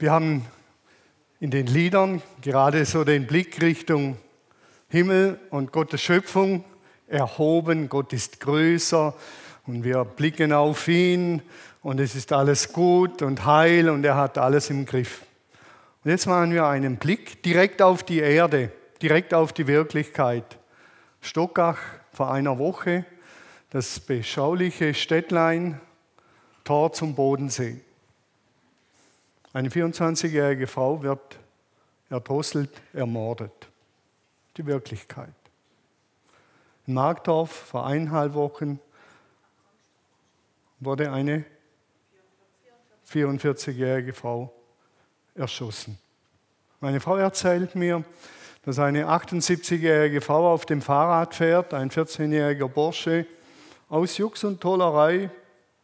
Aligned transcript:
Wir 0.00 0.12
haben 0.12 0.46
in 1.40 1.50
den 1.50 1.66
Liedern 1.66 2.22
gerade 2.40 2.86
so 2.86 3.04
den 3.04 3.26
Blick 3.26 3.60
Richtung 3.60 4.16
Himmel 4.88 5.38
und 5.50 5.72
Gottes 5.72 6.00
Schöpfung 6.00 6.64
erhoben. 7.06 7.90
Gott 7.90 8.14
ist 8.14 8.40
größer 8.40 9.14
und 9.66 9.84
wir 9.84 10.06
blicken 10.06 10.54
auf 10.54 10.88
ihn 10.88 11.42
und 11.82 12.00
es 12.00 12.14
ist 12.14 12.32
alles 12.32 12.72
gut 12.72 13.20
und 13.20 13.44
heil 13.44 13.90
und 13.90 14.02
er 14.02 14.16
hat 14.16 14.38
alles 14.38 14.70
im 14.70 14.86
Griff. 14.86 15.20
Und 16.02 16.12
jetzt 16.12 16.24
machen 16.24 16.54
wir 16.54 16.64
einen 16.64 16.96
Blick 16.96 17.42
direkt 17.42 17.82
auf 17.82 18.02
die 18.02 18.20
Erde, 18.20 18.72
direkt 19.02 19.34
auf 19.34 19.52
die 19.52 19.66
Wirklichkeit. 19.66 20.56
Stockach 21.20 21.76
vor 22.14 22.32
einer 22.32 22.58
Woche, 22.58 23.04
das 23.68 24.00
beschauliche 24.00 24.94
Städtlein, 24.94 25.78
Tor 26.64 26.90
zum 26.94 27.14
Bodensee. 27.14 27.82
Eine 29.52 29.68
24-jährige 29.68 30.68
Frau 30.68 31.02
wird 31.02 31.38
erdrosselt, 32.08 32.70
ermordet. 32.92 33.68
Die 34.56 34.64
Wirklichkeit. 34.64 35.34
In 36.86 36.94
Markdorf 36.94 37.50
vor 37.50 37.86
eineinhalb 37.86 38.34
Wochen 38.34 38.78
wurde 40.78 41.10
eine 41.10 41.44
44-jährige 43.10 44.12
Frau 44.12 44.52
erschossen. 45.34 45.98
Meine 46.80 47.00
Frau 47.00 47.16
erzählt 47.16 47.74
mir, 47.74 48.04
dass 48.64 48.78
eine 48.78 49.06
78-jährige 49.06 50.20
Frau 50.20 50.52
auf 50.52 50.64
dem 50.64 50.80
Fahrrad 50.80 51.34
fährt, 51.34 51.74
ein 51.74 51.90
14-jähriger 51.90 52.68
Bursche, 52.68 53.26
aus 53.88 54.16
Jux 54.16 54.44
und 54.44 54.60
Tollerei, 54.60 55.30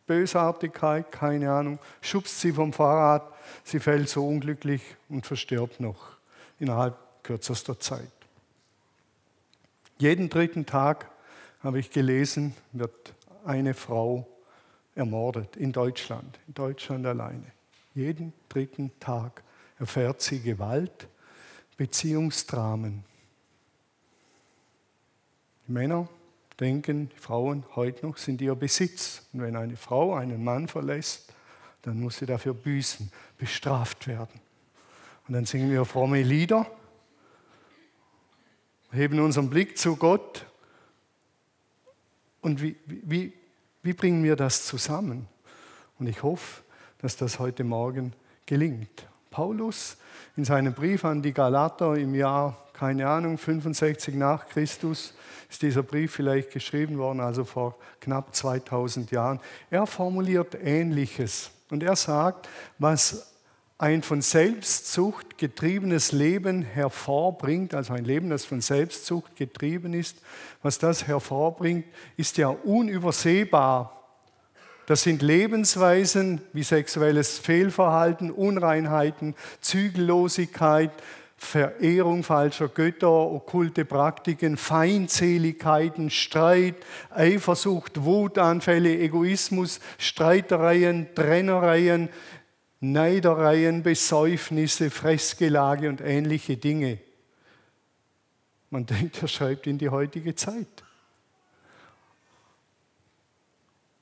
Bösartigkeit, 0.06 1.10
keine 1.10 1.50
Ahnung, 1.50 1.78
schubst 2.00 2.41
sie 2.41 2.52
vom 2.52 2.72
Fahrrad, 2.72 3.35
sie 3.64 3.80
fällt 3.80 4.09
so 4.09 4.27
unglücklich 4.27 4.82
und 5.09 5.27
verstirbt 5.27 5.80
noch 5.80 6.16
innerhalb 6.59 6.96
kürzester 7.23 7.78
Zeit. 7.78 8.11
Jeden 9.98 10.28
dritten 10.28 10.66
Tag, 10.66 11.11
habe 11.61 11.78
ich 11.78 11.91
gelesen, 11.91 12.55
wird 12.72 13.14
eine 13.44 13.74
Frau 13.74 14.27
ermordet 14.94 15.56
in 15.56 15.72
Deutschland, 15.72 16.39
in 16.47 16.55
Deutschland 16.55 17.06
alleine. 17.06 17.52
Jeden 17.94 18.33
dritten 18.48 18.92
Tag 19.00 19.42
erfährt 19.78 20.20
sie 20.20 20.41
Gewalt, 20.41 21.08
Beziehungsdramen. 21.77 23.05
Die 25.67 25.72
Männer 25.72 26.08
denken, 26.61 27.11
Frauen 27.17 27.64
heute 27.74 28.06
noch 28.06 28.17
sind 28.17 28.41
ihr 28.41 28.55
Besitz. 28.55 29.22
Und 29.33 29.42
wenn 29.42 29.56
eine 29.56 29.77
Frau 29.77 30.14
einen 30.14 30.42
Mann 30.44 30.69
verlässt, 30.69 31.33
dann 31.87 32.01
muss 32.01 32.19
sie 32.19 32.27
dafür 32.27 32.53
büßen, 32.53 33.12
bestraft 33.39 34.09
werden. 34.09 34.41
Und 35.29 35.34
dann 35.34 35.47
singen 35.47 35.70
wir 35.70 35.84
fromme 35.84 36.20
Lieder, 36.20 36.67
heben 38.91 39.20
unseren 39.20 39.48
Blick 39.48 39.79
zu 39.79 39.95
Gott. 39.95 40.47
Und 42.41 42.61
wie, 42.61 42.75
wie, 42.87 43.33
wie 43.84 43.92
bringen 43.92 44.25
wir 44.25 44.34
das 44.34 44.67
zusammen? 44.67 45.29
Und 46.01 46.09
ich 46.09 46.25
hoffe, 46.25 46.62
dass 46.98 47.17
das 47.17 47.39
heute 47.39 47.62
Morgen 47.62 48.14
gelingt. 48.47 49.07
Paulus 49.31 49.97
in 50.37 50.45
seinem 50.45 50.75
Brief 50.75 51.05
an 51.05 51.23
die 51.23 51.33
Galater 51.33 51.95
im 51.95 52.17
Jahr, 52.17 52.57
keine 52.73 53.09
Ahnung, 53.09 53.39
65 53.39 54.17
nach 54.17 54.48
Christus, 54.48 55.14
ist 55.48 55.62
dieser 55.62 55.84
Brief 55.84 56.14
vielleicht 56.14 56.51
geschrieben 56.51 56.98
worden, 56.98 57.20
also 57.20 57.45
vor 57.45 57.77
knapp 58.01 58.34
2000 58.34 59.12
Jahren. 59.12 59.39
Er 59.70 59.87
formuliert 59.87 60.57
Ähnliches 60.57 61.53
und 61.70 61.83
er 61.83 61.97
sagt, 61.97 62.48
was 62.78 63.33
ein 63.78 64.03
von 64.03 64.22
Selbstzucht 64.22 65.36
getriebenes 65.36 66.12
Leben 66.12 66.62
hervorbringt, 66.62 67.75
also 67.75 67.92
ein 67.92 68.05
Leben, 68.05 68.31
das 68.31 68.45
von 68.45 68.61
Selbstzucht 68.61 69.36
getrieben 69.36 69.92
ist, 69.92 70.17
was 70.62 70.78
das 70.78 71.06
hervorbringt, 71.06 71.84
ist 72.17 72.39
ja 72.39 72.48
unübersehbar. 72.48 73.92
Das 74.86 75.02
sind 75.02 75.20
Lebensweisen 75.20 76.40
wie 76.52 76.63
sexuelles 76.63 77.39
Fehlverhalten, 77.39 78.30
Unreinheiten, 78.30 79.35
Zügellosigkeit, 79.61 80.92
Verehrung 81.39 82.23
falscher 82.23 82.69
Götter, 82.69 83.08
okkulte 83.08 83.85
Praktiken, 83.85 84.57
Feindseligkeiten, 84.57 86.08
Streit, 86.11 86.77
Eifersucht, 87.11 88.05
Wutanfälle, 88.05 88.98
Egoismus, 88.98 89.80
Streitereien, 89.98 91.14
Trennereien, 91.14 92.08
Neidereien, 92.80 93.83
Besäufnisse, 93.83 94.91
Fressgelage 94.91 95.89
und 95.89 96.01
ähnliche 96.01 96.57
Dinge. 96.57 96.98
Man 98.70 98.86
denkt, 98.86 99.20
er 99.23 99.29
schreibt 99.29 99.67
in 99.67 99.79
die 99.79 99.91
heutige 99.91 100.35
Zeit. 100.35 100.86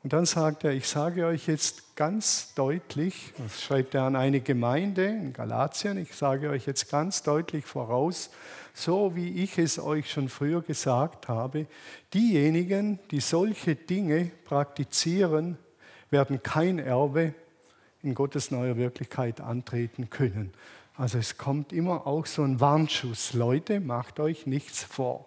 Und 0.04 0.12
dann 0.12 0.26
sagt 0.26 0.64
er, 0.64 0.72
ich 0.72 0.86
sage 0.86 1.24
euch 1.24 1.46
jetzt 1.46 1.96
ganz 1.96 2.52
deutlich, 2.54 3.32
das 3.38 3.62
schreibt 3.62 3.94
er 3.94 4.02
an 4.02 4.16
eine 4.16 4.40
Gemeinde 4.40 5.06
in 5.06 5.32
Galatien, 5.32 5.96
ich 5.96 6.14
sage 6.14 6.50
euch 6.50 6.66
jetzt 6.66 6.90
ganz 6.90 7.22
deutlich 7.22 7.64
voraus, 7.64 8.28
so 8.74 9.16
wie 9.16 9.42
ich 9.42 9.56
es 9.56 9.78
euch 9.78 10.10
schon 10.10 10.28
früher 10.28 10.60
gesagt 10.60 11.28
habe, 11.28 11.66
diejenigen, 12.12 12.98
die 13.10 13.20
solche 13.20 13.76
Dinge 13.76 14.30
praktizieren, 14.44 15.56
werden 16.10 16.42
kein 16.42 16.78
Erbe 16.78 17.32
in 18.02 18.14
Gottes 18.14 18.50
neuer 18.50 18.76
Wirklichkeit 18.76 19.40
antreten 19.40 20.10
können. 20.10 20.52
Also 20.98 21.16
es 21.16 21.38
kommt 21.38 21.72
immer 21.72 22.06
auch 22.06 22.26
so 22.26 22.42
ein 22.42 22.60
Warnschuss. 22.60 23.32
Leute, 23.32 23.80
macht 23.80 24.20
euch 24.20 24.46
nichts 24.46 24.84
vor. 24.84 25.26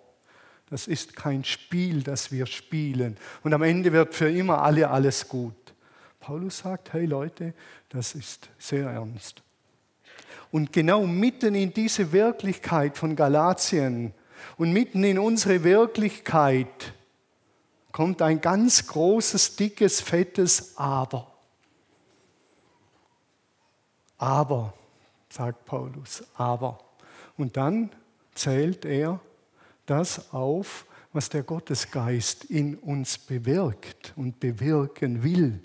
Das 0.70 0.88
ist 0.88 1.16
kein 1.16 1.44
Spiel, 1.44 2.04
das 2.04 2.32
wir 2.32 2.46
spielen. 2.46 3.18
Und 3.44 3.54
am 3.54 3.62
Ende 3.64 3.94
wird 3.94 4.14
für 4.14 4.30
immer 4.30 4.62
alle 4.62 4.90
alles 4.90 5.28
gut. 5.28 5.56
Paulus 6.20 6.60
sagt, 6.60 6.92
hey 6.92 7.06
Leute, 7.06 7.54
das 7.90 8.14
ist 8.14 8.50
sehr 8.58 8.90
ernst. 8.90 9.42
Und 10.52 10.74
genau 10.74 11.06
mitten 11.06 11.56
in 11.56 11.74
diese 11.74 12.12
Wirklichkeit 12.12 12.98
von 12.98 13.16
Galatien 13.16 14.14
und 14.58 14.72
mitten 14.74 15.04
in 15.04 15.20
unsere 15.20 15.64
Wirklichkeit 15.64 16.94
kommt 17.92 18.22
ein 18.22 18.42
ganz 18.42 18.88
großes, 18.88 19.56
dickes, 19.56 20.02
fettes 20.02 20.78
Aber. 20.78 21.32
Aber, 24.18 24.74
sagt 25.30 25.66
Paulus, 25.66 26.24
aber. 26.36 26.80
Und 27.38 27.56
dann 27.56 27.92
zählt 28.34 28.84
er 28.84 29.20
das 29.88 30.32
auf, 30.34 30.86
was 31.14 31.30
der 31.30 31.42
Gottesgeist 31.42 32.46
in 32.46 32.76
uns 32.76 33.18
bewirkt 33.18 34.14
und 34.16 34.40
bewirken 34.40 35.24
will. 35.24 35.60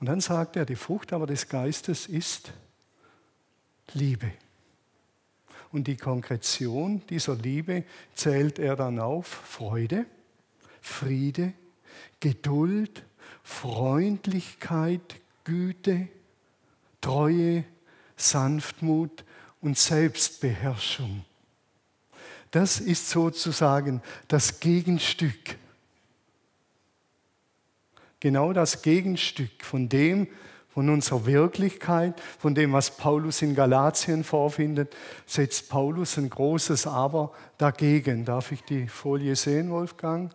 Und 0.00 0.06
dann 0.06 0.22
sagt 0.22 0.56
er, 0.56 0.64
die 0.64 0.76
Frucht 0.76 1.12
aber 1.12 1.26
des 1.26 1.48
Geistes 1.48 2.06
ist 2.06 2.52
Liebe. 3.92 4.32
Und 5.72 5.86
die 5.86 5.96
Konkretion 5.96 7.02
dieser 7.10 7.36
Liebe 7.36 7.84
zählt 8.14 8.58
er 8.58 8.76
dann 8.76 8.98
auf 8.98 9.26
Freude, 9.26 10.06
Friede, 10.80 11.52
Geduld, 12.18 13.04
Freundlichkeit, 13.42 15.20
Güte, 15.44 16.08
Treue, 17.00 17.64
Sanftmut 18.16 19.24
und 19.60 19.76
Selbstbeherrschung. 19.76 21.24
Das 22.50 22.80
ist 22.80 23.10
sozusagen 23.10 24.02
das 24.28 24.60
Gegenstück. 24.60 25.56
Genau 28.18 28.52
das 28.52 28.82
Gegenstück 28.82 29.62
von 29.62 29.88
dem, 29.88 30.28
von 30.68 30.88
unserer 30.88 31.26
Wirklichkeit, 31.26 32.20
von 32.38 32.54
dem, 32.54 32.72
was 32.72 32.96
Paulus 32.96 33.42
in 33.42 33.54
Galatien 33.54 34.24
vorfindet, 34.24 34.94
setzt 35.26 35.68
Paulus 35.68 36.16
ein 36.16 36.30
großes 36.30 36.86
Aber 36.86 37.32
dagegen. 37.58 38.24
Darf 38.24 38.52
ich 38.52 38.62
die 38.62 38.86
Folie 38.88 39.36
sehen, 39.36 39.70
Wolfgang? 39.70 40.32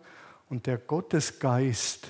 Und 0.48 0.66
der 0.66 0.78
Gottesgeist 0.78 2.08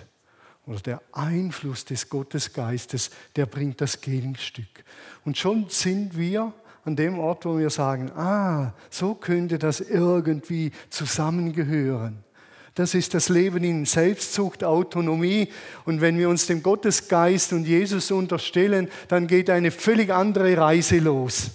oder 0.66 0.80
der 0.80 1.02
Einfluss 1.12 1.84
des 1.84 2.08
Gottesgeistes, 2.08 3.10
der 3.36 3.46
bringt 3.46 3.80
das 3.80 4.00
Gegenstück. 4.00 4.84
Und 5.24 5.38
schon 5.38 5.66
sind 5.68 6.16
wir 6.16 6.52
an 6.86 6.96
dem 6.96 7.18
Ort, 7.18 7.44
wo 7.44 7.58
wir 7.58 7.70
sagen, 7.70 8.10
ah, 8.12 8.72
so 8.90 9.14
könnte 9.14 9.58
das 9.58 9.80
irgendwie 9.80 10.70
zusammengehören. 10.88 12.24
Das 12.76 12.94
ist 12.94 13.14
das 13.14 13.28
Leben 13.28 13.64
in 13.64 13.86
Selbstzucht, 13.86 14.62
Autonomie. 14.62 15.48
Und 15.84 16.00
wenn 16.00 16.18
wir 16.18 16.28
uns 16.28 16.46
dem 16.46 16.62
Gottesgeist 16.62 17.52
und 17.52 17.66
Jesus 17.66 18.10
unterstellen, 18.10 18.88
dann 19.08 19.26
geht 19.26 19.50
eine 19.50 19.70
völlig 19.70 20.12
andere 20.12 20.56
Reise 20.56 20.98
los. 20.98 21.50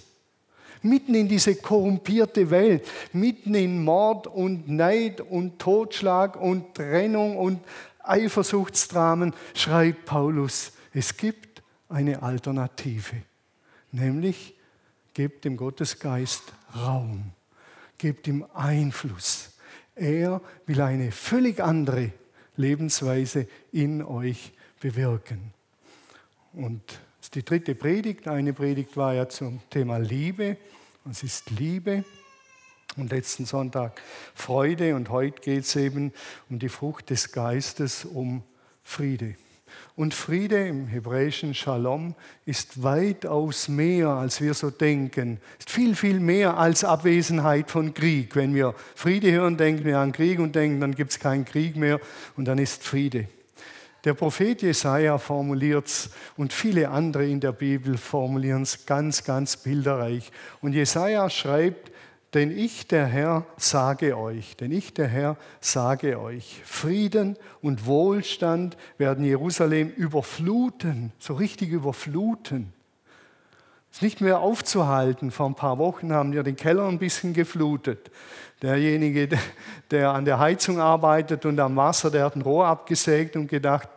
Mitten 0.82 1.14
in 1.14 1.28
diese 1.28 1.56
korrumpierte 1.56 2.50
Welt, 2.50 2.86
mitten 3.14 3.54
in 3.56 3.84
Mord 3.84 4.28
und 4.28 4.68
Neid 4.68 5.22
und 5.22 5.60
Totschlag 5.60 6.36
und 6.36 6.74
Trennung 6.74 7.38
und 7.38 7.60
Eifersuchtsdramen, 8.04 9.34
schreibt 9.54 10.06
Paulus, 10.06 10.72
es 10.92 11.16
gibt 11.16 11.62
eine 11.88 12.22
Alternative. 12.22 13.16
nämlich 13.92 14.56
gebt 15.14 15.46
dem 15.46 15.58
Gottesgeist 15.58 16.44
Raum, 16.76 17.32
gebt 17.98 18.28
ihm 18.28 18.46
Einfluss. 18.54 19.52
Er 19.96 20.42
will 20.66 20.82
eine 20.82 21.12
völlig 21.12 21.62
andere 21.62 22.12
Lebensweise 22.56 23.48
in 23.72 24.04
euch 24.04 24.54
bewirken. 24.80 25.54
Und 26.54 26.82
die 27.34 27.44
dritte 27.44 27.76
Predigt. 27.76 28.28
Eine 28.28 28.54
Predigt 28.54 28.98
war 28.98 29.14
ja 29.14 29.30
zum 29.30 29.62
Thema 29.70 29.98
Liebe. 29.98 30.58
Was 31.06 31.24
ist 31.24 31.50
Liebe? 31.52 32.04
Und 32.98 33.12
letzten 33.12 33.46
Sonntag 33.46 34.02
Freude. 34.36 34.96
Und 34.96 35.10
heute 35.10 35.40
geht 35.40 35.64
es 35.64 35.76
eben 35.76 36.12
um 36.50 36.60
die 36.60 36.70
Frucht 36.70 37.10
des 37.10 37.32
Geistes, 37.32 38.04
um 38.04 38.44
Friede. 38.84 39.36
Und 39.96 40.14
Friede 40.14 40.68
im 40.68 40.88
hebräischen 40.88 41.54
Shalom 41.54 42.16
ist 42.46 42.82
weitaus 42.82 43.68
mehr, 43.68 44.10
als 44.10 44.42
wir 44.42 44.54
so 44.54 44.70
denken. 44.70 45.40
Ist 45.60 45.70
viel, 45.70 45.96
viel 45.96 46.20
mehr 46.20 46.58
als 46.58 46.84
Abwesenheit 46.84 47.70
von 47.70 47.94
Krieg. 47.94 48.36
Wenn 48.36 48.56
wir 48.56 48.74
Friede 48.96 49.32
hören, 49.32 49.58
denken 49.58 49.86
wir 49.86 50.00
an 50.00 50.12
Krieg 50.12 50.40
und 50.40 50.56
denken, 50.56 50.80
dann 50.80 50.96
gibt 50.96 51.12
es 51.12 51.20
keinen 51.20 51.46
Krieg 51.46 51.76
mehr 51.76 52.00
und 52.38 52.46
dann 52.46 52.58
ist 52.58 52.84
Friede. 52.84 53.28
Der 54.04 54.16
Prophet 54.16 54.64
Jesaja 54.64 55.20
formuliert 55.20 55.86
es 55.86 56.10
und 56.36 56.54
viele 56.54 56.90
andere 56.90 57.28
in 57.28 57.40
der 57.40 57.52
Bibel 57.52 57.98
formulieren 57.98 58.64
es 58.64 58.88
ganz, 58.88 59.24
ganz 59.24 59.58
bilderreich. 59.58 60.32
Und 60.62 60.74
Jesaja 60.74 61.30
schreibt, 61.30 61.91
denn 62.34 62.58
ich, 62.58 62.88
der 62.88 63.06
Herr, 63.06 63.46
sage 63.58 64.18
euch, 64.18 64.56
denn 64.56 64.72
ich, 64.72 64.94
der 64.94 65.08
Herr, 65.08 65.36
sage 65.60 66.20
euch, 66.20 66.62
Frieden 66.66 67.38
und 67.62 67.86
Wohlstand 67.86 68.78
werden 68.98 69.26
Jerusalem 69.26 69.90
überfluten, 69.90 71.12
so 71.20 71.34
richtig 71.34 71.70
überfluten. 71.70 72.74
Es 73.92 73.98
ist 73.98 74.04
nicht 74.04 74.22
mehr 74.22 74.40
aufzuhalten. 74.40 75.32
Vor 75.32 75.48
ein 75.48 75.56
paar 75.56 75.78
Wochen 75.78 76.14
haben 76.14 76.32
wir 76.32 76.44
den 76.44 76.56
Keller 76.56 76.88
ein 76.88 76.98
bisschen 76.98 77.34
geflutet. 77.34 78.10
Derjenige, 78.62 79.28
der 79.92 80.12
an 80.12 80.24
der 80.24 80.40
Heizung 80.40 80.80
arbeitet 80.80 81.46
und 81.46 81.60
am 81.60 81.76
Wasser, 81.76 82.10
der 82.10 82.24
hat 82.24 82.38
ein 82.38 82.42
Rohr 82.42 82.68
abgesägt 82.68 83.36
und 83.36 83.48
gedacht, 83.48 83.90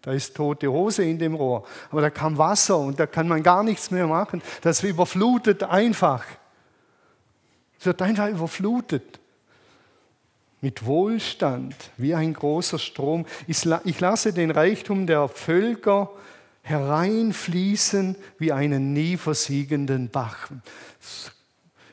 da 0.00 0.12
ist 0.12 0.34
tote 0.34 0.70
Hose 0.70 1.04
in 1.04 1.18
dem 1.18 1.34
Rohr. 1.34 1.64
Aber 1.90 2.00
da 2.00 2.08
kam 2.08 2.38
Wasser 2.38 2.78
und 2.78 2.98
da 2.98 3.06
kann 3.06 3.28
man 3.28 3.42
gar 3.42 3.62
nichts 3.62 3.90
mehr 3.90 4.06
machen. 4.06 4.42
Das 4.62 4.82
überflutet 4.82 5.62
einfach. 5.62 6.24
Es 7.84 7.86
wird 7.86 8.00
einfach 8.00 8.30
überflutet. 8.30 9.20
Mit 10.62 10.86
Wohlstand, 10.86 11.76
wie 11.98 12.14
ein 12.14 12.32
großer 12.32 12.78
Strom. 12.78 13.26
Ich 13.46 14.00
lasse 14.00 14.32
den 14.32 14.50
Reichtum 14.50 15.06
der 15.06 15.28
Völker 15.28 16.10
hereinfließen 16.62 18.16
wie 18.38 18.52
einen 18.52 18.94
nie 18.94 19.18
versiegenden 19.18 20.08
Bach. 20.08 20.48
Das 20.98 21.30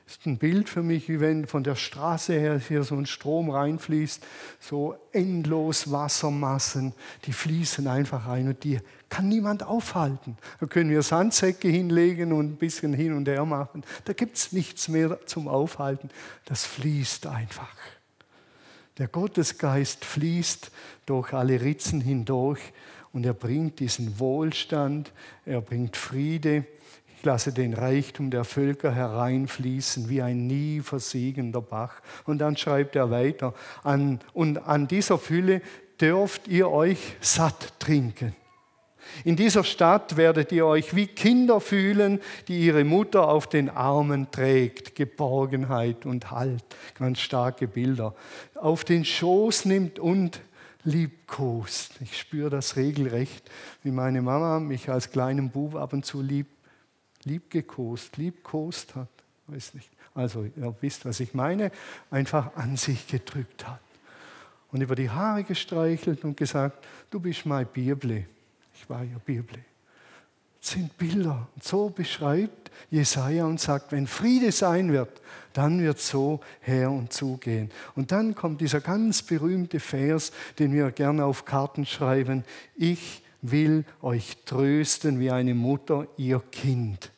ist 0.07 0.25
ein 0.25 0.37
Bild 0.37 0.69
für 0.69 0.81
mich, 0.81 1.09
wie 1.09 1.19
wenn 1.19 1.45
von 1.45 1.65
der 1.65 1.75
Straße 1.75 2.39
her 2.39 2.57
hier 2.65 2.85
so 2.85 2.95
ein 2.95 3.05
Strom 3.05 3.49
reinfließt, 3.49 4.23
so 4.61 4.95
endlos 5.11 5.91
Wassermassen, 5.91 6.93
die 7.25 7.33
fließen 7.33 7.85
einfach 7.87 8.27
rein 8.27 8.47
und 8.47 8.63
die 8.63 8.79
kann 9.11 9.27
niemand 9.27 9.61
aufhalten. 9.61 10.37
Da 10.59 10.65
können 10.65 10.89
wir 10.89 11.03
Sandsäcke 11.03 11.67
hinlegen 11.67 12.31
und 12.31 12.53
ein 12.53 12.55
bisschen 12.55 12.93
hin 12.93 13.13
und 13.13 13.27
her 13.27 13.45
machen. 13.45 13.83
Da 14.05 14.13
gibt 14.13 14.37
es 14.37 14.53
nichts 14.53 14.87
mehr 14.87 15.19
zum 15.27 15.47
Aufhalten. 15.47 16.09
Das 16.45 16.65
fließt 16.65 17.27
einfach. 17.27 17.75
Der 18.97 19.09
Gottesgeist 19.09 20.05
fließt 20.05 20.71
durch 21.05 21.33
alle 21.33 21.59
Ritzen 21.59 21.99
hindurch 21.99 22.61
und 23.11 23.25
er 23.25 23.33
bringt 23.33 23.79
diesen 23.79 24.17
Wohlstand, 24.17 25.11
er 25.45 25.59
bringt 25.59 25.97
Friede. 25.97 26.65
Ich 27.17 27.25
lasse 27.25 27.51
den 27.51 27.73
Reichtum 27.73 28.31
der 28.31 28.45
Völker 28.45 28.93
hereinfließen 28.95 30.07
wie 30.07 30.21
ein 30.21 30.47
nie 30.47 30.79
versiegender 30.79 31.61
Bach. 31.61 32.01
Und 32.25 32.39
dann 32.39 32.55
schreibt 32.55 32.95
er 32.95 33.11
weiter, 33.11 33.53
an, 33.83 34.21
und 34.33 34.57
an 34.57 34.87
dieser 34.87 35.17
Fülle 35.17 35.61
dürft 35.99 36.47
ihr 36.47 36.69
euch 36.69 37.17
satt 37.19 37.73
trinken. 37.79 38.35
In 39.23 39.35
dieser 39.35 39.63
Stadt 39.63 40.17
werdet 40.17 40.51
ihr 40.51 40.65
euch 40.65 40.95
wie 40.95 41.07
Kinder 41.07 41.59
fühlen, 41.59 42.19
die 42.47 42.59
ihre 42.65 42.83
Mutter 42.83 43.27
auf 43.27 43.47
den 43.47 43.69
Armen 43.69 44.31
trägt. 44.31 44.95
Geborgenheit 44.95 46.05
und 46.05 46.31
Halt, 46.31 46.63
ganz 46.97 47.19
starke 47.19 47.67
Bilder. 47.67 48.15
Auf 48.55 48.83
den 48.83 49.05
Schoß 49.05 49.65
nimmt 49.65 49.99
und 49.99 50.41
liebkost. 50.83 51.99
Ich 52.01 52.17
spüre 52.17 52.49
das 52.49 52.75
regelrecht, 52.75 53.49
wie 53.83 53.91
meine 53.91 54.21
Mama 54.21 54.59
mich 54.59 54.89
als 54.89 55.11
kleinen 55.11 55.49
Bub 55.51 55.75
ab 55.75 55.93
und 55.93 56.05
zu 56.05 56.21
lieb, 56.21 56.47
liebgekost, 57.23 58.17
liebkost 58.17 58.95
hat. 58.95 59.09
Weiß 59.47 59.73
nicht. 59.73 59.89
Also, 60.13 60.43
ihr 60.43 60.75
wisst, 60.81 61.05
was 61.05 61.19
ich 61.19 61.33
meine. 61.33 61.71
Einfach 62.09 62.55
an 62.55 62.75
sich 62.77 63.07
gedrückt 63.07 63.67
hat. 63.67 63.79
Und 64.71 64.81
über 64.81 64.95
die 64.95 65.09
Haare 65.09 65.43
gestreichelt 65.43 66.23
und 66.23 66.35
gesagt: 66.35 66.85
Du 67.09 67.19
bist 67.19 67.45
mein 67.45 67.67
Bibli. 67.67 68.25
Ich 68.81 68.89
war 68.89 69.03
ja 69.03 69.17
Bibli. 69.23 69.59
Das 70.59 70.71
sind 70.71 70.97
Bilder. 70.97 71.47
Und 71.55 71.63
so 71.63 71.89
beschreibt 71.89 72.71
Jesaja 72.89 73.45
und 73.45 73.59
sagt: 73.59 73.91
Wenn 73.91 74.07
Friede 74.07 74.51
sein 74.51 74.91
wird, 74.91 75.21
dann 75.53 75.81
wird 75.81 75.99
so 75.99 76.39
her 76.61 76.89
und 76.89 77.13
zugehen. 77.13 77.69
Und 77.95 78.11
dann 78.11 78.33
kommt 78.33 78.61
dieser 78.61 78.81
ganz 78.81 79.21
berühmte 79.21 79.79
Vers, 79.79 80.31
den 80.57 80.73
wir 80.73 80.91
gerne 80.91 81.25
auf 81.25 81.45
Karten 81.45 81.85
schreiben. 81.85 82.43
Ich 82.75 83.23
will 83.41 83.85
euch 84.01 84.37
trösten 84.45 85.19
wie 85.19 85.31
eine 85.31 85.53
Mutter 85.53 86.07
ihr 86.17 86.39
Kind. 86.51 87.11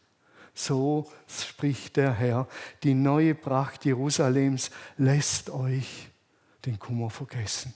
So 0.54 1.10
spricht 1.28 1.98
der 1.98 2.14
Herr. 2.14 2.48
Die 2.84 2.94
neue 2.94 3.36
Pracht 3.36 3.86
Jerusalems 3.86 4.70
lässt 4.98 5.50
euch 5.50 6.10
den 6.66 6.78
Kummer 6.78 7.10
vergessen. 7.10 7.74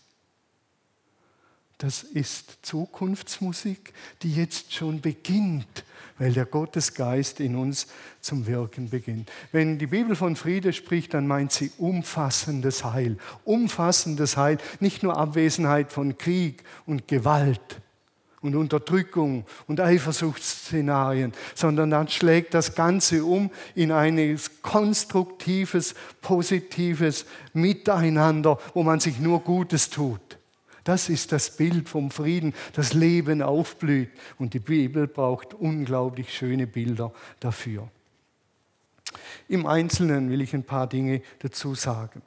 Das 1.80 2.02
ist 2.02 2.58
Zukunftsmusik, 2.64 3.94
die 4.24 4.34
jetzt 4.34 4.74
schon 4.74 5.00
beginnt, 5.00 5.84
weil 6.18 6.34
der 6.34 6.46
Gottesgeist 6.46 7.40
in 7.40 7.56
uns 7.56 7.86
zum 8.20 8.48
Wirken 8.48 8.90
beginnt. 8.90 9.32
Wenn 9.52 9.78
die 9.78 9.86
Bibel 9.86 10.16
von 10.16 10.36
Friede 10.36 10.74
spricht, 10.74 11.14
dann 11.14 11.28
meint 11.28 11.52
sie 11.52 11.72
umfassendes 11.78 12.84
Heil. 12.84 13.18
Umfassendes 13.44 14.38
Heil, 14.38 14.58
nicht 14.80 15.04
nur 15.04 15.18
Abwesenheit 15.18 15.92
von 15.92 16.18
Krieg 16.18 16.64
und 16.88 17.08
Gewalt 17.08 17.80
und 18.42 18.56
Unterdrückung 18.56 19.46
und 19.68 19.80
Eifersuchtsszenarien, 19.80 21.32
sondern 21.54 21.92
dann 21.92 22.08
schlägt 22.08 22.56
das 22.56 22.74
Ganze 22.74 23.24
um 23.24 23.52
in 23.76 23.92
ein 23.92 24.40
konstruktives, 24.64 25.94
positives 26.22 27.28
Miteinander, 27.54 28.58
wo 28.74 28.82
man 28.82 29.00
sich 29.00 29.20
nur 29.20 29.42
Gutes 29.42 29.92
tut. 29.92 30.37
Das 30.88 31.10
ist 31.10 31.34
das 31.34 31.58
Bild 31.58 31.90
vom 31.90 32.12
Frieden, 32.12 32.54
das 32.72 32.94
Leben 32.94 33.42
aufblüht. 33.42 34.10
Und 34.40 34.54
die 34.54 34.60
Bibel 34.60 35.06
braucht 35.06 35.54
unglaublich 35.54 36.34
schöne 36.34 36.66
Bilder 36.66 37.12
dafür. 37.42 37.90
Im 39.50 39.66
Einzelnen 39.66 40.30
will 40.30 40.40
ich 40.40 40.54
ein 40.54 40.64
paar 40.64 40.88
Dinge 40.88 41.22
dazu 41.40 41.76
sagen. 41.76 42.22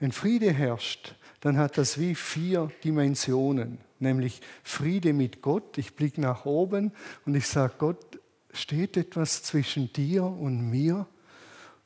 Wenn 0.00 0.10
Friede 0.10 0.50
herrscht, 0.54 1.16
dann 1.42 1.58
hat 1.58 1.76
das 1.76 2.00
wie 2.00 2.14
vier 2.14 2.72
Dimensionen, 2.82 3.76
nämlich 3.98 4.40
Friede 4.62 5.12
mit 5.12 5.42
Gott. 5.42 5.76
Ich 5.76 5.94
blicke 5.94 6.22
nach 6.22 6.46
oben 6.46 6.92
und 7.26 7.34
ich 7.34 7.46
sage, 7.46 7.74
Gott, 7.76 8.18
steht 8.54 8.96
etwas 8.96 9.42
zwischen 9.42 9.92
dir 9.92 10.24
und 10.24 10.70
mir? 10.70 11.06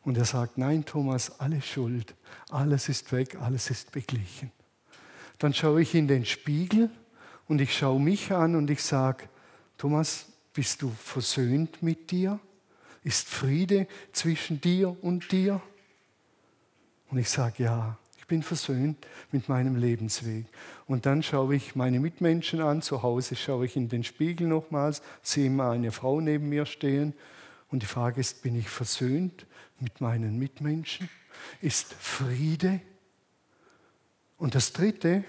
Und 0.05 0.17
er 0.17 0.25
sagt, 0.25 0.57
nein, 0.57 0.85
Thomas, 0.85 1.41
alles 1.41 1.67
Schuld, 1.67 2.15
alles 2.49 2.89
ist 2.89 3.11
weg, 3.11 3.37
alles 3.41 3.71
ist 3.71 3.91
beglichen. 3.91 4.53
Dann 5.41 5.55
schaue 5.55 5.81
ich 5.81 5.95
in 5.95 6.07
den 6.07 6.27
Spiegel 6.27 6.91
und 7.49 7.61
ich 7.61 7.77
schaue 7.77 7.99
mich 7.99 8.31
an 8.31 8.55
und 8.55 8.71
ich 8.71 8.83
sage, 8.83 9.25
Thomas, 9.79 10.27
bist 10.53 10.83
du 10.83 10.91
versöhnt 10.91 11.83
mit 11.83 12.11
dir? 12.11 12.39
Ist 13.03 13.27
Friede 13.27 13.87
zwischen 14.13 14.61
dir 14.61 14.95
und 15.03 15.33
dir? 15.33 15.63
Und 17.11 17.17
ich 17.17 17.31
sage, 17.31 17.63
ja, 17.63 17.97
ich 18.19 18.27
bin 18.27 18.43
versöhnt 18.43 18.99
mit 19.33 19.49
meinem 19.49 19.77
Lebensweg. 19.77 20.45
Und 20.87 21.07
dann 21.07 21.23
schaue 21.23 21.55
ich 21.55 21.75
meine 21.75 22.01
Mitmenschen 22.01 22.61
an, 22.61 22.83
zu 22.83 23.03
Hause 23.03 23.35
schaue 23.35 23.65
ich 23.65 23.77
in 23.77 23.89
den 23.89 24.05
Spiegel 24.05 24.47
nochmals, 24.47 25.01
sehe 25.23 25.49
mal 25.49 25.71
eine 25.71 25.91
Frau 25.91 26.21
neben 26.21 26.51
mir 26.51 26.67
stehen 26.67 27.15
und 27.71 27.83
die 27.83 27.87
Frage 27.87 28.21
ist, 28.21 28.43
bin 28.43 28.57
ich 28.57 28.69
versöhnt 28.69 29.47
mit 29.79 30.03
meinen 30.03 30.39
Mitmenschen? 30.39 31.09
Ist 31.63 31.95
Friede 31.95 32.83
und 34.41 34.55
das 34.55 34.73
dritte, 34.73 35.23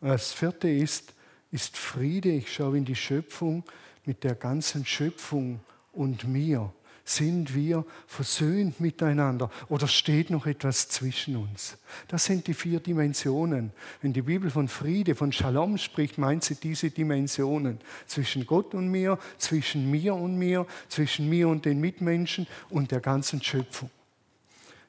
das 0.00 0.32
vierte 0.32 0.68
ist, 0.68 1.14
ist 1.50 1.76
Friede. 1.76 2.30
Ich 2.30 2.52
schaue 2.52 2.76
in 2.76 2.84
die 2.84 2.94
Schöpfung 2.94 3.64
mit 4.04 4.22
der 4.22 4.34
ganzen 4.34 4.84
Schöpfung 4.84 5.60
und 5.92 6.28
mir. 6.28 6.72
sind 7.08 7.54
wir 7.54 7.84
versöhnt 8.06 8.80
miteinander 8.80 9.48
oder 9.68 9.86
steht 9.86 10.28
noch 10.28 10.44
etwas 10.46 10.88
zwischen 10.88 11.36
uns? 11.36 11.78
Das 12.08 12.24
sind 12.24 12.46
die 12.46 12.54
vier 12.54 12.80
Dimensionen. 12.80 13.72
Wenn 14.02 14.12
die 14.12 14.22
Bibel 14.22 14.50
von 14.50 14.68
Friede, 14.68 15.14
von 15.14 15.32
Shalom 15.32 15.78
spricht, 15.78 16.18
meint 16.18 16.44
sie 16.44 16.56
diese 16.56 16.90
Dimensionen 16.90 17.80
zwischen 18.06 18.44
Gott 18.44 18.74
und 18.74 18.88
mir, 18.90 19.18
zwischen 19.38 19.90
mir 19.90 20.14
und 20.14 20.36
mir, 20.36 20.66
zwischen 20.88 21.28
mir 21.28 21.48
und 21.48 21.64
den 21.64 21.80
Mitmenschen 21.80 22.46
und 22.68 22.90
der 22.90 23.00
ganzen 23.00 23.40
Schöpfung. 23.42 23.90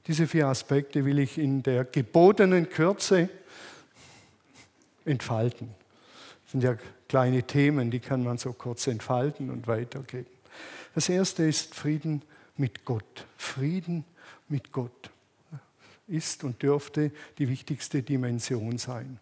Diese 0.07 0.25
vier 0.25 0.47
Aspekte 0.47 1.03
will 1.03 1.19
ich 1.19 1.37
in 1.37 1.63
der 1.63 1.83
gebotenen 1.83 2.69
Kürze 2.69 3.29
entfalten. 5.05 5.69
Das 6.43 6.51
sind 6.53 6.63
ja 6.63 6.77
kleine 7.09 7.43
Themen, 7.43 7.91
die 7.91 7.99
kann 7.99 8.23
man 8.23 8.37
so 8.37 8.53
kurz 8.53 8.87
entfalten 8.87 9.49
und 9.49 9.67
weitergeben. 9.67 10.27
Das 10.95 11.09
erste 11.09 11.43
ist 11.43 11.75
Frieden 11.75 12.21
mit 12.55 12.85
Gott. 12.85 13.25
Frieden 13.37 14.05
mit 14.47 14.71
Gott 14.71 15.11
ist 16.07 16.45
und 16.45 16.61
dürfte 16.63 17.11
die 17.37 17.49
wichtigste 17.49 18.01
Dimension 18.01 18.77
sein. 18.77 19.19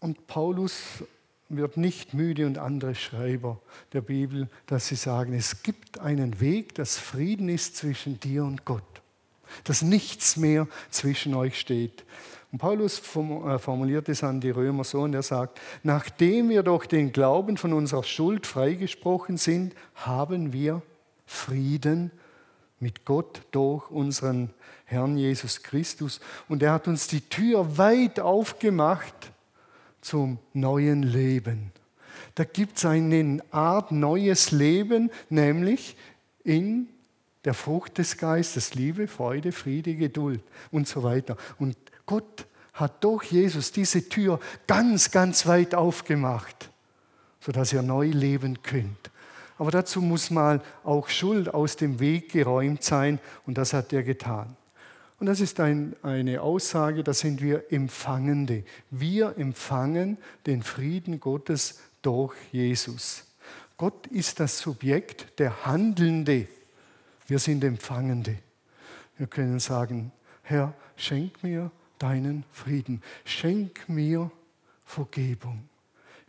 Und 0.00 0.26
Paulus 0.26 1.04
wird 1.48 1.76
nicht 1.76 2.14
müde 2.14 2.46
und 2.46 2.58
andere 2.58 2.94
Schreiber 2.94 3.60
der 3.92 4.02
Bibel, 4.02 4.48
dass 4.66 4.88
sie 4.88 4.96
sagen, 4.96 5.32
es 5.32 5.62
gibt 5.62 5.98
einen 5.98 6.40
Weg, 6.40 6.74
dass 6.74 6.98
Frieden 6.98 7.48
ist 7.48 7.76
zwischen 7.76 8.20
dir 8.20 8.44
und 8.44 8.64
Gott, 8.64 8.82
dass 9.64 9.82
nichts 9.82 10.36
mehr 10.36 10.68
zwischen 10.90 11.34
euch 11.34 11.58
steht. 11.58 12.04
Und 12.52 12.58
Paulus 12.58 13.00
äh, 13.00 13.58
formuliert 13.58 14.08
es 14.08 14.24
an 14.24 14.40
die 14.40 14.50
Römer 14.50 14.84
so 14.84 15.02
und 15.02 15.14
er 15.14 15.22
sagt, 15.22 15.60
nachdem 15.82 16.48
wir 16.48 16.62
durch 16.62 16.86
den 16.86 17.12
Glauben 17.12 17.56
von 17.56 17.72
unserer 17.72 18.04
Schuld 18.04 18.46
freigesprochen 18.46 19.36
sind, 19.36 19.74
haben 19.94 20.52
wir 20.52 20.82
Frieden 21.26 22.10
mit 22.80 23.04
Gott 23.04 23.42
durch 23.50 23.90
unseren 23.90 24.50
Herrn 24.84 25.18
Jesus 25.18 25.62
Christus. 25.62 26.20
Und 26.48 26.62
er 26.62 26.72
hat 26.72 26.88
uns 26.88 27.06
die 27.06 27.20
Tür 27.20 27.76
weit 27.76 28.20
aufgemacht 28.20 29.32
zum 30.00 30.38
neuen 30.52 31.02
Leben. 31.02 31.72
Da 32.34 32.44
gibt 32.44 32.78
es 32.78 32.84
eine 32.84 33.40
Art 33.50 33.92
neues 33.92 34.52
Leben, 34.52 35.10
nämlich 35.28 35.96
in 36.44 36.88
der 37.44 37.54
Frucht 37.54 37.98
des 37.98 38.16
Geistes, 38.16 38.74
Liebe, 38.74 39.08
Freude, 39.08 39.52
Friede, 39.52 39.94
Geduld 39.94 40.42
und 40.70 40.86
so 40.86 41.02
weiter. 41.02 41.36
Und 41.58 41.76
Gott 42.06 42.46
hat 42.74 43.02
durch 43.02 43.24
Jesus 43.32 43.72
diese 43.72 44.08
Tür 44.08 44.38
ganz, 44.66 45.10
ganz 45.10 45.46
weit 45.46 45.74
aufgemacht, 45.74 46.70
sodass 47.40 47.72
ihr 47.72 47.82
neu 47.82 48.06
leben 48.06 48.62
könnt. 48.62 49.10
Aber 49.58 49.70
dazu 49.70 50.00
muss 50.00 50.30
mal 50.30 50.62
auch 50.84 51.08
Schuld 51.08 51.52
aus 51.52 51.76
dem 51.76 51.98
Weg 51.98 52.30
geräumt 52.30 52.84
sein 52.84 53.18
und 53.46 53.58
das 53.58 53.72
hat 53.72 53.92
er 53.92 54.04
getan. 54.04 54.56
Und 55.18 55.26
das 55.26 55.40
ist 55.40 55.58
ein, 55.58 55.96
eine 56.02 56.42
Aussage, 56.42 57.02
da 57.02 57.12
sind 57.12 57.42
wir 57.42 57.72
Empfangende. 57.72 58.64
Wir 58.90 59.36
empfangen 59.36 60.16
den 60.46 60.62
Frieden 60.62 61.18
Gottes 61.18 61.80
durch 62.02 62.34
Jesus. 62.52 63.24
Gott 63.76 64.06
ist 64.08 64.38
das 64.40 64.58
Subjekt, 64.58 65.38
der 65.38 65.66
Handelnde. 65.66 66.46
Wir 67.26 67.38
sind 67.38 67.64
Empfangende. 67.64 68.38
Wir 69.16 69.26
können 69.26 69.58
sagen, 69.58 70.12
Herr, 70.42 70.74
schenk 70.96 71.42
mir 71.42 71.70
deinen 71.98 72.44
Frieden. 72.52 73.02
Schenk 73.24 73.88
mir 73.88 74.30
Vergebung. 74.84 75.68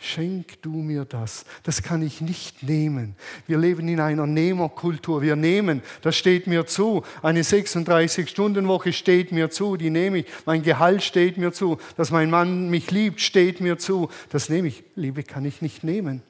Schenk 0.01 0.61
du 0.61 0.71
mir 0.71 1.03
das. 1.03 1.43
Das 1.63 1.83
kann 1.83 2.01
ich 2.01 2.21
nicht 2.21 2.63
nehmen. 2.63 3.15
Wir 3.47 3.57
leben 3.57 3.87
in 3.89 3.99
einer 3.99 4.25
Nehmerkultur. 4.25 5.21
Wir 5.21 5.35
nehmen, 5.35 5.81
das 6.01 6.15
steht 6.15 6.47
mir 6.47 6.65
zu. 6.65 7.03
Eine 7.21 7.41
36-Stunden-Woche 7.41 8.93
steht 8.93 9.33
mir 9.33 9.49
zu, 9.49 9.75
die 9.75 9.89
nehme 9.89 10.19
ich. 10.19 10.25
Mein 10.45 10.63
Gehalt 10.63 11.03
steht 11.03 11.37
mir 11.37 11.51
zu. 11.51 11.77
Dass 11.97 12.11
mein 12.11 12.29
Mann 12.29 12.69
mich 12.69 12.91
liebt, 12.91 13.19
steht 13.19 13.59
mir 13.59 13.77
zu. 13.77 14.09
Das 14.29 14.47
nehme 14.47 14.69
ich. 14.69 14.83
Liebe 14.95 15.23
kann 15.23 15.43
ich 15.43 15.61
nicht 15.61 15.83
nehmen. 15.83 16.23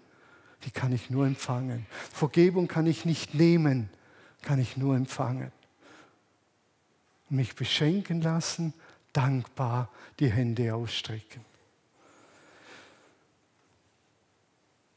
Die 0.66 0.72
kann 0.72 0.92
ich 0.92 1.12
nur 1.12 1.28
empfangen. 1.28 1.86
Vergebung 2.12 2.68
kann 2.68 2.88
ich 2.88 3.06
nicht 3.06 3.36
nehmen, 3.36 3.90
kann 4.42 4.60
ich 4.60 4.78
nur 4.78 4.96
empfangen. 4.96 5.52
Mich 7.30 7.56
beschenken 7.56 8.22
lassen 8.22 8.74
dankbar 9.14 9.90
die 10.20 10.32
Hände 10.32 10.74
ausstrecken. 10.74 11.49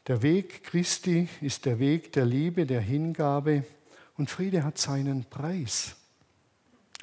Der 0.08 0.22
Weg 0.22 0.64
Christi 0.64 1.28
ist 1.40 1.64
der 1.64 1.78
Weg 1.78 2.12
der 2.12 2.24
Liebe, 2.24 2.66
der 2.66 2.80
Hingabe 2.80 3.64
und 4.16 4.30
Friede 4.30 4.64
hat 4.64 4.76
seinen 4.76 5.24
Preis. 5.24 5.94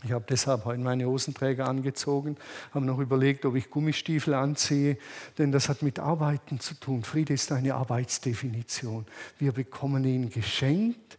Ich 0.04 0.12
habe 0.12 0.26
deshalb 0.30 0.66
heute 0.66 0.82
meine 0.82 1.06
Hosenträger 1.08 1.68
angezogen, 1.68 2.38
habe 2.74 2.86
noch 2.86 3.00
überlegt, 3.00 3.46
ob 3.46 3.56
ich 3.56 3.70
Gummistiefel 3.70 4.34
anziehe, 4.34 4.98
denn 5.38 5.52
das 5.52 5.70
hat 5.70 5.82
mit 5.82 6.00
Arbeiten 6.00 6.60
zu 6.60 6.74
tun. 6.74 7.04
Friede 7.04 7.34
ist 7.34 7.52
eine 7.54 7.76
Arbeitsdefinition. 7.76 9.06
Wir 9.38 9.54
bekommen 9.54 10.04
ihn 10.04 10.30
geschenkt 10.30 11.18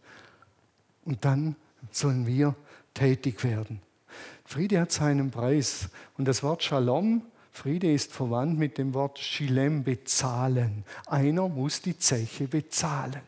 und 1.05 1.25
dann 1.25 1.55
sollen 1.91 2.27
wir 2.27 2.55
tätig 2.93 3.43
werden. 3.43 3.81
Friede 4.45 4.81
hat 4.81 4.91
seinen 4.91 5.31
Preis. 5.31 5.89
Und 6.17 6.25
das 6.25 6.43
Wort 6.43 6.63
Shalom, 6.63 7.23
Friede 7.51 7.91
ist 7.91 8.13
verwandt 8.13 8.57
mit 8.57 8.77
dem 8.77 8.93
Wort 8.93 9.19
Shilem, 9.19 9.83
bezahlen. 9.83 10.85
Einer 11.05 11.49
muss 11.49 11.81
die 11.81 11.97
Zeche 11.97 12.47
bezahlen. 12.47 13.21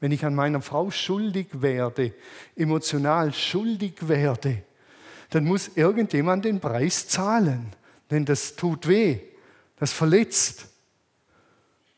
Wenn 0.00 0.12
ich 0.12 0.24
an 0.24 0.34
meiner 0.34 0.60
Frau 0.60 0.90
schuldig 0.90 1.46
werde, 1.52 2.12
emotional 2.56 3.32
schuldig 3.32 4.08
werde, 4.08 4.62
dann 5.30 5.44
muss 5.44 5.70
irgendjemand 5.76 6.44
den 6.44 6.60
Preis 6.60 7.08
zahlen. 7.08 7.72
Denn 8.10 8.24
das 8.24 8.56
tut 8.56 8.86
weh, 8.86 9.20
das 9.78 9.92
verletzt. 9.92 10.66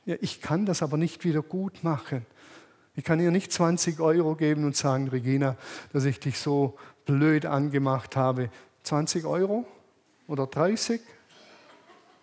Ja, 0.05 0.17
ich 0.21 0.41
kann 0.41 0.67
das 0.67 0.83
aber 0.83 0.97
nicht 0.97 1.25
wieder 1.25 1.43
gut 1.43 1.83
machen. 1.83 2.25
Ich 2.95 3.03
kann 3.03 3.19
ihr 3.19 3.33
nicht 3.33 3.53
20 3.53 3.99
Euro 3.99 4.37
geben 4.37 4.65
und 4.65 4.77
sagen, 4.77 5.09
Regina, 5.09 5.57
dass 5.93 6.05
ich 6.05 6.21
dich 6.21 6.39
so 6.39 6.79
blöd 7.07 7.45
angemacht 7.45 8.15
habe, 8.15 8.51
20 8.85 9.25
Euro 9.25 9.67
oder 10.27 10.47
30? 10.47 11.01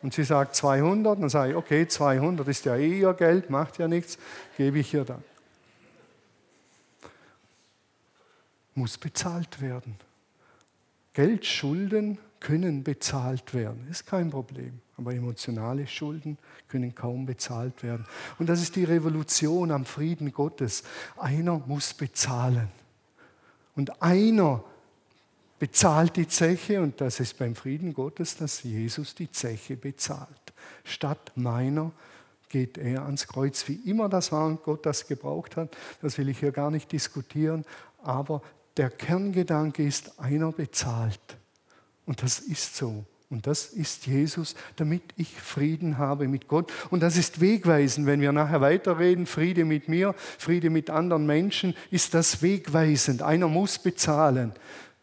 Und 0.01 0.13
sie 0.13 0.23
sagt 0.23 0.55
200, 0.55 1.21
dann 1.21 1.29
sage 1.29 1.51
ich, 1.51 1.55
okay, 1.57 1.87
200 1.87 2.47
ist 2.47 2.65
ja 2.65 2.75
eh 2.75 2.99
ihr 2.99 3.13
Geld, 3.13 3.49
macht 3.49 3.77
ja 3.77 3.87
nichts, 3.87 4.17
gebe 4.57 4.79
ich 4.79 4.93
ihr 4.93 5.05
dann. 5.05 5.23
Muss 8.73 8.97
bezahlt 8.97 9.61
werden. 9.61 9.95
Geldschulden 11.13 12.17
können 12.39 12.83
bezahlt 12.83 13.53
werden, 13.53 13.87
ist 13.89 14.07
kein 14.07 14.31
Problem. 14.31 14.79
Aber 14.97 15.13
emotionale 15.13 15.87
Schulden 15.87 16.37
können 16.67 16.95
kaum 16.95 17.25
bezahlt 17.25 17.83
werden. 17.83 18.05
Und 18.39 18.47
das 18.49 18.61
ist 18.61 18.75
die 18.75 18.83
Revolution 18.83 19.71
am 19.71 19.85
Frieden 19.85 20.31
Gottes. 20.31 20.83
Einer 21.17 21.59
muss 21.65 21.93
bezahlen. 21.93 22.69
Und 23.75 24.01
einer 24.01 24.63
bezahlt 25.61 26.15
die 26.15 26.27
Zeche 26.27 26.81
und 26.81 26.99
das 27.01 27.19
ist 27.19 27.37
beim 27.37 27.53
Frieden 27.53 27.93
Gottes, 27.93 28.35
dass 28.35 28.63
Jesus 28.63 29.13
die 29.13 29.31
Zeche 29.31 29.77
bezahlt. 29.77 30.53
Statt 30.83 31.33
meiner 31.35 31.91
geht 32.49 32.79
er 32.79 33.03
ans 33.03 33.27
Kreuz, 33.27 33.67
wie 33.67 33.75
immer 33.75 34.09
das 34.09 34.31
war 34.31 34.47
und 34.47 34.63
Gott 34.63 34.87
das 34.87 35.05
gebraucht 35.05 35.57
hat. 35.57 35.77
Das 36.01 36.17
will 36.17 36.29
ich 36.29 36.39
hier 36.39 36.51
gar 36.51 36.71
nicht 36.71 36.91
diskutieren, 36.91 37.63
aber 38.01 38.41
der 38.75 38.89
Kerngedanke 38.89 39.85
ist, 39.85 40.19
einer 40.19 40.51
bezahlt. 40.51 41.37
Und 42.07 42.23
das 42.23 42.39
ist 42.39 42.75
so. 42.75 43.05
Und 43.29 43.45
das 43.45 43.67
ist 43.67 44.07
Jesus, 44.07 44.55
damit 44.77 45.03
ich 45.15 45.29
Frieden 45.29 45.99
habe 45.99 46.27
mit 46.27 46.47
Gott. 46.47 46.73
Und 46.89 47.03
das 47.03 47.17
ist 47.17 47.39
wegweisend, 47.39 48.07
wenn 48.07 48.19
wir 48.19 48.31
nachher 48.31 48.61
weiterreden, 48.61 49.27
Friede 49.27 49.63
mit 49.63 49.87
mir, 49.87 50.15
Friede 50.39 50.71
mit 50.71 50.89
anderen 50.89 51.27
Menschen, 51.27 51.75
ist 51.91 52.15
das 52.15 52.41
wegweisend. 52.41 53.21
Einer 53.21 53.47
muss 53.47 53.77
bezahlen. 53.77 54.53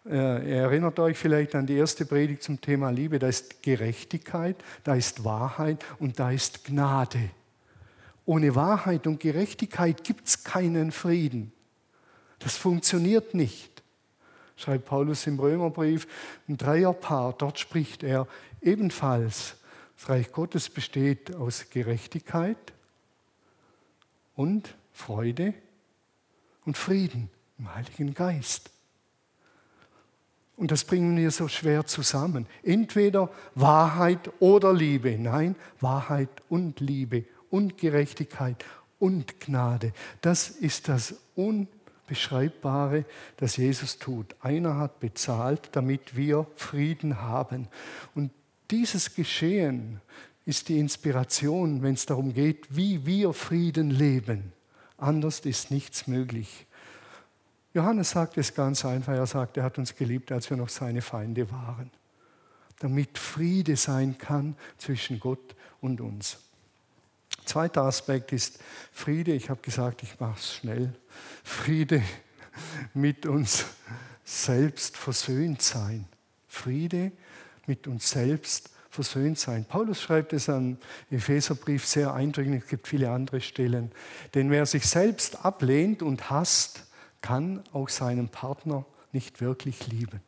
Äh, 0.08 0.48
ihr 0.48 0.56
erinnert 0.62 0.98
euch 1.00 1.18
vielleicht 1.18 1.54
an 1.54 1.66
die 1.66 1.76
erste 1.76 2.06
Predigt 2.06 2.42
zum 2.42 2.60
Thema 2.60 2.90
Liebe. 2.90 3.18
Da 3.18 3.28
ist 3.28 3.62
Gerechtigkeit, 3.62 4.56
da 4.84 4.94
ist 4.94 5.24
Wahrheit 5.24 5.84
und 5.98 6.18
da 6.18 6.30
ist 6.30 6.64
Gnade. 6.64 7.30
Ohne 8.24 8.54
Wahrheit 8.54 9.06
und 9.06 9.20
Gerechtigkeit 9.20 10.04
gibt 10.04 10.28
es 10.28 10.44
keinen 10.44 10.92
Frieden. 10.92 11.52
Das 12.38 12.56
funktioniert 12.56 13.34
nicht. 13.34 13.82
Schreibt 14.56 14.86
Paulus 14.86 15.26
im 15.26 15.38
Römerbrief, 15.38 16.06
ein 16.48 16.56
Dreierpaar, 16.56 17.34
dort 17.36 17.58
spricht 17.58 18.02
er 18.02 18.26
ebenfalls, 18.60 19.56
das 19.96 20.08
Reich 20.08 20.32
Gottes 20.32 20.68
besteht 20.68 21.34
aus 21.34 21.70
Gerechtigkeit 21.70 22.72
und 24.36 24.74
Freude 24.92 25.54
und 26.64 26.76
Frieden 26.76 27.30
im 27.58 27.74
Heiligen 27.74 28.14
Geist. 28.14 28.70
Und 30.58 30.72
das 30.72 30.82
bringen 30.82 31.16
wir 31.16 31.30
so 31.30 31.46
schwer 31.46 31.86
zusammen. 31.86 32.46
Entweder 32.64 33.30
Wahrheit 33.54 34.28
oder 34.40 34.74
Liebe. 34.74 35.16
Nein, 35.16 35.54
Wahrheit 35.78 36.30
und 36.48 36.80
Liebe 36.80 37.24
und 37.48 37.78
Gerechtigkeit 37.78 38.64
und 38.98 39.38
Gnade. 39.38 39.92
Das 40.20 40.48
ist 40.48 40.88
das 40.88 41.14
Unbeschreibbare, 41.36 43.04
das 43.36 43.56
Jesus 43.56 43.98
tut. 43.98 44.34
Einer 44.40 44.78
hat 44.78 44.98
bezahlt, 44.98 45.68
damit 45.72 46.16
wir 46.16 46.48
Frieden 46.56 47.22
haben. 47.22 47.68
Und 48.16 48.32
dieses 48.72 49.14
Geschehen 49.14 50.00
ist 50.44 50.68
die 50.68 50.80
Inspiration, 50.80 51.82
wenn 51.82 51.94
es 51.94 52.04
darum 52.04 52.34
geht, 52.34 52.66
wie 52.74 53.06
wir 53.06 53.32
Frieden 53.32 53.92
leben. 53.92 54.52
Anders 54.96 55.38
ist 55.40 55.70
nichts 55.70 56.08
möglich. 56.08 56.66
Johannes 57.78 58.10
sagt 58.10 58.36
es 58.38 58.54
ganz 58.54 58.84
einfach. 58.84 59.12
Er 59.12 59.26
sagt, 59.28 59.56
er 59.56 59.62
hat 59.62 59.78
uns 59.78 59.94
geliebt, 59.94 60.32
als 60.32 60.50
wir 60.50 60.56
noch 60.56 60.68
seine 60.68 61.00
Feinde 61.00 61.48
waren. 61.52 61.92
Damit 62.80 63.16
Friede 63.16 63.76
sein 63.76 64.18
kann 64.18 64.56
zwischen 64.78 65.20
Gott 65.20 65.54
und 65.80 66.00
uns. 66.00 66.38
Zweiter 67.44 67.82
Aspekt 67.82 68.32
ist 68.32 68.58
Friede. 68.92 69.32
Ich 69.32 69.48
habe 69.48 69.60
gesagt, 69.62 70.02
ich 70.02 70.18
mache 70.18 70.40
es 70.40 70.56
schnell. 70.56 70.92
Friede 71.44 72.02
mit 72.94 73.26
uns 73.26 73.64
selbst 74.24 74.96
versöhnt 74.96 75.62
sein. 75.62 76.04
Friede 76.48 77.12
mit 77.68 77.86
uns 77.86 78.10
selbst 78.10 78.70
versöhnt 78.90 79.38
sein. 79.38 79.64
Paulus 79.64 80.02
schreibt 80.02 80.32
es 80.32 80.48
am 80.48 80.78
Epheserbrief 81.12 81.86
sehr 81.86 82.12
eindringlich, 82.12 82.64
es 82.64 82.70
gibt 82.70 82.88
viele 82.88 83.12
andere 83.12 83.40
Stellen. 83.40 83.92
Denn 84.34 84.50
wer 84.50 84.66
sich 84.66 84.84
selbst 84.84 85.44
ablehnt 85.44 86.02
und 86.02 86.28
hasst, 86.28 86.87
kann 87.20 87.62
auch 87.72 87.88
seinen 87.88 88.28
Partner 88.28 88.84
nicht 89.12 89.40
wirklich 89.40 89.86
lieben. 89.88 90.20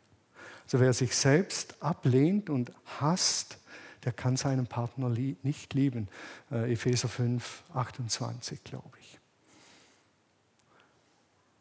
Also 0.65 0.81
wer 0.81 0.93
sich 0.93 1.17
selbst 1.17 1.83
ablehnt 1.83 2.49
und 2.49 2.73
hasst, 3.01 3.59
der 4.05 4.13
kann 4.13 4.37
seinen 4.37 4.67
Partner 4.67 5.09
nicht 5.09 5.75
lieben. 5.75 6.09
Äh, 6.51 6.73
Epheser 6.73 7.09
5, 7.09 7.65
28, 7.75 8.65
glaube 8.65 8.97
ich. 9.01 9.19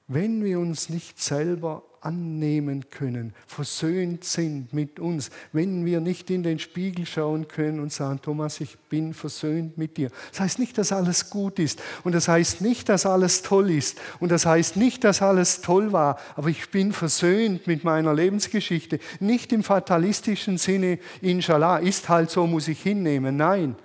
Wenn 0.08 0.44
wir 0.44 0.60
uns 0.60 0.90
nicht 0.90 1.22
selber 1.22 1.84
annehmen 2.02 2.90
können, 2.90 3.34
versöhnt 3.48 4.24
sind 4.24 4.74
mit 4.74 5.00
uns, 5.00 5.30
wenn 5.52 5.86
wir 5.86 6.00
nicht 6.00 6.30
in 6.30 6.44
den 6.44 6.60
Spiegel 6.60 7.06
schauen 7.06 7.48
können 7.48 7.80
und 7.80 7.92
sagen, 7.92 8.22
Thomas, 8.22 8.62
ich 8.62 8.78
bin 8.90 9.14
versöhnt 9.14 9.78
mit 9.78 9.98
dir. 9.98 10.10
Das 10.32 10.40
heißt 10.42 10.60
nicht, 10.60 10.78
dass 10.78 10.92
alles 10.92 11.30
gut 11.30 11.60
ist 11.60 11.82
und 12.04 12.14
das 12.14 12.28
heißt 12.28 12.62
nicht, 12.62 12.90
dass 12.90 13.06
alles 13.06 13.42
toll 13.42 13.72
ist 13.72 14.00
und 14.20 14.32
das 14.32 14.46
heißt 14.46 14.78
nicht, 14.78 15.04
dass 15.04 15.22
alles 15.22 15.62
toll 15.62 15.92
war, 15.92 16.18
aber 16.36 16.50
ich 16.50 16.70
bin 16.70 16.94
versöhnt 16.94 17.68
mit 17.68 17.84
meiner 17.84 18.14
Lebensgeschichte. 18.14 19.00
Nicht 19.20 19.52
im 19.54 19.64
fatalistischen 19.64 20.58
Sinne, 20.58 21.00
inshallah, 21.22 21.78
ist 21.78 22.10
halt 22.10 22.30
so, 22.30 22.48
muss 22.48 22.68
ich 22.68 22.82
hinnehmen. 22.82 23.38
Nein, 23.38 23.76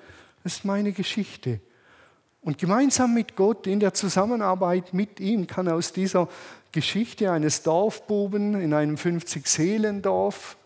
das 0.42 0.56
ist 0.56 0.64
meine 0.64 0.92
Geschichte. 0.92 1.60
Und 2.44 2.58
gemeinsam 2.58 3.14
mit 3.14 3.36
Gott 3.36 3.66
in 3.66 3.80
der 3.80 3.94
Zusammenarbeit 3.94 4.92
mit 4.92 5.18
ihm 5.18 5.46
kann 5.46 5.66
aus 5.66 5.94
dieser 5.94 6.28
Geschichte 6.74 7.30
eines 7.30 7.62
Dorfbuben 7.62 8.60
in 8.60 8.74
einem 8.74 8.96
50-Seelendorf 8.96 10.56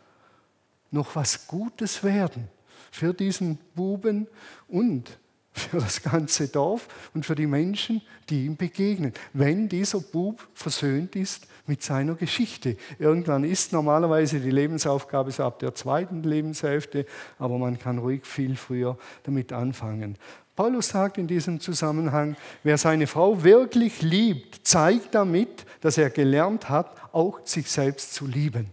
noch 0.90 1.14
was 1.14 1.46
Gutes 1.46 2.02
werden 2.02 2.48
für 2.90 3.12
diesen 3.12 3.58
Buben 3.74 4.26
und 4.68 5.18
für 5.52 5.78
das 5.78 6.02
ganze 6.02 6.48
Dorf 6.48 7.10
und 7.12 7.26
für 7.26 7.34
die 7.34 7.46
Menschen, 7.46 8.00
die 8.30 8.46
ihm 8.46 8.56
begegnen, 8.56 9.12
wenn 9.34 9.68
dieser 9.68 10.00
Bub 10.00 10.48
versöhnt 10.54 11.14
ist 11.14 11.46
mit 11.66 11.82
seiner 11.82 12.14
Geschichte. 12.14 12.78
Irgendwann 12.98 13.44
ist 13.44 13.74
normalerweise 13.74 14.40
die 14.40 14.50
Lebensaufgabe 14.50 15.30
so 15.30 15.44
ab 15.44 15.58
der 15.58 15.74
zweiten 15.74 16.22
Lebenshälfte, 16.22 17.04
aber 17.38 17.58
man 17.58 17.78
kann 17.78 17.98
ruhig 17.98 18.24
viel 18.24 18.56
früher 18.56 18.96
damit 19.24 19.52
anfangen. 19.52 20.16
Paulus 20.58 20.88
sagt 20.88 21.18
in 21.18 21.28
diesem 21.28 21.60
Zusammenhang, 21.60 22.34
wer 22.64 22.78
seine 22.78 23.06
Frau 23.06 23.44
wirklich 23.44 24.02
liebt, 24.02 24.66
zeigt 24.66 25.14
damit, 25.14 25.64
dass 25.82 25.98
er 25.98 26.10
gelernt 26.10 26.68
hat, 26.68 26.96
auch 27.12 27.38
sich 27.44 27.70
selbst 27.70 28.12
zu 28.12 28.26
lieben. 28.26 28.72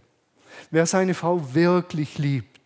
Wer 0.72 0.86
seine 0.86 1.14
Frau 1.14 1.54
wirklich 1.54 2.18
liebt, 2.18 2.60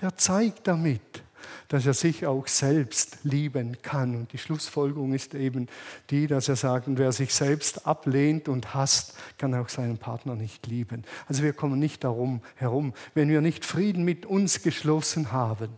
der 0.00 0.16
zeigt 0.16 0.66
damit, 0.66 1.22
dass 1.68 1.86
er 1.86 1.94
sich 1.94 2.26
auch 2.26 2.48
selbst 2.48 3.18
lieben 3.22 3.80
kann. 3.82 4.16
Und 4.16 4.32
die 4.32 4.38
Schlussfolgerung 4.38 5.14
ist 5.14 5.36
eben 5.36 5.68
die, 6.10 6.26
dass 6.26 6.48
er 6.48 6.56
sagt, 6.56 6.86
wer 6.88 7.12
sich 7.12 7.32
selbst 7.32 7.86
ablehnt 7.86 8.48
und 8.48 8.74
hasst, 8.74 9.14
kann 9.38 9.54
auch 9.54 9.68
seinen 9.68 9.98
Partner 9.98 10.34
nicht 10.34 10.66
lieben. 10.66 11.04
Also 11.28 11.44
wir 11.44 11.52
kommen 11.52 11.78
nicht 11.78 12.02
darum 12.02 12.40
herum. 12.56 12.94
Wenn 13.14 13.28
wir 13.28 13.42
nicht 13.42 13.64
Frieden 13.64 14.02
mit 14.02 14.26
uns 14.26 14.62
geschlossen 14.62 15.30
haben, 15.30 15.68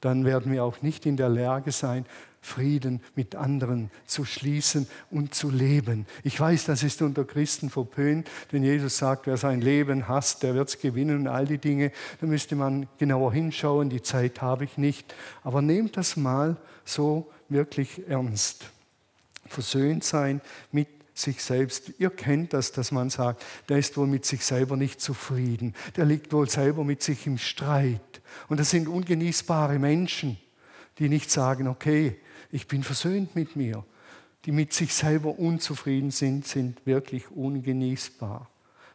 dann 0.00 0.24
werden 0.24 0.52
wir 0.52 0.64
auch 0.64 0.82
nicht 0.82 1.06
in 1.06 1.16
der 1.16 1.28
Lage 1.28 1.72
sein, 1.72 2.06
Frieden 2.40 3.02
mit 3.14 3.34
anderen 3.34 3.90
zu 4.06 4.24
schließen 4.24 4.88
und 5.10 5.34
zu 5.34 5.50
leben. 5.50 6.06
Ich 6.22 6.38
weiß, 6.38 6.64
das 6.64 6.82
ist 6.82 7.02
unter 7.02 7.24
Christen 7.24 7.68
verpönt, 7.68 8.28
denn 8.52 8.62
Jesus 8.62 8.98
sagt, 8.98 9.26
wer 9.26 9.36
sein 9.36 9.60
Leben 9.60 10.08
hasst, 10.08 10.42
der 10.42 10.54
wird 10.54 10.68
es 10.68 10.78
gewinnen 10.78 11.20
und 11.20 11.28
all 11.28 11.46
die 11.46 11.58
Dinge. 11.58 11.92
Da 12.20 12.26
müsste 12.26 12.54
man 12.56 12.86
genauer 12.98 13.32
hinschauen, 13.32 13.90
die 13.90 14.02
Zeit 14.02 14.40
habe 14.40 14.64
ich 14.64 14.78
nicht. 14.78 15.14
Aber 15.42 15.62
nehmt 15.62 15.96
das 15.96 16.16
mal 16.16 16.56
so 16.84 17.30
wirklich 17.48 18.08
ernst. 18.08 18.66
Versöhnt 19.46 20.04
sein 20.04 20.40
mit 20.70 20.88
sich 21.14 21.42
selbst. 21.42 21.92
Ihr 21.98 22.10
kennt 22.10 22.52
das, 22.52 22.72
dass 22.72 22.92
man 22.92 23.10
sagt, 23.10 23.44
der 23.68 23.78
ist 23.78 23.96
wohl 23.96 24.06
mit 24.06 24.24
sich 24.24 24.44
selber 24.44 24.76
nicht 24.76 25.00
zufrieden. 25.00 25.74
Der 25.96 26.04
liegt 26.04 26.32
wohl 26.32 26.48
selber 26.48 26.84
mit 26.84 27.02
sich 27.02 27.26
im 27.26 27.38
Streit. 27.38 28.00
Und 28.48 28.60
das 28.60 28.70
sind 28.70 28.88
ungenießbare 28.88 29.78
Menschen, 29.78 30.38
die 30.98 31.08
nicht 31.08 31.30
sagen, 31.30 31.68
okay, 31.68 32.18
ich 32.50 32.66
bin 32.68 32.82
versöhnt 32.82 33.34
mit 33.34 33.56
mir. 33.56 33.84
Die 34.44 34.52
mit 34.52 34.72
sich 34.72 34.94
selber 34.94 35.38
unzufrieden 35.38 36.10
sind, 36.10 36.46
sind 36.46 36.86
wirklich 36.86 37.30
ungenießbar. 37.30 38.48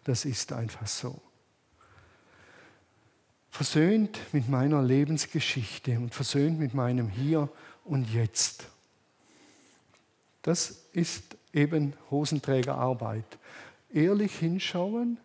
Das 0.03 0.25
ist 0.25 0.53
einfach 0.53 0.87
so. 0.87 1.21
Versöhnt 3.49 4.19
mit 4.31 4.49
meiner 4.49 4.81
Lebensgeschichte 4.81 5.99
und 5.99 6.15
versöhnt 6.15 6.59
mit 6.59 6.73
meinem 6.73 7.09
Hier 7.09 7.49
und 7.83 8.11
Jetzt. 8.11 8.67
Das 10.41 10.85
ist 10.91 11.37
eben 11.53 11.93
Hosenträgerarbeit. 12.09 13.25
Ehrlich 13.93 14.35
hinschauen 14.35 15.19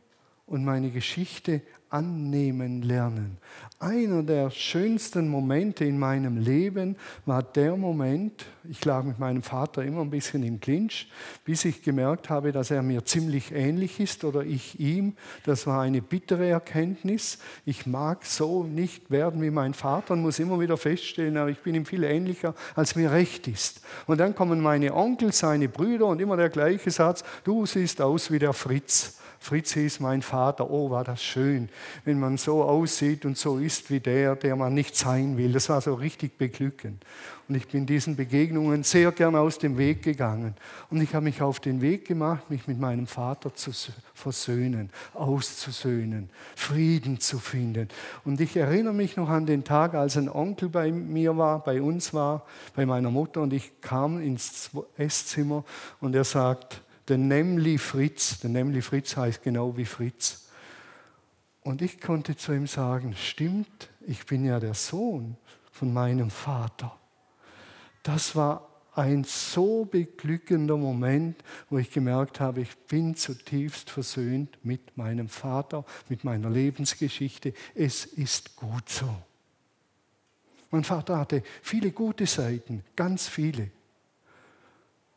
und 0.46 0.64
meine 0.64 0.90
Geschichte 0.90 1.62
annehmen 1.90 2.82
lernen. 2.82 3.38
Einer 3.80 4.22
der 4.22 4.50
schönsten 4.50 5.28
Momente 5.28 5.84
in 5.84 5.98
meinem 5.98 6.36
Leben 6.36 6.96
war 7.26 7.42
der 7.42 7.76
Moment, 7.76 8.44
ich 8.68 8.84
lag 8.84 9.04
mit 9.04 9.18
meinem 9.18 9.42
Vater 9.42 9.84
immer 9.84 10.00
ein 10.00 10.10
bisschen 10.10 10.42
im 10.42 10.60
Clinch, 10.60 11.08
bis 11.44 11.64
ich 11.64 11.82
gemerkt 11.82 12.28
habe, 12.28 12.50
dass 12.50 12.70
er 12.70 12.82
mir 12.82 13.04
ziemlich 13.04 13.52
ähnlich 13.52 14.00
ist 14.00 14.24
oder 14.24 14.42
ich 14.42 14.80
ihm. 14.80 15.14
Das 15.44 15.66
war 15.66 15.82
eine 15.82 16.02
bittere 16.02 16.48
Erkenntnis. 16.48 17.38
Ich 17.64 17.86
mag 17.86 18.26
so 18.26 18.64
nicht 18.64 19.10
werden 19.10 19.40
wie 19.42 19.50
mein 19.50 19.74
Vater 19.74 20.14
und 20.14 20.22
muss 20.22 20.40
immer 20.40 20.58
wieder 20.58 20.76
feststellen, 20.76 21.36
aber 21.36 21.50
ich 21.50 21.60
bin 21.60 21.74
ihm 21.74 21.86
viel 21.86 22.02
ähnlicher, 22.02 22.54
als 22.74 22.96
mir 22.96 23.12
recht 23.12 23.46
ist. 23.46 23.80
Und 24.06 24.18
dann 24.18 24.34
kommen 24.34 24.60
meine 24.60 24.92
Onkel, 24.92 25.32
seine 25.32 25.68
Brüder 25.68 26.06
und 26.06 26.20
immer 26.20 26.36
der 26.36 26.50
gleiche 26.50 26.90
Satz, 26.90 27.22
du 27.44 27.64
siehst 27.64 28.00
aus 28.02 28.30
wie 28.32 28.38
der 28.38 28.52
Fritz. 28.52 29.18
Fritz 29.40 29.72
hieß 29.72 30.00
mein 30.00 30.22
Vater, 30.22 30.70
oh, 30.70 30.90
war 30.90 31.04
das 31.04 31.22
schön, 31.22 31.68
wenn 32.04 32.18
man 32.18 32.36
so 32.36 32.62
aussieht 32.62 33.24
und 33.24 33.38
so 33.38 33.58
ist 33.58 33.90
wie 33.90 34.00
der, 34.00 34.36
der 34.36 34.56
man 34.56 34.74
nicht 34.74 34.96
sein 34.96 35.36
will. 35.36 35.52
Das 35.52 35.68
war 35.68 35.80
so 35.80 35.94
richtig 35.94 36.38
beglückend. 36.38 37.04
Und 37.48 37.54
ich 37.54 37.66
bin 37.66 37.86
diesen 37.86 38.14
Begegnungen 38.14 38.82
sehr 38.82 39.10
gern 39.10 39.34
aus 39.34 39.58
dem 39.58 39.78
Weg 39.78 40.02
gegangen. 40.02 40.54
Und 40.90 41.00
ich 41.00 41.14
habe 41.14 41.24
mich 41.24 41.40
auf 41.40 41.60
den 41.60 41.80
Weg 41.80 42.06
gemacht, 42.06 42.50
mich 42.50 42.66
mit 42.66 42.78
meinem 42.78 43.06
Vater 43.06 43.54
zu 43.54 43.70
versöhnen, 44.12 44.90
auszusöhnen, 45.14 46.28
Frieden 46.54 47.20
zu 47.20 47.38
finden. 47.38 47.88
Und 48.24 48.40
ich 48.42 48.54
erinnere 48.54 48.92
mich 48.92 49.16
noch 49.16 49.30
an 49.30 49.46
den 49.46 49.64
Tag, 49.64 49.94
als 49.94 50.18
ein 50.18 50.28
Onkel 50.28 50.68
bei 50.68 50.92
mir 50.92 51.38
war, 51.38 51.64
bei 51.64 51.80
uns 51.80 52.12
war, 52.12 52.44
bei 52.76 52.84
meiner 52.84 53.10
Mutter. 53.10 53.40
Und 53.40 53.54
ich 53.54 53.80
kam 53.80 54.20
ins 54.20 54.70
Esszimmer 54.98 55.64
und 56.00 56.14
er 56.14 56.24
sagt, 56.24 56.82
der 57.08 57.18
Nämli 57.18 57.78
Fritz, 57.78 58.40
der 58.40 58.50
Nämli 58.50 58.82
Fritz 58.82 59.16
heißt 59.16 59.42
genau 59.42 59.76
wie 59.76 59.84
Fritz. 59.84 60.48
Und 61.62 61.82
ich 61.82 62.00
konnte 62.00 62.36
zu 62.36 62.52
ihm 62.52 62.66
sagen, 62.66 63.14
stimmt, 63.16 63.90
ich 64.06 64.26
bin 64.26 64.44
ja 64.44 64.60
der 64.60 64.74
Sohn 64.74 65.36
von 65.70 65.92
meinem 65.92 66.30
Vater. 66.30 66.96
Das 68.02 68.36
war 68.36 68.68
ein 68.94 69.24
so 69.24 69.84
beglückender 69.84 70.76
Moment, 70.76 71.36
wo 71.70 71.78
ich 71.78 71.90
gemerkt 71.90 72.40
habe, 72.40 72.62
ich 72.62 72.76
bin 72.76 73.14
zutiefst 73.14 73.90
versöhnt 73.90 74.58
mit 74.64 74.96
meinem 74.96 75.28
Vater, 75.28 75.84
mit 76.08 76.24
meiner 76.24 76.50
Lebensgeschichte. 76.50 77.54
Es 77.74 78.04
ist 78.04 78.56
gut 78.56 78.88
so. 78.88 79.08
Mein 80.70 80.84
Vater 80.84 81.18
hatte 81.18 81.42
viele 81.62 81.92
gute 81.92 82.26
Seiten, 82.26 82.84
ganz 82.96 83.28
viele. 83.28 83.70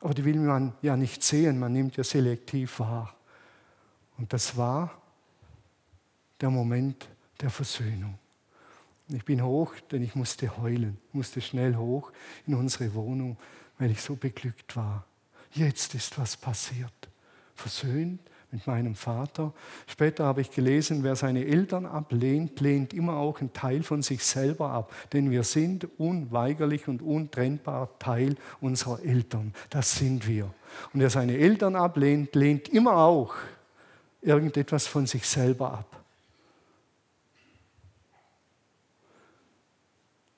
Aber 0.01 0.13
die 0.13 0.25
will 0.25 0.37
man 0.37 0.73
ja 0.81 0.97
nicht 0.97 1.23
sehen, 1.23 1.59
man 1.59 1.73
nimmt 1.73 1.95
ja 1.95 2.03
selektiv 2.03 2.79
wahr. 2.79 3.15
Und 4.17 4.33
das 4.33 4.57
war 4.57 5.01
der 6.41 6.49
Moment 6.49 7.07
der 7.39 7.49
Versöhnung. 7.49 8.17
Ich 9.07 9.25
bin 9.25 9.43
hoch, 9.43 9.73
denn 9.91 10.03
ich 10.03 10.15
musste 10.15 10.57
heulen, 10.57 10.97
musste 11.11 11.41
schnell 11.41 11.75
hoch 11.75 12.11
in 12.45 12.55
unsere 12.55 12.93
Wohnung. 12.93 13.37
weil 13.81 13.89
ich 13.89 14.01
so 14.03 14.15
beglückt 14.15 14.75
war. 14.75 15.07
Jetzt 15.53 15.95
ist 15.95 16.19
was 16.19 16.37
passiert. 16.37 16.93
Versöhnt 17.55 18.19
mit 18.51 18.67
meinem 18.67 18.95
Vater. 18.95 19.53
Später 19.87 20.25
habe 20.25 20.41
ich 20.41 20.51
gelesen, 20.51 21.03
wer 21.03 21.15
seine 21.15 21.45
Eltern 21.45 21.85
ablehnt, 21.85 22.59
lehnt 22.59 22.93
immer 22.93 23.15
auch 23.15 23.39
einen 23.39 23.53
Teil 23.53 23.81
von 23.83 24.01
sich 24.01 24.23
selber 24.23 24.69
ab. 24.71 24.93
Denn 25.13 25.31
wir 25.31 25.43
sind 25.43 25.87
unweigerlich 25.97 26.87
und 26.87 27.01
untrennbar 27.01 27.89
Teil 27.99 28.35
unserer 28.59 29.01
Eltern. 29.01 29.53
Das 29.69 29.95
sind 29.95 30.27
wir. 30.27 30.45
Und 30.93 30.99
wer 30.99 31.09
seine 31.09 31.37
Eltern 31.37 31.75
ablehnt, 31.75 32.35
lehnt 32.35 32.67
immer 32.69 32.97
auch 32.97 33.35
irgendetwas 34.21 34.85
von 34.85 35.07
sich 35.07 35.25
selber 35.25 35.71
ab. 35.71 36.03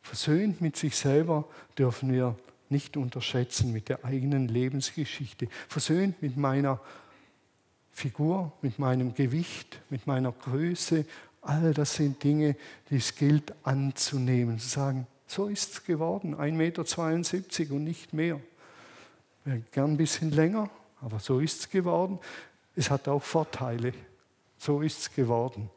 Versöhnt 0.02 0.62
mit 0.62 0.78
sich 0.78 0.96
selber 0.96 1.46
dürfen 1.78 2.12
wir 2.12 2.36
nicht 2.70 2.98
unterschätzen, 2.98 3.72
mit 3.72 3.90
der 3.90 4.06
eigenen 4.06 4.48
Lebensgeschichte. 4.48 5.48
Versöhnt 5.68 6.22
mit 6.22 6.38
meiner 6.38 6.80
Figur, 7.94 8.52
mit 8.62 8.80
meinem 8.80 9.14
Gewicht, 9.14 9.80
mit 9.90 10.08
meiner 10.08 10.32
Größe. 10.32 11.06
All 11.42 11.74
das 11.74 11.96
sind 11.96 12.24
Dinge, 12.24 12.56
die 12.90 12.98
es 12.98 13.16
gilt 13.16 13.54
anzunehmen. 13.64 14.60
Zu 14.60 14.68
sagen, 14.68 15.08
so 15.28 15.48
ist 15.48 15.72
es 15.74 15.84
geworden, 15.84 16.36
1,72 16.36 17.60
Meter 17.60 17.76
und 17.76 17.84
nicht 17.84 18.14
mehr. 18.14 18.40
Wäre 19.46 19.62
gern 19.72 19.92
ein 19.92 19.98
bisschen 19.98 20.32
länger, 20.32 20.70
aber 21.02 21.20
so 21.20 21.40
ist 21.40 21.60
es 21.62 21.70
geworden. 21.70 22.20
Es 22.76 22.90
hat 22.90 23.08
auch 23.08 23.22
Vorteile. 23.22 23.94
So 24.58 24.82
ist 24.82 25.00
es 25.00 25.14
geworden. 25.14 25.70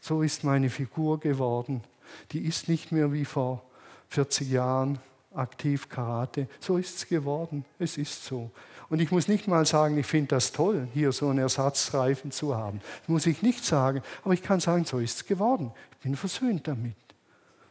So 0.00 0.22
ist 0.22 0.44
meine 0.44 0.70
Figur 0.70 1.20
geworden. 1.20 1.82
Die 2.32 2.40
ist 2.40 2.68
nicht 2.68 2.92
mehr 2.92 3.12
wie 3.12 3.24
vor 3.24 3.62
40 4.08 4.50
Jahren 4.50 4.98
aktiv 5.34 5.88
Karate. 5.88 6.48
So 6.60 6.76
ist 6.76 6.96
es 6.96 7.08
geworden. 7.08 7.64
Es 7.78 7.98
ist 7.98 8.24
so. 8.24 8.50
Und 8.92 9.00
ich 9.00 9.10
muss 9.10 9.26
nicht 9.26 9.48
mal 9.48 9.64
sagen, 9.64 9.96
ich 9.96 10.04
finde 10.04 10.28
das 10.28 10.52
toll, 10.52 10.86
hier 10.92 11.12
so 11.12 11.30
einen 11.30 11.38
Ersatzreifen 11.38 12.30
zu 12.30 12.54
haben. 12.54 12.82
Das 13.00 13.08
muss 13.08 13.24
ich 13.24 13.40
nicht 13.40 13.64
sagen. 13.64 14.02
Aber 14.22 14.34
ich 14.34 14.42
kann 14.42 14.60
sagen, 14.60 14.84
so 14.84 14.98
ist 14.98 15.16
es 15.16 15.26
geworden. 15.26 15.72
Ich 15.92 15.98
bin 16.00 16.14
versöhnt 16.14 16.68
damit. 16.68 16.92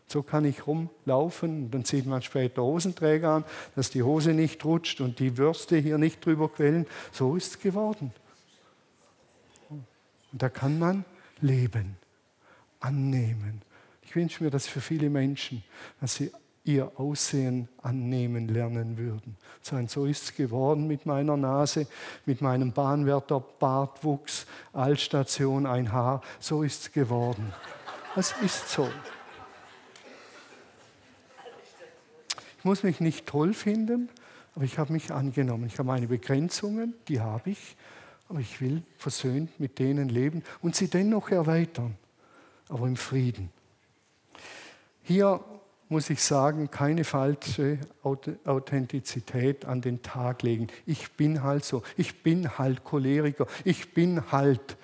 So 0.07 0.23
kann 0.23 0.45
ich 0.45 0.65
rumlaufen. 0.65 1.69
Dann 1.69 1.85
sieht 1.85 2.07
man 2.07 2.23
später 2.23 2.63
Hosenträger 2.63 3.29
an, 3.29 3.45
dass 3.75 3.91
die 3.91 4.01
Hose 4.01 4.33
nicht 4.33 4.65
rutscht 4.65 4.99
und 4.99 5.19
die 5.19 5.37
Würste 5.37 5.77
hier 5.77 5.99
nicht 5.99 6.25
drüber 6.25 6.49
quellen. 6.49 6.87
So 7.11 7.35
ist 7.35 7.51
es 7.51 7.59
geworden. 7.59 8.11
Und 9.69 9.85
da 10.41 10.49
kann 10.49 10.79
man 10.79 11.05
leben, 11.39 11.97
annehmen. 12.79 13.61
Ich 14.01 14.15
wünsche 14.15 14.43
mir 14.43 14.49
das 14.49 14.65
für 14.65 14.81
viele 14.81 15.11
Menschen, 15.11 15.63
dass 15.99 16.15
sie 16.15 16.31
ihr 16.63 16.91
Aussehen 16.95 17.67
annehmen 17.81 18.47
lernen 18.47 18.97
würden. 18.97 19.35
Sagen, 19.61 19.87
so 19.87 20.05
ist 20.05 20.23
es 20.23 20.35
geworden 20.35 20.87
mit 20.87 21.05
meiner 21.05 21.37
Nase, 21.37 21.87
mit 22.25 22.41
meinem 22.41 22.71
Bahnwärter 22.71 23.39
Bartwuchs, 23.39 24.45
Altstation 24.73 25.65
ein 25.65 25.91
Haar, 25.91 26.21
so 26.39 26.61
ist 26.63 26.81
es 26.81 26.91
geworden. 26.91 27.51
Das 28.15 28.35
ist 28.43 28.69
so. 28.69 28.87
Ich 32.59 32.65
muss 32.65 32.83
mich 32.83 32.99
nicht 32.99 33.25
toll 33.25 33.53
finden, 33.53 34.09
aber 34.53 34.65
ich 34.65 34.77
habe 34.77 34.93
mich 34.93 35.11
angenommen. 35.11 35.65
Ich 35.65 35.79
habe 35.79 35.87
meine 35.87 36.07
Begrenzungen, 36.07 36.93
die 37.07 37.19
habe 37.19 37.49
ich, 37.49 37.75
aber 38.29 38.39
ich 38.39 38.61
will 38.61 38.83
versöhnt 38.97 39.59
mit 39.59 39.79
denen 39.79 40.09
leben 40.09 40.43
und 40.61 40.75
sie 40.75 40.87
dennoch 40.87 41.31
erweitern, 41.31 41.97
aber 42.69 42.85
im 42.85 42.97
Frieden. 42.97 43.49
Hier 45.01 45.43
muss 45.91 46.09
ich 46.09 46.23
sagen, 46.23 46.71
keine 46.71 47.03
falsche 47.03 47.77
Authentizität 48.01 49.65
an 49.65 49.81
den 49.81 50.01
Tag 50.01 50.41
legen. 50.41 50.67
Ich 50.85 51.11
bin 51.11 51.43
halt 51.43 51.65
so, 51.65 51.83
ich 51.97 52.23
bin 52.23 52.57
halt 52.57 52.85
Choleriker, 52.85 53.45
ich 53.65 53.93
bin 53.93 54.31
halt 54.31 54.77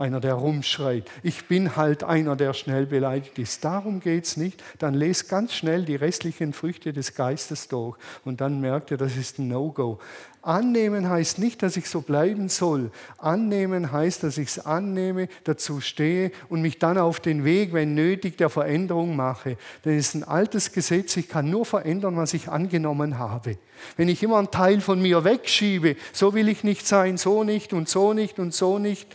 einer, 0.00 0.20
der 0.20 0.34
rumschreit. 0.34 1.08
Ich 1.22 1.46
bin 1.46 1.76
halt 1.76 2.02
einer, 2.02 2.34
der 2.34 2.54
schnell 2.54 2.86
beleidigt 2.86 3.38
ist. 3.38 3.64
Darum 3.64 4.00
geht 4.00 4.24
es 4.24 4.36
nicht. 4.36 4.62
Dann 4.78 4.94
lest 4.94 5.28
ganz 5.28 5.52
schnell 5.52 5.84
die 5.84 5.96
restlichen 5.96 6.52
Früchte 6.52 6.92
des 6.92 7.14
Geistes 7.14 7.68
durch 7.68 7.96
und 8.24 8.40
dann 8.40 8.60
merkt 8.60 8.90
ihr, 8.90 8.96
das 8.96 9.16
ist 9.16 9.38
ein 9.38 9.48
No-Go. 9.48 9.98
Annehmen 10.42 11.10
heißt 11.10 11.38
nicht, 11.38 11.62
dass 11.62 11.76
ich 11.76 11.88
so 11.88 12.00
bleiben 12.00 12.48
soll. 12.48 12.90
Annehmen 13.18 13.92
heißt, 13.92 14.22
dass 14.22 14.38
ich 14.38 14.48
es 14.48 14.58
annehme, 14.64 15.28
dazu 15.44 15.82
stehe 15.82 16.32
und 16.48 16.62
mich 16.62 16.78
dann 16.78 16.96
auf 16.96 17.20
den 17.20 17.44
Weg, 17.44 17.74
wenn 17.74 17.94
nötig, 17.94 18.38
der 18.38 18.48
Veränderung 18.48 19.16
mache. 19.16 19.58
Es 19.84 19.92
ist 19.92 20.14
ein 20.14 20.24
altes 20.24 20.72
Gesetz, 20.72 21.16
ich 21.18 21.28
kann 21.28 21.50
nur 21.50 21.66
verändern, 21.66 22.16
was 22.16 22.32
ich 22.32 22.48
angenommen 22.48 23.18
habe. 23.18 23.58
Wenn 23.98 24.08
ich 24.08 24.22
immer 24.22 24.38
einen 24.38 24.50
Teil 24.50 24.80
von 24.80 25.02
mir 25.02 25.24
wegschiebe, 25.24 25.96
so 26.12 26.32
will 26.32 26.48
ich 26.48 26.64
nicht 26.64 26.86
sein, 26.86 27.18
so 27.18 27.44
nicht 27.44 27.74
und 27.74 27.88
so 27.88 28.14
nicht 28.14 28.38
und 28.38 28.54
so 28.54 28.78
nicht, 28.78 29.14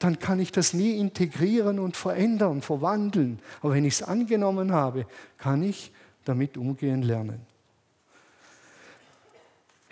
dann 0.00 0.18
kann 0.18 0.40
ich 0.40 0.50
das 0.50 0.72
nie 0.72 0.98
integrieren 0.98 1.78
und 1.78 1.96
verändern, 1.96 2.62
verwandeln. 2.62 3.38
Aber 3.60 3.74
wenn 3.74 3.84
ich 3.84 3.94
es 3.94 4.02
angenommen 4.02 4.72
habe, 4.72 5.06
kann 5.38 5.62
ich 5.62 5.92
damit 6.24 6.56
umgehen 6.56 7.02
lernen. 7.02 7.46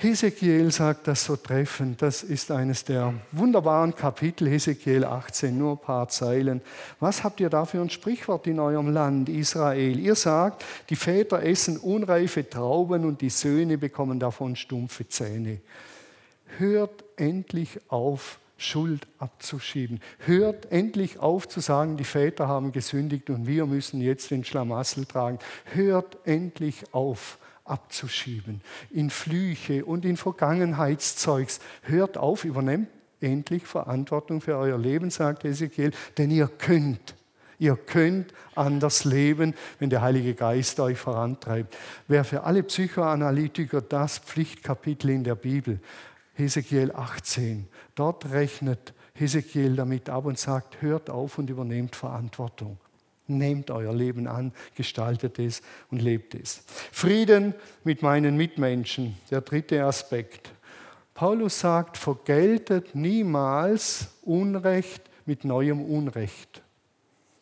Hesekiel 0.01 0.71
sagt 0.71 1.09
das 1.09 1.25
so 1.25 1.35
treffend, 1.35 2.01
das 2.01 2.23
ist 2.23 2.53
eines 2.53 2.85
der 2.85 3.15
wunderbaren 3.33 3.95
Kapitel, 3.95 4.49
Hesekiel 4.49 5.05
18, 5.05 5.59
nur 5.59 5.73
ein 5.73 5.79
paar 5.79 6.09
Zeilen. 6.09 6.63
Was 7.01 7.25
habt 7.25 7.41
ihr 7.41 7.51
da 7.51 7.65
für 7.65 7.81
ein 7.81 7.91
Sprichwort 7.91 8.47
in 8.47 8.61
eurem 8.61 8.93
Land, 8.93 9.29
Israel? 9.29 9.99
Ihr 9.99 10.15
sagt, 10.15 10.65
die 10.89 10.97
Väter 10.97 11.43
essen 11.43 11.77
unreife 11.77 12.49
Trauben 12.49 13.05
und 13.05 13.21
die 13.21 13.29
Söhne 13.29 13.77
bekommen 13.77 14.21
davon 14.21 14.55
stumpfe 14.55 15.09
Zähne. 15.09 15.61
Hört 16.59 17.05
endlich 17.17 17.81
auf, 17.89 18.39
Schuld 18.59 19.07
abzuschieben. 19.19 20.01
Hört 20.19 20.71
endlich 20.71 21.19
auf 21.21 21.49
zu 21.49 21.61
sagen, 21.61 21.97
die 21.97 22.05
Väter 22.05 22.49
haben 22.49 22.73
gesündigt 22.73 23.31
und 23.31 23.47
wir 23.47 23.65
müssen 23.67 24.01
jetzt 24.01 24.31
den 24.31 24.45
Schlamassel 24.45 25.07
tragen. 25.07 25.39
Hört 25.73 26.19
endlich 26.25 26.93
auf 26.93 27.39
abzuschieben 27.65 28.61
in 28.91 29.11
Flüche 29.11 29.85
und 29.85 30.05
in 30.05 30.17
Vergangenheitszeugs. 30.17 31.61
Hört 31.83 32.19
auf, 32.19 32.45
übernehmt 32.45 32.89
endlich 33.21 33.67
Verantwortung 33.67 34.41
für 34.41 34.57
euer 34.57 34.79
Leben, 34.79 35.11
sagt 35.11 35.45
Ezekiel, 35.45 35.93
denn 36.17 36.31
ihr 36.31 36.49
könnt. 36.49 37.15
Ihr 37.61 37.77
könnt 37.77 38.33
anders 38.55 39.05
leben, 39.05 39.55
wenn 39.81 39.91
der 39.91 40.03
Heilige 40.03 40.35
Geist 40.35 40.79
euch 40.79 40.99
vorantreibt. 40.99 41.77
Wer 42.07 42.25
für 42.25 42.45
alle 42.45 42.63
Psychoanalytiker 42.63 43.81
das 43.81 44.19
Pflichtkapitel 44.19 45.11
in 45.11 45.25
der 45.25 45.35
Bibel, 45.35 45.81
Hesekiel 46.39 46.93
18. 46.93 47.67
Dort 47.97 48.31
rechnet 48.31 48.95
Hesekiel 49.15 49.75
damit 49.75 50.09
ab 50.09 50.25
und 50.25 50.39
sagt, 50.39 50.81
hört 50.81 51.11
auf 51.11 51.37
und 51.39 51.51
übernehmt 51.51 51.97
Verantwortung. 51.97 52.79
Nehmt 53.27 53.73
euer 53.73 53.93
Leben 53.93 54.29
an, 54.29 54.53
gestaltet 54.77 55.41
es 55.41 55.63
und 55.91 56.01
lebt 56.01 56.37
es. 56.37 56.63
Frieden 56.93 57.55
mit 57.83 58.03
meinen 58.03 58.37
Mitmenschen, 58.37 59.17
der 59.33 59.41
dritte 59.41 59.85
Aspekt. 59.85 60.53
Paulus 61.13 61.59
sagt, 61.59 61.97
vergeltet 61.97 62.95
niemals 62.95 64.07
Unrecht 64.23 65.03
mit 65.27 65.45
neuem 65.45 65.83
Unrecht. 65.85 66.63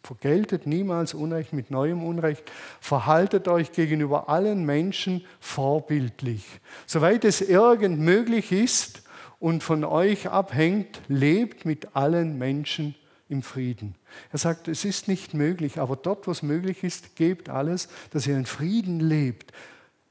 Vergeltet 0.07 0.69
niemals 0.69 1.15
Unrecht 1.15 1.53
mit 1.53 1.73
neuem 1.73 2.05
Unrecht. 2.05 2.45
Verhaltet 2.81 3.49
euch 3.49 3.73
gegenüber 3.73 4.29
allen 4.29 4.65
Menschen 4.65 5.25
vorbildlich. 5.41 6.45
Soweit 6.87 7.25
es 7.25 7.41
irgend 7.41 7.99
möglich 7.99 8.53
ist 8.53 9.03
und 9.41 9.65
von 9.65 9.83
euch 9.83 10.31
abhängt, 10.31 11.01
lebt 11.09 11.65
mit 11.65 11.97
allen 11.97 12.39
Menschen 12.39 12.95
im 13.29 13.43
Frieden. 13.43 13.97
Er 14.31 14.39
sagt, 14.39 14.69
es 14.69 14.85
ist 14.85 15.09
nicht 15.09 15.35
möglich, 15.35 15.81
aber 15.81 15.97
dort, 15.97 16.29
wo 16.29 16.31
es 16.31 16.45
möglich 16.45 16.85
ist, 16.85 17.17
gebt 17.17 17.49
alles, 17.49 17.89
dass 18.13 18.29
ihr 18.29 18.37
in 18.37 18.47
Frieden 18.47 19.01
lebt, 19.01 19.53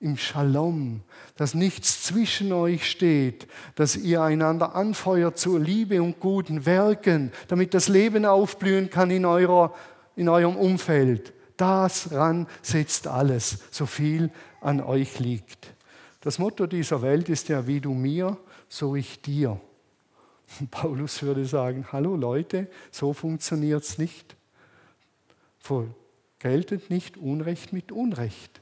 im 0.06 0.18
Shalom, 0.18 1.02
dass 1.36 1.56
nichts 1.56 2.04
zwischen 2.04 2.54
euch 2.54 2.88
steht, 2.90 3.48
dass 3.74 3.96
ihr 3.96 4.22
einander 4.22 4.76
anfeuert 4.76 5.40
zur 5.40 5.60
Liebe 5.60 6.00
und 6.02 6.20
guten 6.20 6.68
Werken, 6.68 7.32
damit 7.48 7.74
das 7.74 7.88
Leben 7.88 8.24
aufblühen 8.24 8.92
kann 8.92 9.10
in, 9.10 9.26
eurer, 9.26 9.74
in 10.16 10.30
eurem 10.30 10.58
Umfeld. 10.58 11.34
Daran 11.58 12.46
setzt 12.62 13.08
alles, 13.08 13.58
so 13.72 13.88
viel 13.88 14.30
an 14.62 14.80
euch 14.80 15.18
liegt. 15.18 15.74
Das 16.22 16.38
Motto 16.38 16.68
dieser 16.68 17.02
Welt 17.02 17.28
ist 17.28 17.50
ja, 17.50 17.66
wie 17.66 17.82
du 17.82 17.96
mir, 17.96 18.38
so 18.70 18.96
ich 18.96 19.24
dir. 19.24 19.60
Paulus 20.70 21.24
würde 21.24 21.46
sagen, 21.46 21.88
hallo 21.92 22.16
Leute, 22.16 22.68
so 22.92 23.12
funktioniert 23.14 23.82
es 23.82 23.98
nicht. 23.98 24.36
Vergeltet 25.58 26.92
nicht 26.92 27.18
Unrecht 27.18 27.74
mit 27.74 27.92
Unrecht. 27.92 28.62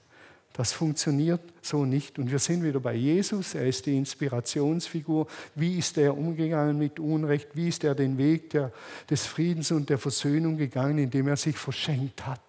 Das 0.54 0.72
funktioniert 0.72 1.42
so 1.64 1.84
nicht. 1.84 2.20
Und 2.20 2.30
wir 2.30 2.38
sind 2.38 2.64
wieder 2.64 2.80
bei 2.80 2.94
Jesus. 2.94 3.56
Er 3.56 3.68
ist 3.68 3.88
die 3.88 3.98
Inspirationsfigur. 3.98 5.28
Wie 5.56 5.80
ist 5.80 5.98
er 5.98 6.16
umgegangen 6.16 6.78
mit 6.78 7.00
Unrecht? 7.00 7.50
Wie 7.56 7.70
ist 7.70 7.84
er 7.84 7.96
den 7.96 8.20
Weg 8.20 8.52
der, 8.52 8.72
des 9.10 9.26
Friedens 9.26 9.72
und 9.72 9.90
der 9.90 9.98
Versöhnung 9.98 10.58
gegangen, 10.58 11.00
indem 11.00 11.28
er 11.28 11.38
sich 11.38 11.58
verschenkt 11.58 12.26
hat? 12.26 12.42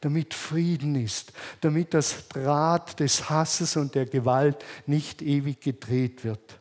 damit 0.00 0.34
Frieden 0.34 0.96
ist, 0.96 1.32
damit 1.62 1.94
das 1.94 2.28
Draht 2.28 3.00
des 3.00 3.30
Hasses 3.30 3.74
und 3.74 3.94
der 3.94 4.04
Gewalt 4.04 4.62
nicht 4.86 5.22
ewig 5.22 5.62
gedreht 5.62 6.24
wird. 6.24 6.60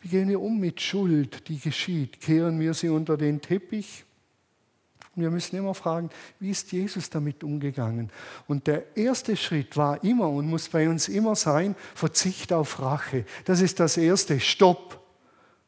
Wie 0.00 0.08
gehen 0.08 0.28
wir 0.28 0.40
um 0.40 0.58
mit 0.58 0.80
Schuld, 0.80 1.48
die 1.48 1.60
geschieht? 1.60 2.20
Kehren 2.20 2.58
wir 2.58 2.74
sie 2.74 2.88
unter 2.88 3.16
den 3.16 3.40
Teppich? 3.40 4.04
Wir 5.20 5.30
müssen 5.30 5.56
immer 5.56 5.74
fragen, 5.74 6.10
wie 6.38 6.50
ist 6.50 6.72
Jesus 6.72 7.10
damit 7.10 7.44
umgegangen? 7.44 8.10
Und 8.46 8.66
der 8.66 8.96
erste 8.96 9.36
Schritt 9.36 9.76
war 9.76 10.02
immer 10.02 10.28
und 10.28 10.46
muss 10.46 10.68
bei 10.68 10.88
uns 10.88 11.08
immer 11.08 11.34
sein, 11.34 11.74
Verzicht 11.94 12.52
auf 12.52 12.80
Rache. 12.80 13.24
Das 13.44 13.60
ist 13.60 13.80
das 13.80 13.96
erste, 13.96 14.40
Stopp. 14.40 15.00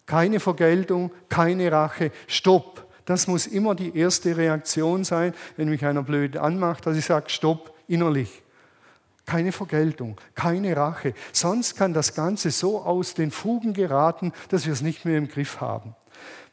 Keine 0.07 0.41
Vergeltung, 0.41 1.12
keine 1.29 1.71
Rache, 1.71 2.11
Stopp. 2.27 2.87
Das 3.05 3.27
muss 3.27 3.47
immer 3.47 3.75
die 3.75 3.97
erste 3.97 4.37
Reaktion 4.37 5.05
sein, 5.05 5.35
wenn 5.57 5.69
mich 5.69 5.85
einer 5.85 6.03
blöd 6.03 6.37
anmacht, 6.37 6.87
dass 6.87 6.97
ich 6.97 7.05
sage, 7.05 7.31
Stopp, 7.31 7.75
innerlich. 7.88 8.43
Keine 9.27 9.53
Vergeltung, 9.53 10.21
keine 10.35 10.77
Rache. 10.77 11.15
Sonst 11.33 11.77
kann 11.77 11.95
das 11.95 12.15
Ganze 12.15 12.51
so 12.51 12.81
aus 12.81 13.15
den 13.15 13.31
Fugen 13.31 13.73
geraten, 13.73 14.33
dass 14.49 14.67
wir 14.67 14.73
es 14.73 14.83
nicht 14.83 15.05
mehr 15.05 15.19
im 15.19 15.29
Griff 15.29 15.61
haben. 15.61 15.95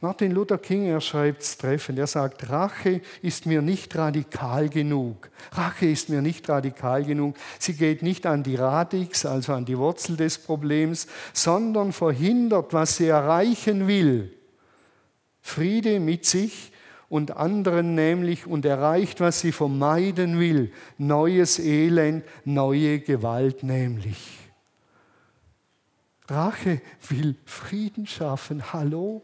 Martin 0.01 0.31
Luther 0.31 0.57
King, 0.57 0.85
er 0.85 1.01
schreibt 1.01 1.41
es 1.41 1.57
treffend, 1.57 1.99
er 1.99 2.07
sagt, 2.07 2.49
Rache 2.49 3.01
ist 3.21 3.45
mir 3.45 3.61
nicht 3.61 3.95
radikal 3.97 4.69
genug. 4.69 5.29
Rache 5.51 5.87
ist 5.87 6.07
mir 6.09 6.21
nicht 6.21 6.47
radikal 6.49 7.03
genug. 7.03 7.35
Sie 7.59 7.73
geht 7.73 8.01
nicht 8.01 8.25
an 8.25 8.43
die 8.43 8.55
Radix, 8.55 9.25
also 9.25 9.53
an 9.53 9.65
die 9.65 9.77
Wurzel 9.77 10.15
des 10.15 10.37
Problems, 10.37 11.07
sondern 11.33 11.91
verhindert, 11.91 12.73
was 12.73 12.97
sie 12.97 13.07
erreichen 13.07 13.87
will. 13.87 14.33
Friede 15.41 15.99
mit 15.99 16.25
sich 16.25 16.71
und 17.09 17.35
anderen 17.35 17.95
nämlich 17.95 18.47
und 18.47 18.65
erreicht, 18.65 19.19
was 19.19 19.41
sie 19.41 19.51
vermeiden 19.51 20.39
will. 20.39 20.71
Neues 20.97 21.59
Elend, 21.59 22.23
neue 22.45 22.99
Gewalt 22.99 23.63
nämlich. 23.63 24.39
Rache 26.29 26.81
will 27.09 27.35
Frieden 27.45 28.05
schaffen. 28.05 28.71
Hallo? 28.71 29.23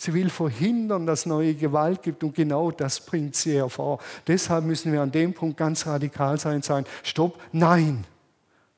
Sie 0.00 0.14
will 0.14 0.30
verhindern, 0.30 1.04
dass 1.04 1.26
neue 1.26 1.54
Gewalt 1.54 2.02
gibt 2.02 2.24
und 2.24 2.34
genau 2.34 2.70
das 2.70 3.04
bringt 3.04 3.36
sie 3.36 3.56
hervor. 3.56 3.98
Deshalb 4.26 4.64
müssen 4.64 4.94
wir 4.94 5.02
an 5.02 5.12
dem 5.12 5.34
Punkt 5.34 5.58
ganz 5.58 5.86
radikal 5.86 6.40
sein 6.40 6.62
sagen, 6.62 6.86
stopp, 7.02 7.38
nein, 7.52 8.06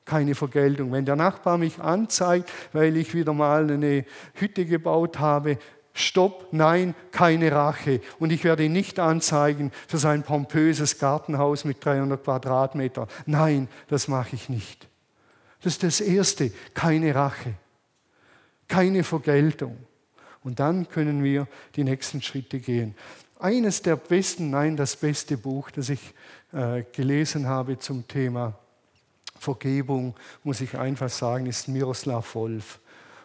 keine 0.03 0.35
Vergeltung. 0.35 0.91
Wenn 0.91 1.05
der 1.05 1.15
Nachbar 1.15 1.57
mich 1.57 1.79
anzeigt, 1.79 2.51
weil 2.73 2.97
ich 2.97 3.13
wieder 3.13 3.31
mal 3.31 3.71
eine 3.71 4.03
Hütte 4.33 4.65
gebaut 4.65 5.17
habe, 5.17 5.59
Stopp, 5.93 6.47
nein, 6.51 6.93
keine 7.11 7.51
Rache. 7.53 8.01
Und 8.19 8.33
ich 8.33 8.43
werde 8.43 8.65
ihn 8.65 8.73
nicht 8.73 8.99
anzeigen 8.99 9.71
für 9.87 9.99
sein 9.99 10.23
pompöses 10.23 10.99
Gartenhaus 10.99 11.63
mit 11.63 11.85
300 11.85 12.21
Quadratmeter. 12.21 13.07
Nein, 13.27 13.69
das 13.87 14.09
mache 14.09 14.35
ich 14.35 14.49
nicht. 14.49 14.89
Das 15.61 15.73
ist 15.73 15.83
das 15.83 16.01
Erste, 16.01 16.51
keine 16.73 17.15
Rache, 17.15 17.53
keine 18.67 19.03
Vergeltung. 19.03 19.77
Und 20.43 20.59
dann 20.59 20.89
können 20.89 21.23
wir 21.23 21.47
die 21.75 21.83
nächsten 21.83 22.21
Schritte 22.21 22.59
gehen. 22.59 22.95
Eines 23.39 23.81
der 23.81 23.95
besten, 23.95 24.49
nein, 24.49 24.77
das 24.77 24.95
beste 24.95 25.37
Buch, 25.37 25.71
das 25.71 25.89
ich 25.89 26.13
äh, 26.53 26.83
gelesen 26.91 27.47
habe 27.47 27.79
zum 27.79 28.07
Thema 28.07 28.57
Vergebung, 29.37 30.15
muss 30.43 30.61
ich 30.61 30.77
einfach 30.77 31.09
sagen, 31.09 31.45
ist 31.45 31.67
Miroslav 31.67 32.35
Wolf. 32.35 32.79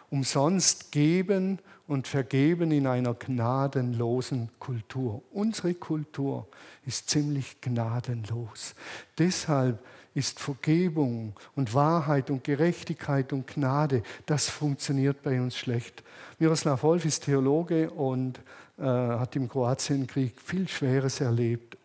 Umsonst 0.09 0.91
geben 0.91 1.59
und 1.87 2.07
vergeben 2.07 2.71
in 2.71 2.87
einer 2.87 3.13
gnadenlosen 3.13 4.49
Kultur. 4.59 5.23
Unsere 5.31 5.73
Kultur 5.73 6.47
ist 6.85 7.09
ziemlich 7.09 7.61
gnadenlos. 7.61 8.75
Deshalb 9.17 9.79
ist 10.13 10.39
Vergebung 10.39 11.33
und 11.55 11.73
Wahrheit 11.73 12.29
und 12.29 12.43
Gerechtigkeit 12.43 13.31
und 13.33 13.47
Gnade, 13.47 14.03
das 14.25 14.49
funktioniert 14.49 15.21
bei 15.21 15.39
uns 15.39 15.57
schlecht. 15.57 16.03
Miroslav 16.39 16.83
Wolf 16.83 17.05
ist 17.05 17.25
Theologe 17.25 17.89
und 17.91 18.39
äh, 18.77 18.83
hat 18.83 19.35
im 19.35 19.47
Kroatienkrieg 19.49 20.39
viel 20.39 20.67
Schweres 20.67 21.21
erlebt. 21.21 21.77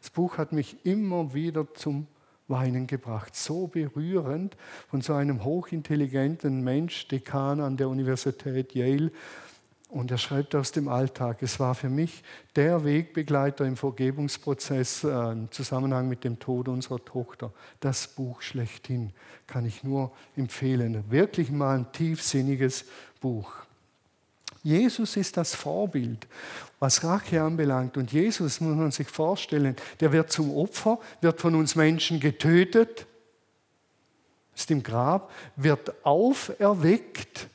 Das 0.00 0.10
Buch 0.10 0.38
hat 0.38 0.52
mich 0.52 0.84
immer 0.84 1.34
wieder 1.34 1.66
zum 1.74 2.06
Weinen 2.48 2.86
gebracht. 2.86 3.34
So 3.34 3.66
berührend 3.66 4.56
von 4.88 5.00
so 5.00 5.14
einem 5.14 5.42
hochintelligenten 5.44 6.62
Mensch, 6.62 7.08
Dekan 7.08 7.60
an 7.60 7.76
der 7.76 7.88
Universität 7.88 8.74
Yale, 8.74 9.10
und 9.96 10.10
er 10.10 10.18
schreibt 10.18 10.54
aus 10.54 10.72
dem 10.72 10.88
Alltag, 10.88 11.38
es 11.40 11.58
war 11.58 11.74
für 11.74 11.88
mich 11.88 12.22
der 12.54 12.84
Wegbegleiter 12.84 13.64
im 13.64 13.76
Vergebungsprozess 13.76 15.04
äh, 15.04 15.32
im 15.32 15.50
Zusammenhang 15.50 16.06
mit 16.06 16.22
dem 16.22 16.38
Tod 16.38 16.68
unserer 16.68 17.02
Tochter. 17.02 17.50
Das 17.80 18.06
Buch 18.06 18.42
schlechthin 18.42 19.12
kann 19.46 19.64
ich 19.64 19.84
nur 19.84 20.12
empfehlen. 20.36 21.04
Wirklich 21.08 21.50
mal 21.50 21.78
ein 21.78 21.92
tiefsinniges 21.92 22.84
Buch. 23.20 23.50
Jesus 24.62 25.16
ist 25.16 25.38
das 25.38 25.54
Vorbild, 25.54 26.26
was 26.78 27.02
Rache 27.02 27.40
anbelangt. 27.40 27.96
Und 27.96 28.12
Jesus, 28.12 28.60
muss 28.60 28.76
man 28.76 28.90
sich 28.90 29.08
vorstellen, 29.08 29.76
der 30.00 30.12
wird 30.12 30.30
zum 30.30 30.54
Opfer, 30.54 30.98
wird 31.22 31.40
von 31.40 31.54
uns 31.54 31.74
Menschen 31.74 32.20
getötet, 32.20 33.06
ist 34.54 34.70
im 34.70 34.82
Grab, 34.82 35.30
wird 35.56 36.04
auferweckt 36.04 37.48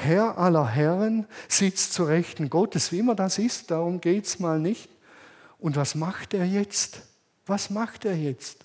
Herr 0.00 0.38
aller 0.38 0.68
Herren, 0.68 1.26
sitzt 1.48 1.92
zu 1.92 2.04
Rechten 2.04 2.50
Gottes, 2.50 2.92
wie 2.92 3.00
immer 3.00 3.16
das 3.16 3.36
ist, 3.36 3.72
darum 3.72 4.00
geht 4.00 4.26
es 4.26 4.38
mal 4.38 4.60
nicht. 4.60 4.88
Und 5.58 5.74
was 5.74 5.96
macht 5.96 6.34
er 6.34 6.44
jetzt? 6.44 7.02
Was 7.46 7.68
macht 7.68 8.04
er 8.04 8.16
jetzt? 8.16 8.64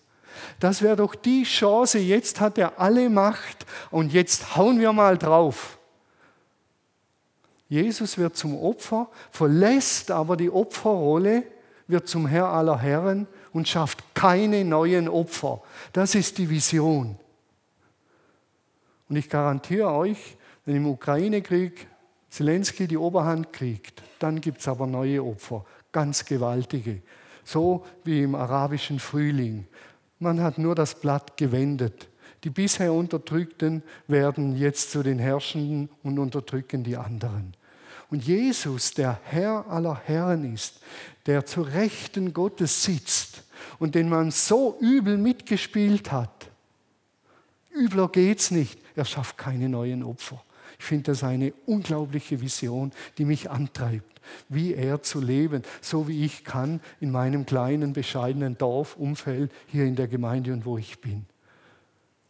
Das 0.59 0.83
wäre 0.83 0.95
doch 0.95 1.15
die 1.15 1.41
Chance, 1.41 1.97
jetzt 1.97 2.39
hat 2.39 2.59
er 2.59 2.79
alle 2.79 3.09
Macht 3.09 3.65
und 3.89 4.13
jetzt 4.13 4.55
hauen 4.55 4.79
wir 4.79 4.93
mal 4.93 5.17
drauf. 5.17 5.79
Jesus 7.67 8.19
wird 8.19 8.37
zum 8.37 8.55
Opfer, 8.55 9.09
verlässt 9.31 10.11
aber 10.11 10.37
die 10.37 10.51
Opferrolle, 10.51 11.43
wird 11.87 12.07
zum 12.07 12.27
Herr 12.27 12.49
aller 12.49 12.77
Herren 12.77 13.25
und 13.53 13.67
schafft 13.67 14.03
keine 14.13 14.63
neuen 14.63 15.09
Opfer. 15.09 15.63
Das 15.93 16.13
ist 16.13 16.37
die 16.37 16.47
Vision. 16.47 17.17
Und 19.09 19.15
ich 19.15 19.29
garantiere 19.29 19.91
euch, 19.91 20.37
wenn 20.65 20.75
im 20.77 20.87
Ukraine-Krieg 20.87 21.87
Zelensky 22.29 22.87
die 22.87 22.97
Oberhand 22.97 23.53
kriegt, 23.53 24.01
dann 24.19 24.41
gibt 24.41 24.59
es 24.61 24.67
aber 24.67 24.87
neue 24.87 25.23
Opfer, 25.23 25.65
ganz 25.91 26.25
gewaltige. 26.25 27.01
So 27.43 27.85
wie 28.03 28.23
im 28.23 28.35
arabischen 28.35 28.99
Frühling. 28.99 29.67
Man 30.19 30.41
hat 30.41 30.57
nur 30.57 30.73
das 30.73 30.99
Blatt 30.99 31.37
gewendet. 31.37 32.07
Die 32.43 32.49
bisher 32.49 32.91
Unterdrückten 32.91 33.83
werden 34.07 34.57
jetzt 34.57 34.91
zu 34.91 35.03
den 35.03 35.19
Herrschenden 35.19 35.89
und 36.01 36.17
unterdrücken 36.17 36.83
die 36.83 36.97
anderen. 36.97 37.55
Und 38.09 38.23
Jesus, 38.23 38.93
der 38.93 39.19
Herr 39.23 39.65
aller 39.69 39.99
Herren 40.05 40.53
ist, 40.53 40.79
der 41.25 41.45
zu 41.45 41.61
Rechten 41.61 42.33
Gottes 42.33 42.83
sitzt 42.83 43.43
und 43.79 43.95
den 43.95 44.09
man 44.09 44.31
so 44.31 44.77
übel 44.79 45.17
mitgespielt 45.17 46.11
hat, 46.11 46.49
übler 47.75 48.09
geht's 48.09 48.51
nicht, 48.51 48.79
er 48.95 49.05
schafft 49.05 49.37
keine 49.37 49.69
neuen 49.69 50.03
Opfer. 50.03 50.43
Ich 50.83 50.87
finde 50.89 51.13
das 51.13 51.23
eine 51.23 51.53
unglaubliche 51.65 52.41
Vision, 52.41 52.91
die 53.17 53.23
mich 53.23 53.49
antreibt, 53.49 54.19
wie 54.49 54.73
er 54.73 55.01
zu 55.01 55.21
leben, 55.21 55.63
so 55.79 56.09
wie 56.09 56.25
ich 56.25 56.43
kann 56.43 56.81
in 56.99 57.09
meinem 57.09 57.45
kleinen, 57.45 57.93
bescheidenen 57.93 58.57
Dorfumfeld 58.57 59.49
hier 59.67 59.85
in 59.85 59.95
der 59.95 60.09
Gemeinde 60.09 60.51
und 60.51 60.65
wo 60.65 60.77
ich 60.77 60.99
bin. 60.99 61.25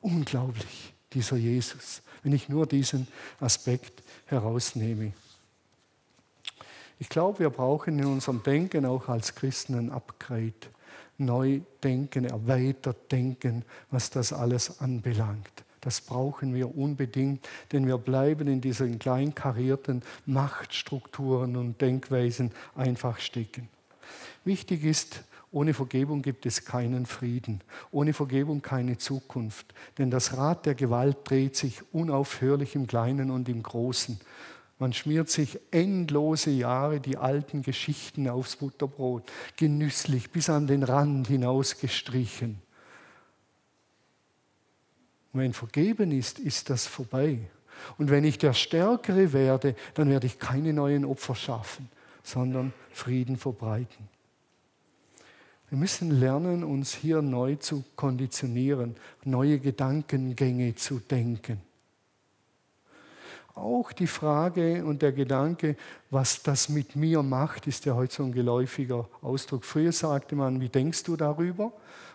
Unglaublich, 0.01 0.93
dieser 1.13 1.35
Jesus, 1.35 2.03
wenn 2.21 2.31
ich 2.31 2.47
nur 2.47 2.67
diesen 2.67 3.07
Aspekt 3.39 4.03
herausnehme. 4.27 5.13
Ich 6.99 7.09
glaube, 7.09 7.39
wir 7.39 7.49
brauchen 7.49 7.97
in 7.97 8.05
unserem 8.05 8.43
Denken 8.43 8.85
auch 8.85 9.09
als 9.09 9.33
Christen 9.33 9.73
ein 9.73 9.89
Upgrade, 9.89 10.53
neu 11.17 11.61
denken, 11.83 12.25
erweitert 12.25 13.11
denken, 13.11 13.65
was 13.89 14.11
das 14.11 14.31
alles 14.31 14.79
anbelangt. 14.79 15.63
Das 15.83 15.99
brauchen 15.99 16.55
wir 16.55 16.77
unbedingt, 16.77 17.45
denn 17.73 17.85
wir 17.85 17.97
bleiben 17.97 18.47
in 18.47 18.61
diesen 18.61 18.99
kleinkarierten 18.99 20.01
Machtstrukturen 20.25 21.57
und 21.57 21.81
Denkweisen 21.81 22.51
einfach 22.73 23.19
stecken. 23.19 23.67
Wichtig 24.45 24.85
ist, 24.85 25.23
ohne 25.51 25.73
Vergebung 25.73 26.21
gibt 26.21 26.45
es 26.45 26.63
keinen 26.63 27.05
Frieden, 27.05 27.61
ohne 27.91 28.13
Vergebung 28.13 28.61
keine 28.61 28.97
Zukunft, 28.97 29.73
denn 29.97 30.09
das 30.09 30.37
Rad 30.37 30.65
der 30.65 30.73
Gewalt 30.73 31.17
dreht 31.25 31.57
sich 31.57 31.81
unaufhörlich 31.91 32.75
im 32.75 32.87
Kleinen 32.87 33.29
und 33.29 33.49
im 33.49 33.61
Großen. 33.61 34.19
Man 34.79 34.93
schmiert 34.93 35.29
sich 35.29 35.59
endlose 35.69 36.49
Jahre 36.49 37.01
die 37.01 37.17
alten 37.17 37.61
Geschichten 37.61 38.27
aufs 38.29 38.55
Butterbrot, 38.55 39.23
genüsslich 39.57 40.31
bis 40.31 40.49
an 40.49 40.65
den 40.65 40.81
Rand 40.81 41.27
hinaus 41.27 41.77
gestrichen. 41.77 42.62
Und 45.33 45.39
wenn 45.39 45.53
vergeben 45.53 46.11
ist, 46.11 46.37
ist 46.39 46.69
das 46.69 46.85
vorbei. 46.85 47.39
Und 47.97 48.11
wenn 48.11 48.23
ich 48.23 48.37
der 48.37 48.53
Stärkere 48.53 49.33
werde, 49.33 49.75
dann 49.95 50.09
werde 50.09 50.27
ich 50.27 50.39
keine 50.39 50.73
neuen 50.73 51.05
Opfer 51.05 51.35
schaffen, 51.35 51.89
sondern 52.23 52.71
Frieden 52.91 53.37
verbreiten. 53.37 54.07
Wir 55.69 55.79
müssen 55.79 56.11
lernen, 56.11 56.63
uns 56.63 56.93
hier 56.93 57.23
neu 57.23 57.55
zu 57.55 57.83
konditionieren, 57.95 58.95
neue 59.23 59.57
Gedankengänge 59.57 60.75
zu 60.75 60.99
denken. 60.99 61.59
Auch 63.55 63.91
die 63.91 64.07
Frage 64.07 64.85
und 64.85 65.01
der 65.01 65.11
Gedanke, 65.11 65.75
was 66.11 66.43
das 66.43 66.69
mit 66.69 66.95
mir 66.95 67.23
macht, 67.23 67.65
ist 67.65 67.85
ja 67.85 67.95
heute 67.95 68.13
so 68.13 68.23
ein 68.23 68.33
geläufiger 68.33 69.09
Ausdruck. 69.21 69.65
Früher 69.65 69.91
sagte 69.91 70.35
man, 70.35 70.61
wie 70.61 70.69
denkst 70.69 71.03
du 71.03 71.15
darüber? 71.15 71.71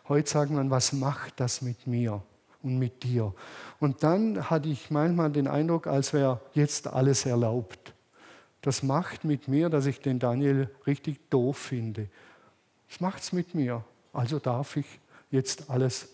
Heute 0.08 0.30
sagt 0.30 0.52
man, 0.52 0.70
was 0.70 0.92
macht 0.92 1.40
das 1.40 1.62
mit 1.62 1.86
mir 1.86 2.22
und 2.62 2.78
mit 2.78 3.02
dir? 3.02 3.34
Und 3.80 4.02
dann 4.02 4.50
hatte 4.50 4.68
ich 4.68 4.90
manchmal 4.90 5.30
den 5.30 5.46
Eindruck, 5.46 5.86
als 5.86 6.12
wäre 6.12 6.40
jetzt 6.54 6.86
alles 6.86 7.26
erlaubt. 7.26 7.94
Das 8.62 8.82
macht 8.82 9.24
mit 9.24 9.48
mir, 9.48 9.68
dass 9.68 9.86
ich 9.86 10.00
den 10.00 10.18
Daniel 10.18 10.68
richtig 10.86 11.30
doof 11.30 11.56
finde. 11.56 12.08
Das 12.88 13.00
macht 13.00 13.22
es 13.22 13.32
mit 13.32 13.54
mir. 13.54 13.84
Also 14.12 14.38
darf 14.38 14.76
ich 14.76 14.86
jetzt 15.30 15.70
alles 15.70 16.08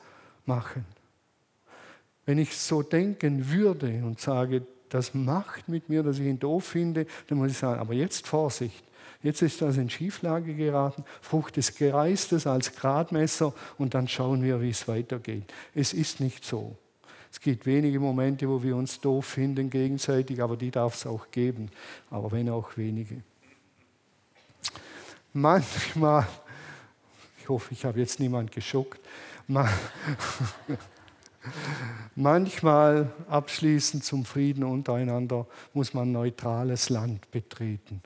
machen. 0.45 0.85
Wenn 2.27 2.39
ich 2.39 2.57
so 2.57 2.83
denken 2.83 3.51
würde 3.51 4.03
und 4.05 4.21
sage, 4.21 4.67
das 4.89 5.15
macht 5.15 5.69
mit 5.69 5.89
mir, 5.89 6.03
dass 6.03 6.19
ich 6.19 6.27
ihn 6.27 6.39
doof 6.39 6.65
finde, 6.65 7.07
dann 7.29 7.39
muss 7.39 7.51
ich 7.51 7.59
sagen, 7.59 7.81
aber 7.81 7.95
jetzt 7.95 8.27
Vorsicht. 8.27 8.85
Jetzt 9.25 9.41
ist 9.41 9.63
das 9.63 9.79
in 9.79 9.89
Schieflage 9.89 10.55
geraten, 10.55 11.03
Frucht 11.23 11.57
des 11.57 11.75
Geistes 11.75 12.47
als 12.47 12.77
Gradmesser 12.77 13.55
und 13.79 13.95
dann 13.95 14.07
schauen 14.07 14.43
wir, 14.43 14.61
wie 14.61 14.69
es 14.69 14.87
weitergeht. 14.87 15.53
Es 15.75 15.95
ist 15.95 16.21
nicht 16.21 16.45
so. 16.45 16.77
Es 17.33 17.41
gibt 17.41 17.65
wenige 17.65 17.99
Momente, 17.99 18.47
wo 18.49 18.63
wir 18.63 18.77
uns 18.77 19.01
doof 19.01 19.25
finden 19.25 19.71
gegenseitig, 19.71 20.43
aber 20.43 20.59
die 20.59 20.71
darf 20.71 20.95
es 20.95 21.07
auch 21.07 21.31
geben, 21.31 21.71
aber 22.11 22.31
wenn 22.33 22.51
auch 22.51 22.77
wenige. 22.77 23.23
Manchmal, 25.33 26.29
ich 27.41 27.49
hoffe, 27.49 27.73
ich 27.73 27.85
habe 27.87 27.99
jetzt 27.99 28.21
niemand 28.21 28.53
geschockt, 28.53 29.01
Manchmal 32.15 33.13
abschließend 33.29 34.05
zum 34.05 34.25
Frieden 34.25 34.65
untereinander 34.65 35.47
muss 35.73 35.93
man 35.93 36.13
neutrales 36.13 36.89
Land 36.89 37.31
betreten. 37.31 38.03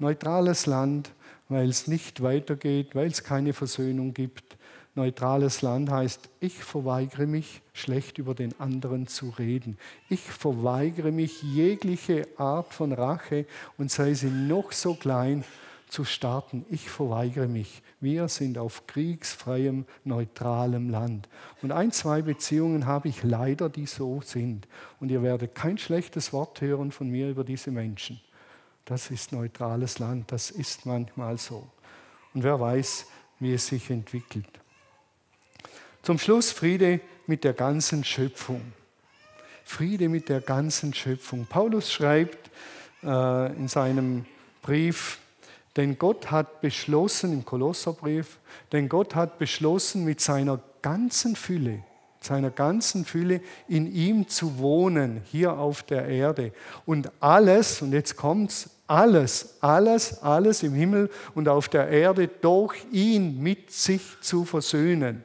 Neutrales 0.00 0.64
Land, 0.64 1.12
weil 1.50 1.68
es 1.68 1.86
nicht 1.86 2.22
weitergeht, 2.22 2.94
weil 2.94 3.08
es 3.08 3.22
keine 3.22 3.52
Versöhnung 3.52 4.14
gibt. 4.14 4.56
Neutrales 4.94 5.60
Land 5.60 5.90
heißt, 5.90 6.30
ich 6.40 6.64
verweigere 6.64 7.26
mich, 7.26 7.60
schlecht 7.74 8.16
über 8.16 8.34
den 8.34 8.58
anderen 8.58 9.06
zu 9.08 9.28
reden. 9.38 9.76
Ich 10.08 10.22
verweigere 10.22 11.12
mich 11.12 11.42
jegliche 11.42 12.26
Art 12.38 12.72
von 12.72 12.92
Rache 12.92 13.44
und 13.76 13.90
sei 13.90 14.14
sie 14.14 14.30
noch 14.30 14.72
so 14.72 14.94
klein 14.94 15.44
zu 15.86 16.04
starten. 16.04 16.64
Ich 16.70 16.88
verweigere 16.88 17.46
mich. 17.46 17.82
Wir 18.00 18.28
sind 18.28 18.56
auf 18.56 18.86
kriegsfreiem, 18.86 19.84
neutralem 20.04 20.88
Land. 20.88 21.28
Und 21.60 21.72
ein, 21.72 21.92
zwei 21.92 22.22
Beziehungen 22.22 22.86
habe 22.86 23.08
ich 23.08 23.22
leider, 23.22 23.68
die 23.68 23.84
so 23.84 24.22
sind. 24.22 24.66
Und 24.98 25.10
ihr 25.10 25.22
werdet 25.22 25.54
kein 25.54 25.76
schlechtes 25.76 26.32
Wort 26.32 26.62
hören 26.62 26.90
von 26.90 27.10
mir 27.10 27.28
über 27.28 27.44
diese 27.44 27.70
Menschen. 27.70 28.18
Das 28.84 29.10
ist 29.10 29.32
neutrales 29.32 29.98
Land. 29.98 30.32
Das 30.32 30.50
ist 30.50 30.86
manchmal 30.86 31.38
so. 31.38 31.68
Und 32.34 32.42
wer 32.42 32.58
weiß, 32.58 33.06
wie 33.38 33.54
es 33.54 33.66
sich 33.66 33.90
entwickelt. 33.90 34.48
Zum 36.02 36.18
Schluss 36.18 36.50
Friede 36.50 37.00
mit 37.26 37.44
der 37.44 37.52
ganzen 37.52 38.04
Schöpfung. 38.04 38.72
Friede 39.64 40.08
mit 40.08 40.28
der 40.28 40.40
ganzen 40.40 40.94
Schöpfung. 40.94 41.46
Paulus 41.46 41.92
schreibt 41.92 42.50
äh, 43.02 43.52
in 43.52 43.68
seinem 43.68 44.26
Brief, 44.62 45.18
denn 45.76 45.98
Gott 45.98 46.30
hat 46.30 46.60
beschlossen, 46.60 47.32
im 47.32 47.44
Kolosserbrief, 47.44 48.38
denn 48.72 48.88
Gott 48.88 49.14
hat 49.14 49.38
beschlossen, 49.38 50.04
mit 50.04 50.20
seiner 50.20 50.60
ganzen 50.82 51.36
Fülle, 51.36 51.84
seiner 52.20 52.50
ganzen 52.50 53.04
Fülle 53.04 53.40
in 53.66 53.92
ihm 53.92 54.28
zu 54.28 54.58
wohnen, 54.58 55.22
hier 55.30 55.58
auf 55.58 55.82
der 55.82 56.06
Erde. 56.06 56.52
Und 56.84 57.10
alles, 57.20 57.80
und 57.80 57.92
jetzt 57.92 58.16
kommt's, 58.16 58.70
alles, 58.86 59.56
alles, 59.60 60.22
alles 60.22 60.62
im 60.62 60.74
Himmel 60.74 61.10
und 61.34 61.48
auf 61.48 61.68
der 61.68 61.88
Erde 61.88 62.28
durch 62.28 62.76
ihn 62.90 63.42
mit 63.42 63.70
sich 63.70 64.02
zu 64.20 64.44
versöhnen. 64.44 65.24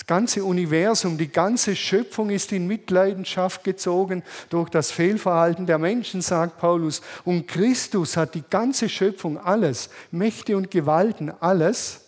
Das 0.00 0.06
ganze 0.06 0.44
Universum, 0.44 1.18
die 1.18 1.30
ganze 1.30 1.76
Schöpfung 1.76 2.30
ist 2.30 2.52
in 2.52 2.66
Mitleidenschaft 2.66 3.64
gezogen 3.64 4.22
durch 4.48 4.70
das 4.70 4.90
Fehlverhalten 4.90 5.66
der 5.66 5.76
Menschen, 5.76 6.22
sagt 6.22 6.56
Paulus. 6.56 7.02
Und 7.26 7.46
Christus 7.46 8.16
hat 8.16 8.34
die 8.34 8.44
ganze 8.48 8.88
Schöpfung, 8.88 9.36
alles, 9.36 9.90
Mächte 10.10 10.56
und 10.56 10.70
Gewalten, 10.70 11.30
alles, 11.40 12.06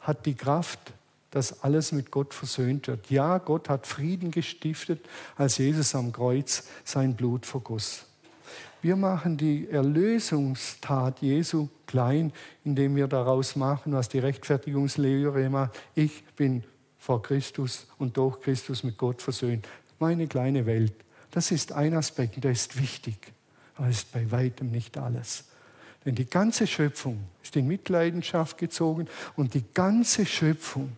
hat 0.00 0.24
die 0.24 0.34
Kraft, 0.34 0.93
dass 1.34 1.64
alles 1.64 1.90
mit 1.90 2.12
Gott 2.12 2.32
versöhnt 2.32 2.86
wird. 2.86 3.10
Ja, 3.10 3.38
Gott 3.38 3.68
hat 3.68 3.88
Frieden 3.88 4.30
gestiftet, 4.30 5.04
als 5.36 5.58
Jesus 5.58 5.92
am 5.96 6.12
Kreuz 6.12 6.68
sein 6.84 7.16
Blut 7.16 7.44
vergoss. 7.44 8.06
Wir 8.82 8.94
machen 8.94 9.36
die 9.36 9.68
Erlösungstat 9.68 11.22
Jesu 11.22 11.68
klein, 11.86 12.32
indem 12.64 12.94
wir 12.94 13.08
daraus 13.08 13.56
machen, 13.56 13.94
was 13.94 14.08
die 14.08 14.20
Rechtfertigungslehre 14.20 15.50
macht. 15.50 15.72
Ich 15.96 16.24
bin 16.36 16.62
vor 16.98 17.20
Christus 17.20 17.88
und 17.98 18.16
durch 18.16 18.40
Christus 18.40 18.84
mit 18.84 18.96
Gott 18.96 19.20
versöhnt. 19.20 19.66
Meine 19.98 20.28
kleine 20.28 20.66
Welt, 20.66 20.94
das 21.32 21.50
ist 21.50 21.72
ein 21.72 21.94
Aspekt, 21.94 22.44
der 22.44 22.52
ist 22.52 22.80
wichtig, 22.80 23.16
aber 23.74 23.88
ist 23.88 24.12
bei 24.12 24.30
weitem 24.30 24.70
nicht 24.70 24.98
alles. 24.98 25.46
Denn 26.04 26.14
die 26.14 26.26
ganze 26.26 26.68
Schöpfung 26.68 27.24
ist 27.42 27.56
in 27.56 27.66
Mitleidenschaft 27.66 28.56
gezogen 28.56 29.08
und 29.34 29.54
die 29.54 29.64
ganze 29.74 30.26
Schöpfung 30.26 30.92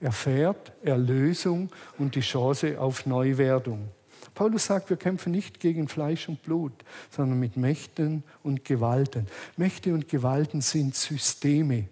erfährt 0.00 0.72
Erlösung 0.82 1.70
und 1.98 2.14
die 2.14 2.20
Chance 2.20 2.80
auf 2.80 3.06
Neuwerdung. 3.06 3.88
Paulus 4.34 4.66
sagt, 4.66 4.90
wir 4.90 4.98
kämpfen 4.98 5.32
nicht 5.32 5.60
gegen 5.60 5.88
Fleisch 5.88 6.28
und 6.28 6.42
Blut, 6.42 6.72
sondern 7.10 7.40
mit 7.40 7.56
Mächten 7.56 8.22
und 8.42 8.64
Gewalten. 8.64 9.26
Mächte 9.56 9.94
und 9.94 10.08
Gewalten 10.08 10.60
sind 10.60 10.94
Systeme. 10.94 11.88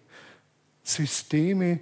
Systeme, 0.83 1.81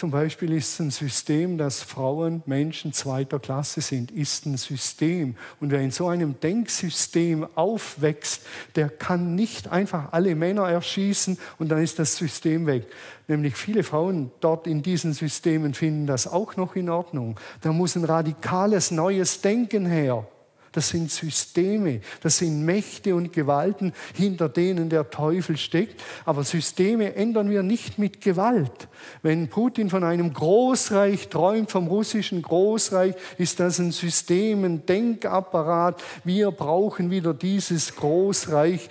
zum 0.00 0.10
Beispiel 0.10 0.54
ist 0.54 0.80
ein 0.80 0.90
System, 0.90 1.58
dass 1.58 1.82
Frauen 1.82 2.42
Menschen 2.46 2.94
zweiter 2.94 3.38
Klasse 3.38 3.82
sind, 3.82 4.10
ist 4.10 4.46
ein 4.46 4.56
System. 4.56 5.36
Und 5.60 5.72
wer 5.72 5.82
in 5.82 5.90
so 5.90 6.08
einem 6.08 6.40
Denksystem 6.40 7.46
aufwächst, 7.54 8.46
der 8.76 8.88
kann 8.88 9.34
nicht 9.34 9.68
einfach 9.68 10.14
alle 10.14 10.34
Männer 10.34 10.66
erschießen 10.66 11.36
und 11.58 11.68
dann 11.68 11.82
ist 11.82 11.98
das 11.98 12.16
System 12.16 12.64
weg. 12.66 12.86
Nämlich 13.28 13.56
viele 13.56 13.82
Frauen 13.82 14.30
dort 14.40 14.66
in 14.66 14.80
diesen 14.80 15.12
Systemen 15.12 15.74
finden 15.74 16.06
das 16.06 16.26
auch 16.26 16.56
noch 16.56 16.76
in 16.76 16.88
Ordnung. 16.88 17.38
Da 17.60 17.70
muss 17.70 17.94
ein 17.94 18.04
radikales 18.04 18.90
neues 18.90 19.42
Denken 19.42 19.84
her. 19.84 20.26
Das 20.72 20.90
sind 20.90 21.10
Systeme, 21.10 22.00
das 22.22 22.38
sind 22.38 22.64
Mächte 22.64 23.16
und 23.16 23.32
Gewalten, 23.32 23.92
hinter 24.14 24.48
denen 24.48 24.88
der 24.88 25.10
Teufel 25.10 25.56
steckt. 25.56 26.00
Aber 26.24 26.44
Systeme 26.44 27.16
ändern 27.16 27.50
wir 27.50 27.64
nicht 27.64 27.98
mit 27.98 28.20
Gewalt. 28.20 28.88
Wenn 29.22 29.48
Putin 29.48 29.90
von 29.90 30.04
einem 30.04 30.32
Großreich 30.32 31.28
träumt, 31.28 31.72
vom 31.72 31.88
russischen 31.88 32.42
Großreich, 32.42 33.16
ist 33.36 33.58
das 33.58 33.80
ein 33.80 33.90
System, 33.90 34.64
ein 34.64 34.86
Denkapparat. 34.86 36.00
Wir 36.22 36.52
brauchen 36.52 37.10
wieder 37.10 37.34
dieses 37.34 37.96
Großreich. 37.96 38.88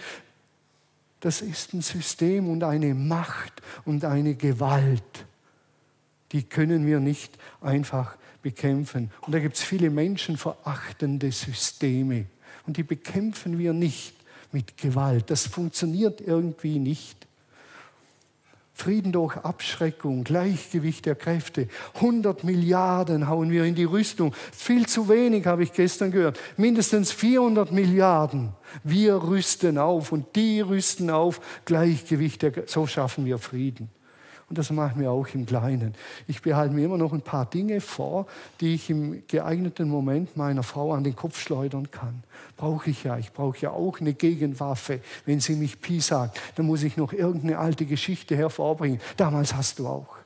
Das 1.22 1.42
ist 1.42 1.74
ein 1.74 1.82
System 1.82 2.50
und 2.50 2.64
eine 2.64 2.94
Macht 2.94 3.62
und 3.86 4.04
eine 4.04 4.36
Gewalt. 4.36 5.04
Die 6.34 6.44
können 6.44 6.86
wir 6.86 7.00
nicht 7.00 7.38
einfach 7.62 8.18
bekämpfen. 8.42 9.12
Und 9.22 9.34
da 9.34 9.40
gibt 9.40 9.56
es 9.56 9.64
viele 9.64 9.90
menschenverachtende 9.90 11.32
Systeme. 11.32 12.26
Und 12.68 12.78
die 12.78 12.84
bekämpfen 12.84 13.58
wir 13.58 13.74
nicht 13.74 14.14
mit 14.52 14.78
Gewalt. 14.78 15.30
Das 15.30 15.48
funktioniert 15.48 16.22
irgendwie 16.22 16.80
nicht. 16.80 17.28
Frieden 18.80 19.12
durch 19.12 19.36
Abschreckung, 19.36 20.24
Gleichgewicht 20.24 21.06
der 21.06 21.16
Kräfte. 21.16 21.68
100 21.96 22.46
Milliarden 22.46 23.28
hauen 23.28 23.52
wir 23.52 23.66
in 23.66 23.76
die 23.76 23.84
Rüstung. 23.84 24.34
Viel 24.54 24.86
zu 24.86 25.10
wenig, 25.10 25.46
habe 25.48 25.64
ich 25.64 25.74
gestern 25.74 26.12
gehört. 26.12 26.40
Mindestens 26.56 27.12
400 27.12 27.74
Milliarden. 27.74 28.54
Wir 28.86 29.16
rüsten 29.16 29.78
auf 29.78 30.14
und 30.14 30.34
die 30.38 30.62
rüsten 30.62 31.10
auf. 31.10 31.42
Gleichgewicht, 31.66 32.42
der, 32.42 32.54
so 32.68 32.88
schaffen 32.88 33.26
wir 33.26 33.38
Frieden. 33.38 33.90
Und 34.50 34.58
das 34.58 34.72
machen 34.72 35.00
wir 35.00 35.12
auch 35.12 35.28
im 35.36 35.46
Kleinen. 35.46 35.94
Ich 36.28 36.42
behalte 36.42 36.74
mir 36.74 36.84
immer 36.84 36.98
noch 36.98 37.14
ein 37.14 37.22
paar 37.22 37.46
Dinge 37.46 37.82
vor, 37.82 38.26
die 38.60 38.74
ich 38.74 38.90
im 38.90 39.24
geeigneten 39.28 39.88
Moment 39.88 40.36
meiner 40.36 40.64
Frau 40.64 40.94
an 40.94 41.04
den 41.04 41.16
Kopf 41.16 41.40
schleudern 41.40 41.92
kann. 41.92 42.24
Brauche 42.58 42.90
ich 42.90 43.04
ja. 43.04 43.20
Ich 43.20 43.32
brauche 43.32 43.60
ja 43.60 43.70
auch 43.70 44.00
eine 44.00 44.14
Gegenwaffe. 44.14 45.02
Wenn 45.26 45.40
sie 45.40 45.56
mich 45.56 45.80
Pi 45.82 46.00
sagt, 46.00 46.42
dann 46.56 46.66
muss 46.66 46.82
ich 46.82 46.98
noch 46.98 47.14
irgendeine 47.14 47.60
alte 47.60 47.86
Geschichte 47.86 48.36
hervorbringen. 48.36 49.00
Damals 49.18 49.54
hast 49.54 49.78
du 49.78 49.88
auch. 49.88 50.18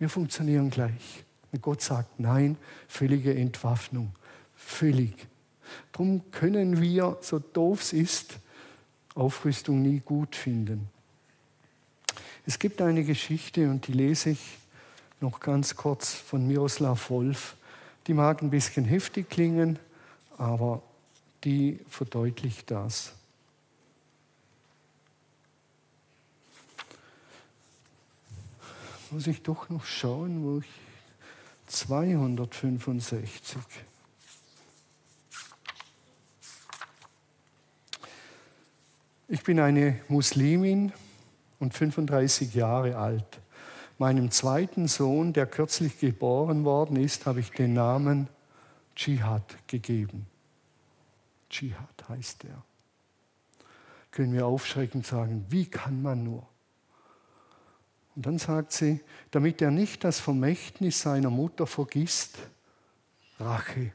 Wir 0.00 0.08
funktionieren 0.08 0.70
gleich. 0.70 1.24
Und 1.52 1.62
Gott 1.62 1.82
sagt 1.82 2.18
nein, 2.18 2.56
völlige 2.88 3.32
Entwaffnung. 3.32 4.10
Völlig. 4.56 5.28
Darum 5.92 6.32
können 6.32 6.80
wir, 6.80 7.16
so 7.20 7.38
doof 7.38 7.80
es 7.82 7.92
ist, 7.92 8.38
Aufrüstung 9.14 9.82
nie 9.82 10.00
gut 10.00 10.34
finden. 10.34 10.88
Es 12.46 12.58
gibt 12.58 12.82
eine 12.82 13.04
Geschichte 13.04 13.70
und 13.70 13.86
die 13.86 13.92
lese 13.92 14.30
ich 14.30 14.58
noch 15.20 15.40
ganz 15.40 15.76
kurz 15.76 16.12
von 16.12 16.46
Miroslav 16.46 17.08
Wolf. 17.08 17.56
Die 18.06 18.12
mag 18.12 18.42
ein 18.42 18.50
bisschen 18.50 18.84
heftig 18.84 19.30
klingen, 19.30 19.78
aber 20.36 20.82
die 21.44 21.80
verdeutlicht 21.88 22.70
das. 22.70 23.14
Muss 29.10 29.26
ich 29.26 29.42
doch 29.42 29.70
noch 29.70 29.86
schauen, 29.86 30.44
wo 30.44 30.58
ich 30.58 30.66
265. 31.68 33.58
Ich 39.28 39.42
bin 39.42 39.58
eine 39.60 39.98
Muslimin 40.08 40.92
und 41.64 41.72
35 41.72 42.54
Jahre 42.54 42.96
alt. 42.96 43.40
Meinem 43.98 44.30
zweiten 44.30 44.86
Sohn, 44.86 45.32
der 45.32 45.46
kürzlich 45.46 45.98
geboren 45.98 46.64
worden 46.64 46.96
ist, 46.96 47.24
habe 47.26 47.40
ich 47.40 47.50
den 47.52 47.72
Namen 47.72 48.28
Dschihad 48.94 49.56
gegeben. 49.66 50.26
Dschihad 51.48 52.08
heißt 52.08 52.44
er. 52.44 52.62
Können 54.10 54.34
wir 54.34 54.46
aufschreckend 54.46 55.06
sagen, 55.06 55.46
wie 55.48 55.64
kann 55.64 56.02
man 56.02 56.22
nur? 56.22 56.46
Und 58.14 58.26
dann 58.26 58.38
sagt 58.38 58.72
sie, 58.72 59.00
damit 59.30 59.62
er 59.62 59.70
nicht 59.70 60.04
das 60.04 60.20
Vermächtnis 60.20 61.00
seiner 61.00 61.30
Mutter 61.30 61.66
vergisst, 61.66 62.36
Rache. 63.40 63.92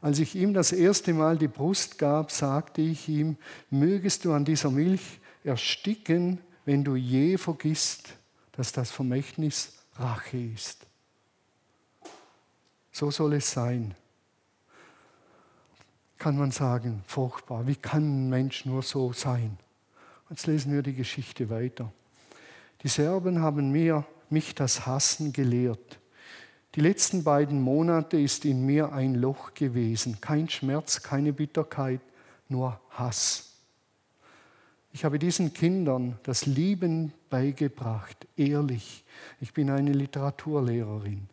Als 0.00 0.18
ich 0.18 0.34
ihm 0.34 0.54
das 0.54 0.72
erste 0.72 1.12
Mal 1.12 1.36
die 1.36 1.48
Brust 1.48 1.98
gab, 1.98 2.30
sagte 2.30 2.80
ich 2.80 3.08
ihm, 3.08 3.36
mögest 3.70 4.24
du 4.24 4.32
an 4.32 4.44
dieser 4.44 4.70
Milch 4.70 5.20
ersticken, 5.44 6.40
wenn 6.64 6.82
du 6.82 6.96
je 6.96 7.36
vergisst, 7.36 8.14
dass 8.52 8.72
das 8.72 8.90
Vermächtnis 8.90 9.72
Rache 9.96 10.38
ist. 10.38 10.86
So 12.90 13.10
soll 13.10 13.34
es 13.34 13.50
sein. 13.50 13.94
Kann 16.18 16.38
man 16.38 16.50
sagen, 16.50 17.04
furchtbar, 17.06 17.66
wie 17.66 17.76
kann 17.76 18.26
ein 18.26 18.30
Mensch 18.30 18.64
nur 18.64 18.82
so 18.82 19.12
sein? 19.12 19.58
Jetzt 20.30 20.46
lesen 20.46 20.72
wir 20.72 20.82
die 20.82 20.94
Geschichte 20.94 21.50
weiter. 21.50 21.92
Die 22.82 22.88
Serben 22.88 23.40
haben 23.40 23.70
mir, 23.70 24.04
mich 24.30 24.54
das 24.54 24.86
Hassen 24.86 25.32
gelehrt. 25.32 25.98
Die 26.74 26.80
letzten 26.80 27.22
beiden 27.22 27.60
Monate 27.60 28.18
ist 28.18 28.44
in 28.44 28.64
mir 28.66 28.92
ein 28.92 29.14
Loch 29.14 29.54
gewesen. 29.54 30.20
Kein 30.20 30.48
Schmerz, 30.48 31.02
keine 31.02 31.32
Bitterkeit, 31.32 32.00
nur 32.48 32.80
Hass. 32.90 33.53
Ich 34.94 35.04
habe 35.04 35.18
diesen 35.18 35.52
Kindern 35.52 36.20
das 36.22 36.46
Lieben 36.46 37.12
beigebracht, 37.28 38.28
ehrlich. 38.36 39.02
Ich 39.40 39.52
bin 39.52 39.68
eine 39.68 39.92
Literaturlehrerin. 39.92 41.28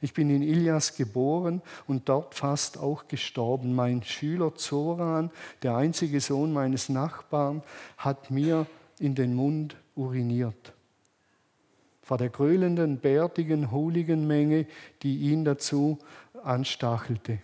Ich 0.00 0.14
bin 0.14 0.30
in 0.30 0.40
Ilias 0.40 0.96
geboren 0.96 1.60
und 1.86 2.08
dort 2.08 2.34
fast 2.34 2.78
auch 2.78 3.06
gestorben. 3.06 3.74
Mein 3.74 4.02
Schüler 4.02 4.54
Zoran, 4.54 5.30
der 5.62 5.76
einzige 5.76 6.22
Sohn 6.22 6.54
meines 6.54 6.88
Nachbarn, 6.88 7.62
hat 7.98 8.30
mir 8.30 8.66
in 8.98 9.14
den 9.14 9.34
Mund 9.34 9.76
uriniert. 9.94 10.72
Vor 12.00 12.16
der 12.16 12.30
gröhlenden, 12.30 12.96
bärtigen, 12.96 13.70
hooligen 13.72 14.26
Menge, 14.26 14.66
die 15.02 15.18
ihn 15.18 15.44
dazu 15.44 15.98
anstachelte. 16.42 17.40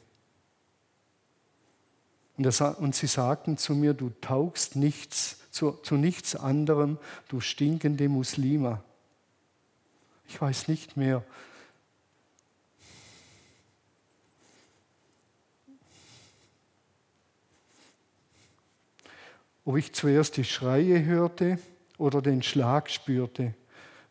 Und 2.37 2.95
sie 2.95 3.07
sagten 3.07 3.57
zu 3.57 3.74
mir, 3.74 3.95
du 3.95 4.11
taugst 4.20 4.76
nichts, 4.76 5.39
zu, 5.51 5.72
zu 5.72 5.97
nichts 5.97 6.37
anderem, 6.37 6.99
du 7.28 7.41
stinkende 7.41 8.09
Muslima. 8.09 8.82
Ich 10.28 10.41
weiß 10.41 10.68
nicht 10.68 10.97
mehr, 10.97 11.22
ob 19.64 19.76
ich 19.76 19.93
zuerst 19.93 20.37
die 20.37 20.45
Schreie 20.45 21.05
hörte 21.05 21.59
oder 21.99 22.20
den 22.20 22.43
Schlag 22.43 22.91
spürte. 22.91 23.55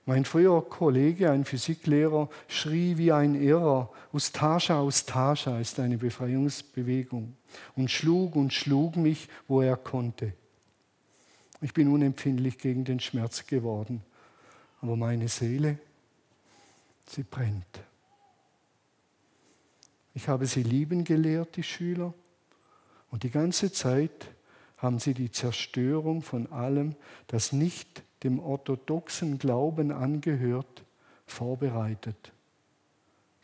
Mein 0.06 0.26
früherer 0.26 0.62
Kollege, 0.62 1.32
ein 1.32 1.46
Physiklehrer, 1.46 2.30
schrie 2.48 2.98
wie 2.98 3.12
ein 3.12 3.34
Irrer, 3.42 3.90
Ustascha, 4.14 4.82
Ustascha 4.82 5.60
ist 5.60 5.80
eine 5.80 5.98
Befreiungsbewegung, 5.98 7.36
und 7.76 7.92
schlug 7.92 8.36
und 8.36 8.54
schlug 8.54 8.96
mich, 8.96 9.30
wo 9.48 9.62
er 9.62 9.78
konnte. 9.78 10.34
Ich 11.62 11.74
bin 11.74 11.88
unempfindlich 11.88 12.58
gegen 12.58 12.86
den 12.86 13.00
Schmerz 13.00 13.48
geworden, 13.48 14.04
aber 14.82 14.96
meine 14.96 15.28
Seele, 15.28 15.80
sie 17.08 17.24
brennt. 17.24 17.66
Ich 20.14 20.28
habe 20.28 20.46
sie 20.46 20.64
lieben 20.64 21.04
gelehrt, 21.04 21.56
die 21.56 21.64
Schüler, 21.64 22.14
und 23.12 23.24
die 23.24 23.32
ganze 23.32 23.72
Zeit 23.72 24.30
haben 24.78 25.00
sie 25.00 25.14
die 25.14 25.32
Zerstörung 25.32 26.22
von 26.22 26.52
allem, 26.52 26.96
das 27.28 27.52
nicht 27.52 28.04
dem 28.24 28.40
orthodoxen 28.40 29.40
Glauben 29.40 29.92
angehört, 29.92 30.84
vorbereitet. 31.26 32.32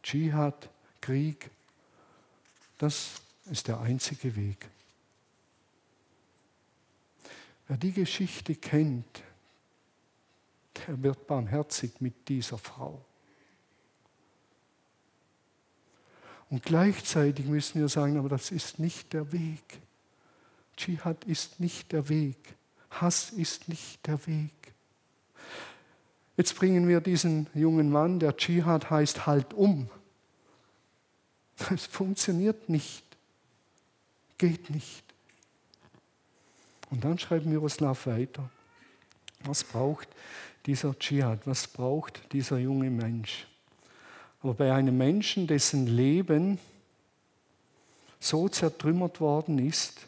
Dschihad, 0.03 0.69
Krieg, 0.99 1.49
das 2.77 3.21
ist 3.45 3.67
der 3.67 3.79
einzige 3.81 4.35
Weg. 4.35 4.69
Wer 7.67 7.77
die 7.77 7.91
Geschichte 7.91 8.55
kennt, 8.55 9.23
der 10.87 11.01
wird 11.01 11.27
barmherzig 11.27 12.01
mit 12.01 12.27
dieser 12.27 12.57
Frau. 12.57 13.03
Und 16.49 16.63
gleichzeitig 16.63 17.45
müssen 17.45 17.79
wir 17.79 17.87
sagen, 17.87 18.17
aber 18.17 18.27
das 18.27 18.51
ist 18.51 18.77
nicht 18.77 19.13
der 19.13 19.31
Weg. 19.31 19.79
Dschihad 20.75 21.23
ist 21.23 21.59
nicht 21.61 21.93
der 21.93 22.09
Weg. 22.09 22.35
Hass 22.89 23.29
ist 23.29 23.69
nicht 23.69 24.05
der 24.05 24.27
Weg. 24.27 24.51
Jetzt 26.35 26.55
bringen 26.55 26.87
wir 26.87 26.99
diesen 26.99 27.47
jungen 27.53 27.89
Mann, 27.89 28.19
der 28.19 28.35
Dschihad 28.35 28.89
heißt, 28.89 29.25
halt 29.25 29.53
um. 29.53 29.89
Es 31.69 31.85
funktioniert 31.85 32.67
nicht. 32.67 33.10
Geht 34.41 34.71
nicht. 34.71 35.03
Und 36.89 37.03
dann 37.03 37.19
schreibt 37.19 37.45
Miroslav 37.45 38.07
weiter. 38.07 38.49
Was 39.43 39.63
braucht 39.63 40.07
dieser 40.65 40.97
Dschihad? 40.97 41.41
Was 41.45 41.67
braucht 41.67 42.33
dieser 42.33 42.57
junge 42.57 42.89
Mensch? 42.89 43.45
Aber 44.41 44.55
bei 44.55 44.73
einem 44.73 44.97
Menschen, 44.97 45.45
dessen 45.45 45.85
Leben 45.85 46.57
so 48.19 48.49
zertrümmert 48.49 49.21
worden 49.21 49.59
ist, 49.59 50.07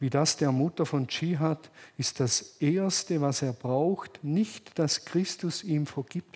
wie 0.00 0.08
das 0.08 0.38
der 0.38 0.52
Mutter 0.52 0.86
von 0.86 1.06
Dschihad, 1.06 1.68
ist 1.98 2.18
das 2.18 2.56
Erste, 2.60 3.20
was 3.20 3.42
er 3.42 3.52
braucht, 3.52 4.24
nicht, 4.24 4.78
dass 4.78 5.04
Christus 5.04 5.62
ihm 5.62 5.84
vergibt 5.84 6.35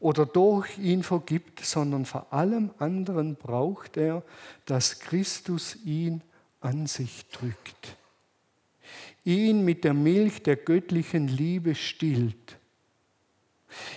oder 0.00 0.26
durch 0.26 0.78
ihn 0.78 1.02
vergibt, 1.02 1.64
sondern 1.64 2.04
vor 2.04 2.32
allem 2.32 2.70
anderen 2.78 3.34
braucht 3.34 3.96
er, 3.96 4.22
dass 4.66 5.00
Christus 5.00 5.76
ihn 5.84 6.22
an 6.60 6.86
sich 6.86 7.26
drückt, 7.30 7.96
ihn 9.24 9.64
mit 9.64 9.84
der 9.84 9.94
Milch 9.94 10.42
der 10.42 10.56
göttlichen 10.56 11.26
Liebe 11.26 11.74
stillt, 11.74 12.58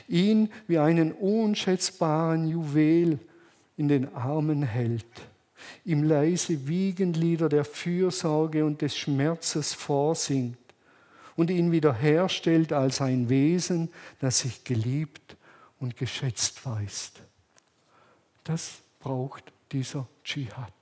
ihn 0.08 0.49
wie 0.68 0.80
einen 0.80 1.12
unschätzbaren 1.12 2.47
Juwel 2.47 3.20
in 3.78 3.88
den 3.88 4.14
Armen 4.16 4.64
hält. 4.64 5.06
Ihm 5.86 6.04
leise 6.04 6.68
Wiegenlieder 6.68 7.47
der 7.47 7.64
Fürsorge 7.64 8.66
und 8.66 8.82
des 8.82 8.97
Schmerzes 8.97 9.74
vorsingt 9.74 10.58
und 11.36 11.52
ihn 11.52 11.72
wiederherstellt 11.72 12.74
als 12.74 12.99
ein 12.99 13.30
Wesen, 13.30 13.89
das 14.20 14.39
sich 14.39 14.64
geliebt 14.64 15.38
und 15.82 15.98
geschätzt 15.98 16.66
weiß. 16.66 17.12
Das 18.46 18.80
braucht 19.00 19.52
dieser 19.72 20.08
Dschihad, 20.24 20.74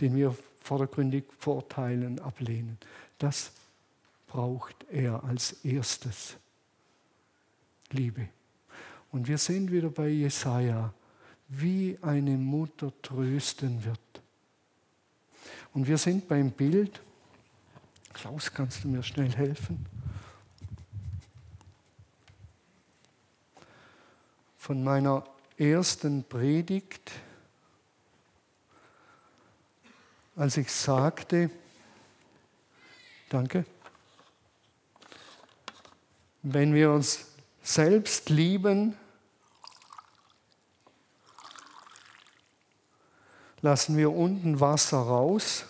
den 0.00 0.14
wir 0.16 0.36
vordergründig 0.60 1.24
verurteilen, 1.38 2.18
ablehnen. 2.20 2.76
Das 3.18 3.52
braucht 4.26 4.84
er 4.90 5.24
als 5.24 5.52
erstes. 5.64 6.36
Liebe. 7.90 8.28
Und 9.10 9.28
wir 9.28 9.38
sind 9.38 9.72
wieder 9.72 9.88
bei 9.88 10.08
Jesaja 10.08 10.92
wie 11.48 11.98
eine 12.02 12.36
Mutter 12.36 12.92
trösten 13.00 13.82
wird. 13.84 13.98
Und 15.72 15.86
wir 15.86 15.96
sind 15.96 16.28
beim 16.28 16.50
Bild. 16.50 17.00
Klaus, 18.12 18.52
kannst 18.52 18.84
du 18.84 18.88
mir 18.88 19.02
schnell 19.02 19.34
helfen? 19.34 19.86
Von 24.68 24.84
meiner 24.84 25.24
ersten 25.56 26.24
Predigt, 26.24 27.10
als 30.36 30.58
ich 30.58 30.70
sagte, 30.70 31.48
danke, 33.30 33.64
wenn 36.42 36.74
wir 36.74 36.90
uns 36.90 37.28
selbst 37.62 38.28
lieben, 38.28 38.94
lassen 43.62 43.96
wir 43.96 44.12
unten 44.12 44.60
Wasser 44.60 44.98
raus, 44.98 45.64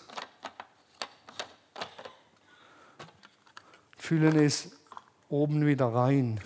füllen 3.97 4.37
es 4.37 4.71
oben 5.29 5.65
wieder 5.65 5.85
rein. 5.85 6.41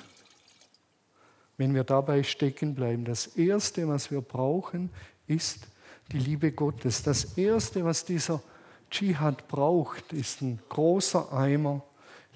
Wenn 1.58 1.74
wir 1.76 1.84
dabei 1.84 2.24
stecken 2.24 2.74
bleiben, 2.76 3.06
das 3.06 3.28
Erste, 3.28 3.88
was 3.88 4.10
wir 4.10 4.22
brauchen, 4.22 4.90
ist 5.28 5.68
die 6.12 6.20
Liebe 6.20 6.52
Gottes. 6.52 7.04
Das 7.04 7.38
Erste, 7.38 7.86
was 7.86 8.06
dieser 8.06 8.42
Dschihad 8.90 9.48
braucht, 9.48 10.14
ist 10.14 10.42
ein 10.42 10.60
großer 10.70 11.32
Eimer 11.32 11.84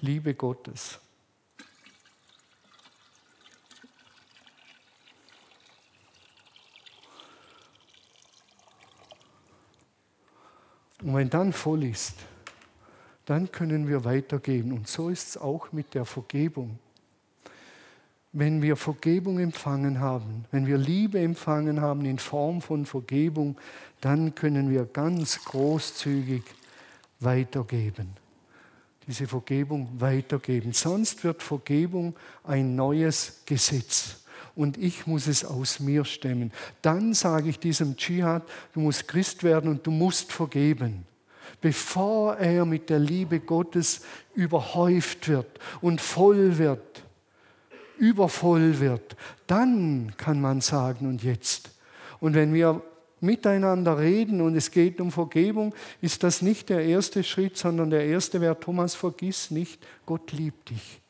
Liebe 0.00 0.34
Gottes. 0.34 0.98
Und 11.02 11.14
wenn 11.14 11.30
dann 11.30 11.52
voll 11.52 11.84
ist, 11.84 12.14
dann 13.24 13.52
können 13.52 13.86
wir 13.88 14.04
weitergeben. 14.04 14.72
Und 14.72 14.88
so 14.88 15.10
ist 15.10 15.28
es 15.28 15.36
auch 15.36 15.70
mit 15.72 15.94
der 15.94 16.04
Vergebung. 16.04 16.78
Wenn 18.32 18.60
wir 18.60 18.76
Vergebung 18.76 19.38
empfangen 19.38 20.00
haben, 20.00 20.44
wenn 20.50 20.66
wir 20.66 20.76
Liebe 20.76 21.18
empfangen 21.18 21.80
haben 21.80 22.04
in 22.04 22.18
Form 22.18 22.60
von 22.60 22.84
Vergebung, 22.84 23.56
dann 24.00 24.34
können 24.34 24.70
wir 24.70 24.84
ganz 24.84 25.44
großzügig 25.44 26.42
weitergeben. 27.20 28.10
Diese 29.06 29.26
Vergebung 29.26 29.88
weitergeben. 29.98 30.72
Sonst 30.72 31.24
wird 31.24 31.42
Vergebung 31.42 32.14
ein 32.44 32.76
neues 32.76 33.42
Gesetz 33.46 34.16
und 34.54 34.76
ich 34.76 35.06
muss 35.06 35.26
es 35.26 35.44
aus 35.44 35.80
mir 35.80 36.04
stemmen. 36.04 36.52
Dann 36.82 37.14
sage 37.14 37.48
ich 37.48 37.58
diesem 37.58 37.96
Dschihad, 37.96 38.42
du 38.74 38.80
musst 38.80 39.08
Christ 39.08 39.42
werden 39.42 39.70
und 39.70 39.86
du 39.86 39.90
musst 39.90 40.32
vergeben 40.32 41.06
bevor 41.60 42.36
er 42.36 42.64
mit 42.64 42.90
der 42.90 42.98
Liebe 42.98 43.40
Gottes 43.40 44.02
überhäuft 44.34 45.28
wird 45.28 45.46
und 45.80 46.00
voll 46.00 46.58
wird, 46.58 47.02
übervoll 47.98 48.80
wird, 48.80 49.16
dann 49.46 50.12
kann 50.16 50.40
man 50.40 50.60
sagen, 50.60 51.06
und 51.06 51.22
jetzt. 51.22 51.70
Und 52.20 52.34
wenn 52.34 52.54
wir 52.54 52.82
miteinander 53.20 53.98
reden 53.98 54.40
und 54.40 54.56
es 54.56 54.70
geht 54.70 55.00
um 55.00 55.10
Vergebung, 55.10 55.74
ist 56.00 56.22
das 56.22 56.42
nicht 56.42 56.68
der 56.68 56.84
erste 56.84 57.24
Schritt, 57.24 57.56
sondern 57.56 57.90
der 57.90 58.04
erste 58.06 58.40
wäre, 58.40 58.58
Thomas, 58.58 58.94
vergiss 58.94 59.50
nicht, 59.50 59.84
Gott 60.06 60.32
liebt 60.32 60.70
dich. 60.70 61.00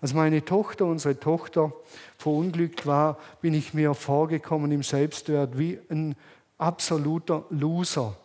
Als 0.00 0.14
meine 0.14 0.44
Tochter, 0.44 0.86
unsere 0.86 1.18
Tochter, 1.18 1.72
verunglückt 2.16 2.86
war, 2.86 3.18
bin 3.40 3.54
ich 3.54 3.74
mir 3.74 3.94
vorgekommen 3.94 4.70
im 4.72 4.82
Selbstwert 4.82 5.58
wie 5.58 5.78
ein 5.90 6.14
absoluter 6.56 7.44
Loser. 7.50 8.16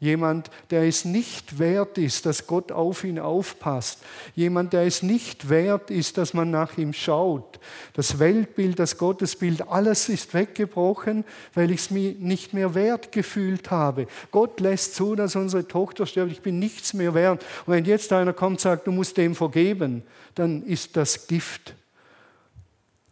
Jemand, 0.00 0.48
der 0.70 0.82
es 0.82 1.04
nicht 1.04 1.58
wert 1.58 1.98
ist, 1.98 2.24
dass 2.24 2.46
Gott 2.46 2.70
auf 2.70 3.02
ihn 3.02 3.18
aufpasst. 3.18 3.98
Jemand, 4.36 4.72
der 4.72 4.82
es 4.82 5.02
nicht 5.02 5.48
wert 5.48 5.90
ist, 5.90 6.18
dass 6.18 6.34
man 6.34 6.52
nach 6.52 6.78
ihm 6.78 6.92
schaut. 6.92 7.58
Das 7.94 8.20
Weltbild, 8.20 8.78
das 8.78 8.96
Gottesbild, 8.96 9.66
alles 9.66 10.08
ist 10.08 10.34
weggebrochen, 10.34 11.24
weil 11.52 11.72
ich 11.72 11.80
es 11.80 11.90
mir 11.90 12.12
nicht 12.12 12.54
mehr 12.54 12.76
wert 12.76 13.10
gefühlt 13.10 13.72
habe. 13.72 14.06
Gott 14.30 14.60
lässt 14.60 14.94
zu, 14.94 15.16
dass 15.16 15.34
unsere 15.34 15.66
Tochter 15.66 16.06
stirbt. 16.06 16.30
Ich 16.30 16.42
bin 16.42 16.60
nichts 16.60 16.94
mehr 16.94 17.14
wert. 17.14 17.44
Und 17.66 17.74
wenn 17.74 17.84
jetzt 17.84 18.12
einer 18.12 18.32
kommt 18.32 18.58
und 18.58 18.60
sagt, 18.60 18.86
du 18.86 18.92
musst 18.92 19.16
dem 19.16 19.34
vergeben, 19.34 20.04
dann 20.36 20.62
ist 20.62 20.96
das 20.96 21.26
Gift. 21.26 21.74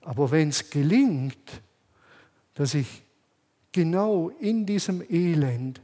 Aber 0.02 0.30
wenn 0.30 0.50
es 0.50 0.70
gelingt, 0.70 1.60
dass 2.54 2.74
ich 2.74 3.02
genau 3.72 4.30
in 4.40 4.64
diesem 4.66 5.02
Elend 5.10 5.80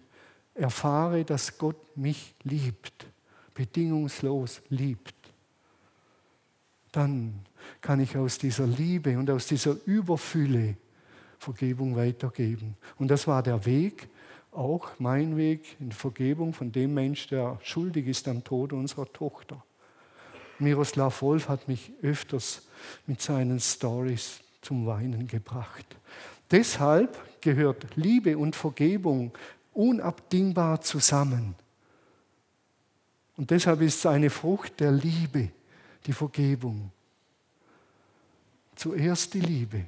erfahre, 0.55 1.24
dass 1.24 1.59
Gott 1.59 1.96
mich 1.96 2.34
liebt, 2.42 3.07
bedingungslos 3.55 4.62
liebt, 4.68 5.14
dann 6.92 7.40
kann 7.80 8.00
ich 8.00 8.16
aus 8.16 8.38
dieser 8.38 8.66
Liebe 8.66 9.18
und 9.18 9.30
aus 9.30 9.46
dieser 9.46 9.76
Überfülle 9.86 10.76
Vergebung 11.38 11.96
weitergeben. 11.96 12.76
Und 12.98 13.09
das 13.09 13.26
war 13.26 13.42
der 13.42 13.64
Weg, 13.66 14.09
auch 14.53 14.90
mein 14.98 15.36
Weg 15.36 15.76
in 15.80 15.90
Vergebung 15.90 16.53
von 16.53 16.70
dem 16.70 16.94
Mensch, 16.94 17.28
der 17.28 17.59
schuldig 17.62 18.07
ist 18.07 18.28
am 18.28 18.44
Tod 18.44 18.72
unserer 18.72 19.11
Tochter. 19.12 19.64
Miroslav 20.59 21.22
Wolf 21.22 21.48
hat 21.48 21.66
mich 21.66 21.92
öfters 22.03 22.62
mit 23.07 23.20
seinen 23.20 23.59
Stories 23.59 24.40
zum 24.61 24.86
Weinen 24.86 25.26
gebracht. 25.26 25.86
Deshalb 26.50 27.18
gehört 27.40 27.96
Liebe 27.96 28.36
und 28.36 28.55
Vergebung 28.55 29.32
unabdingbar 29.74 30.80
zusammen. 30.80 31.54
Und 33.36 33.50
deshalb 33.50 33.80
ist 33.80 33.98
es 33.98 34.06
eine 34.06 34.30
Frucht 34.30 34.80
der 34.80 34.92
Liebe, 34.92 35.50
die 36.06 36.12
Vergebung. 36.12 36.90
Zuerst 38.76 39.34
die 39.34 39.40
Liebe 39.40 39.84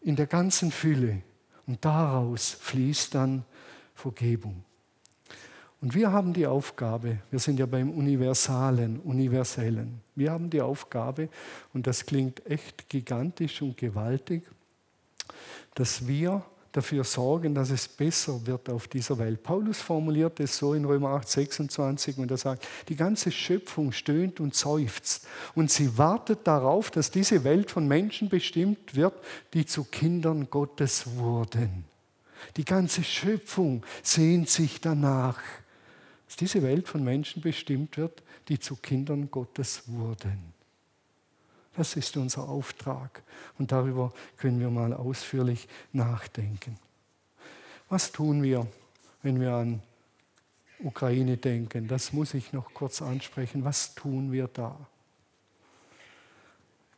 in 0.00 0.16
der 0.16 0.26
ganzen 0.26 0.70
Fülle 0.70 1.22
und 1.66 1.84
daraus 1.84 2.50
fließt 2.50 3.14
dann 3.14 3.44
Vergebung. 3.94 4.64
Und 5.80 5.94
wir 5.94 6.12
haben 6.12 6.32
die 6.32 6.46
Aufgabe, 6.46 7.18
wir 7.30 7.40
sind 7.40 7.58
ja 7.58 7.66
beim 7.66 7.90
Universalen, 7.90 9.00
Universellen, 9.00 10.00
wir 10.14 10.30
haben 10.30 10.48
die 10.48 10.60
Aufgabe, 10.60 11.28
und 11.72 11.88
das 11.88 12.06
klingt 12.06 12.46
echt 12.46 12.88
gigantisch 12.88 13.62
und 13.62 13.76
gewaltig, 13.76 14.44
dass 15.74 16.06
wir 16.06 16.44
dafür 16.72 17.04
sorgen, 17.04 17.54
dass 17.54 17.70
es 17.70 17.86
besser 17.86 18.46
wird 18.46 18.70
auf 18.70 18.88
dieser 18.88 19.18
Welt. 19.18 19.42
Paulus 19.42 19.80
formuliert 19.80 20.40
es 20.40 20.56
so 20.56 20.74
in 20.74 20.84
Römer 20.84 21.10
8, 21.10 21.28
26 21.28 22.18
und 22.18 22.30
er 22.30 22.38
sagt, 22.38 22.66
die 22.88 22.96
ganze 22.96 23.30
Schöpfung 23.30 23.92
stöhnt 23.92 24.40
und 24.40 24.54
seufzt 24.54 25.26
und 25.54 25.70
sie 25.70 25.98
wartet 25.98 26.46
darauf, 26.46 26.90
dass 26.90 27.10
diese 27.10 27.44
Welt 27.44 27.70
von 27.70 27.86
Menschen 27.86 28.28
bestimmt 28.28 28.94
wird, 28.94 29.14
die 29.52 29.66
zu 29.66 29.84
Kindern 29.84 30.48
Gottes 30.50 31.04
wurden. 31.16 31.84
Die 32.56 32.64
ganze 32.64 33.04
Schöpfung 33.04 33.84
sehnt 34.02 34.48
sich 34.48 34.80
danach, 34.80 35.38
dass 36.26 36.36
diese 36.36 36.62
Welt 36.62 36.88
von 36.88 37.04
Menschen 37.04 37.42
bestimmt 37.42 37.96
wird, 37.98 38.22
die 38.48 38.58
zu 38.58 38.76
Kindern 38.76 39.30
Gottes 39.30 39.82
wurden. 39.86 40.51
Das 41.76 41.96
ist 41.96 42.16
unser 42.16 42.48
Auftrag. 42.48 43.22
Und 43.58 43.72
darüber 43.72 44.12
können 44.36 44.60
wir 44.60 44.70
mal 44.70 44.92
ausführlich 44.92 45.68
nachdenken. 45.92 46.78
Was 47.88 48.12
tun 48.12 48.42
wir, 48.42 48.66
wenn 49.22 49.40
wir 49.40 49.52
an 49.52 49.82
Ukraine 50.80 51.36
denken? 51.36 51.88
Das 51.88 52.12
muss 52.12 52.34
ich 52.34 52.52
noch 52.52 52.74
kurz 52.74 53.02
ansprechen. 53.02 53.64
Was 53.64 53.94
tun 53.94 54.32
wir 54.32 54.48
da? 54.48 54.78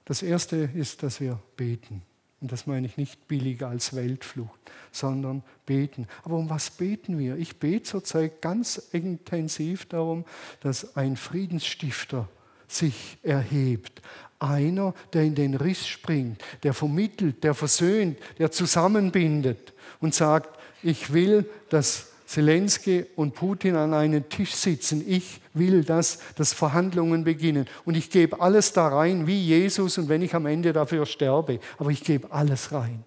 Das 0.04 0.22
Erste 0.22 0.56
ist, 0.56 1.02
dass 1.02 1.20
wir 1.20 1.40
beten. 1.56 2.02
Und 2.40 2.52
das 2.52 2.66
meine 2.66 2.86
ich 2.86 2.98
nicht 2.98 3.26
billig 3.26 3.64
als 3.64 3.96
Weltflucht, 3.96 4.60
sondern 4.92 5.42
beten. 5.64 6.06
Aber 6.24 6.36
um 6.36 6.50
was 6.50 6.70
beten 6.70 7.18
wir? 7.18 7.36
Ich 7.36 7.58
bete 7.58 7.84
zurzeit 7.84 8.42
ganz 8.42 8.76
intensiv 8.92 9.86
darum, 9.86 10.26
dass 10.60 10.94
ein 10.96 11.16
Friedensstifter 11.16 12.28
sich 12.68 13.16
erhebt, 13.22 14.02
einer, 14.44 14.94
der 15.12 15.22
in 15.22 15.34
den 15.34 15.54
Riss 15.54 15.86
springt, 15.86 16.42
der 16.62 16.74
vermittelt, 16.74 17.42
der 17.42 17.54
versöhnt, 17.54 18.18
der 18.38 18.50
zusammenbindet 18.50 19.72
und 20.00 20.14
sagt, 20.14 20.58
ich 20.82 21.12
will, 21.12 21.48
dass 21.70 22.08
Zelensky 22.26 23.06
und 23.16 23.34
Putin 23.34 23.76
an 23.76 23.94
einen 23.94 24.28
Tisch 24.28 24.54
sitzen. 24.54 25.04
Ich 25.06 25.40
will, 25.52 25.84
dass, 25.84 26.18
dass 26.36 26.52
Verhandlungen 26.52 27.24
beginnen. 27.24 27.66
Und 27.84 27.96
ich 27.96 28.10
gebe 28.10 28.40
alles 28.40 28.72
da 28.72 28.88
rein, 28.88 29.26
wie 29.26 29.40
Jesus, 29.40 29.98
und 29.98 30.08
wenn 30.08 30.22
ich 30.22 30.34
am 30.34 30.46
Ende 30.46 30.72
dafür 30.72 31.06
sterbe, 31.06 31.60
aber 31.78 31.90
ich 31.90 32.02
gebe 32.02 32.32
alles 32.32 32.72
rein. 32.72 33.04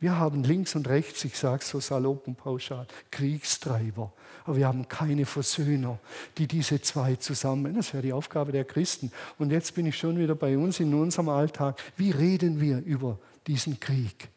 Wir 0.00 0.18
haben 0.18 0.42
links 0.42 0.74
und 0.74 0.88
rechts, 0.88 1.24
ich 1.24 1.38
sage 1.38 1.62
es 1.62 1.70
so 1.70 1.80
salopp 1.80 2.26
und 2.26 2.36
pauschal, 2.36 2.86
Kriegstreiber. 3.10 4.12
Aber 4.44 4.56
wir 4.56 4.66
haben 4.66 4.88
keine 4.88 5.24
Versöhner, 5.24 5.98
die 6.36 6.46
diese 6.46 6.80
zwei 6.82 7.16
zusammen, 7.16 7.74
das 7.74 7.94
wäre 7.94 8.02
die 8.02 8.12
Aufgabe 8.12 8.52
der 8.52 8.64
Christen. 8.64 9.10
Und 9.38 9.50
jetzt 9.50 9.74
bin 9.74 9.86
ich 9.86 9.96
schon 9.96 10.18
wieder 10.18 10.34
bei 10.34 10.58
uns 10.58 10.80
in 10.80 10.92
unserem 10.94 11.30
Alltag. 11.30 11.82
Wie 11.96 12.10
reden 12.10 12.60
wir 12.60 12.82
über 12.84 13.18
diesen 13.46 13.80
Krieg? 13.80 14.28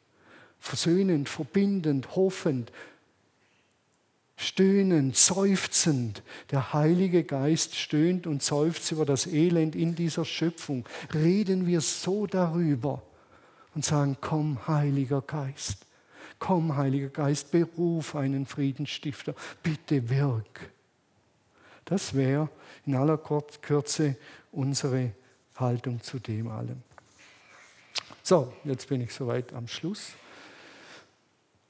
Versöhnend, 0.60 1.28
verbindend, 1.28 2.16
hoffend, 2.16 2.72
stöhnend, 4.38 5.18
seufzend. 5.18 6.24
Der 6.52 6.72
Heilige 6.72 7.24
Geist 7.26 7.76
stöhnt 7.76 8.28
und 8.28 8.42
seufzt 8.42 8.92
über 8.94 9.06
das 9.06 9.28
Elend 9.28 9.76
in 9.76 9.96
dieser 9.96 10.24
Schöpfung. 10.24 10.86
Reden 11.14 11.68
wir 11.68 11.82
so 11.82 12.28
darüber 12.28 13.02
und 13.76 13.84
sagen, 13.84 14.16
komm, 14.22 14.68
Heiliger 14.68 15.22
Geist, 15.22 15.87
komm, 16.40 16.76
Heiliger 16.76 17.10
Geist, 17.10 17.52
beruf 17.52 18.16
einen 18.16 18.46
Friedensstifter, 18.46 19.34
bitte 19.64 20.10
wirk. 20.10 20.72
Das 21.86 22.14
wäre 22.14 22.50
in 22.86 22.96
aller 22.96 23.18
Kürze 23.18 24.18
unsere 24.52 25.12
Haltung 25.56 26.02
zu 26.02 26.20
dem 26.20 26.50
allem. 26.50 26.84
So, 28.24 28.54
jetzt 28.64 28.90
bin 28.90 29.02
ich 29.02 29.14
soweit 29.14 29.54
am 29.54 29.68
Schluss. 29.68 30.12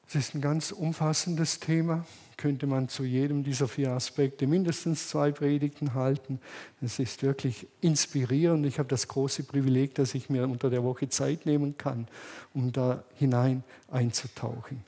Es 0.10 0.16
ist 0.16 0.36
ein 0.36 0.42
ganz 0.42 0.72
umfassendes 0.72 1.60
Thema. 1.60 2.06
Könnte 2.38 2.66
man 2.66 2.88
zu 2.88 3.04
jedem 3.04 3.44
dieser 3.44 3.68
vier 3.68 3.92
Aspekte 3.92 4.48
mindestens 4.48 5.10
zwei 5.10 5.32
Predigten 5.32 5.96
halten. 5.96 6.40
Es 6.82 7.00
ist 7.00 7.24
wirklich 7.24 7.68
inspirierend. 7.82 8.66
Ich 8.66 8.80
habe 8.80 8.88
das 8.88 9.10
große 9.10 9.44
Privileg, 9.44 9.96
dass 9.96 10.16
ich 10.16 10.30
mir 10.30 10.48
unter 10.48 10.70
der 10.70 10.84
Woche 10.84 11.10
Zeit 11.10 11.46
nehmen 11.46 11.78
kann, 11.78 12.08
um 12.54 12.72
da 12.72 13.04
hinein 13.16 13.64
einzutauchen. 13.92 14.86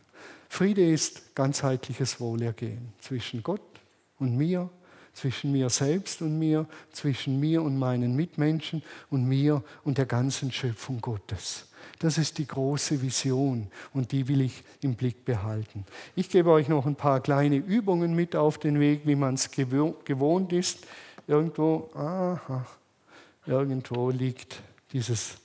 Friede 0.47 0.89
ist 0.89 1.35
ganzheitliches 1.35 2.21
Wohlergehen 2.21 2.93
zwischen 3.01 3.43
Gott 3.43 3.61
und 4.19 4.37
mir, 4.37 4.69
zwischen 5.13 5.51
mir 5.51 5.69
selbst 5.69 6.21
und 6.21 6.39
mir, 6.39 6.65
zwischen 6.93 7.41
mir 7.41 7.61
und 7.61 7.77
meinen 7.77 8.15
Mitmenschen 8.15 8.83
und 9.09 9.25
mir 9.25 9.63
und 9.83 9.97
der 9.97 10.05
ganzen 10.05 10.51
Schöpfung 10.51 11.01
Gottes. 11.01 11.68
Das 11.97 12.17
ist 12.17 12.37
die 12.37 12.45
große 12.45 13.01
Vision 13.01 13.67
und 13.93 14.11
die 14.11 14.27
will 14.27 14.41
ich 14.41 14.63
im 14.81 14.95
Blick 14.95 15.25
behalten. 15.25 15.85
Ich 16.15 16.29
gebe 16.29 16.51
euch 16.51 16.69
noch 16.69 16.85
ein 16.85 16.95
paar 16.95 17.19
kleine 17.19 17.57
Übungen 17.57 18.15
mit 18.15 18.35
auf 18.35 18.57
den 18.57 18.79
Weg, 18.79 19.01
wie 19.05 19.15
man 19.15 19.33
es 19.33 19.49
gewohnt 19.51 20.53
ist. 20.53 20.85
Irgendwo, 21.27 21.89
aha, 21.93 22.65
irgendwo 23.45 24.09
liegt 24.11 24.61
dieses 24.93 25.37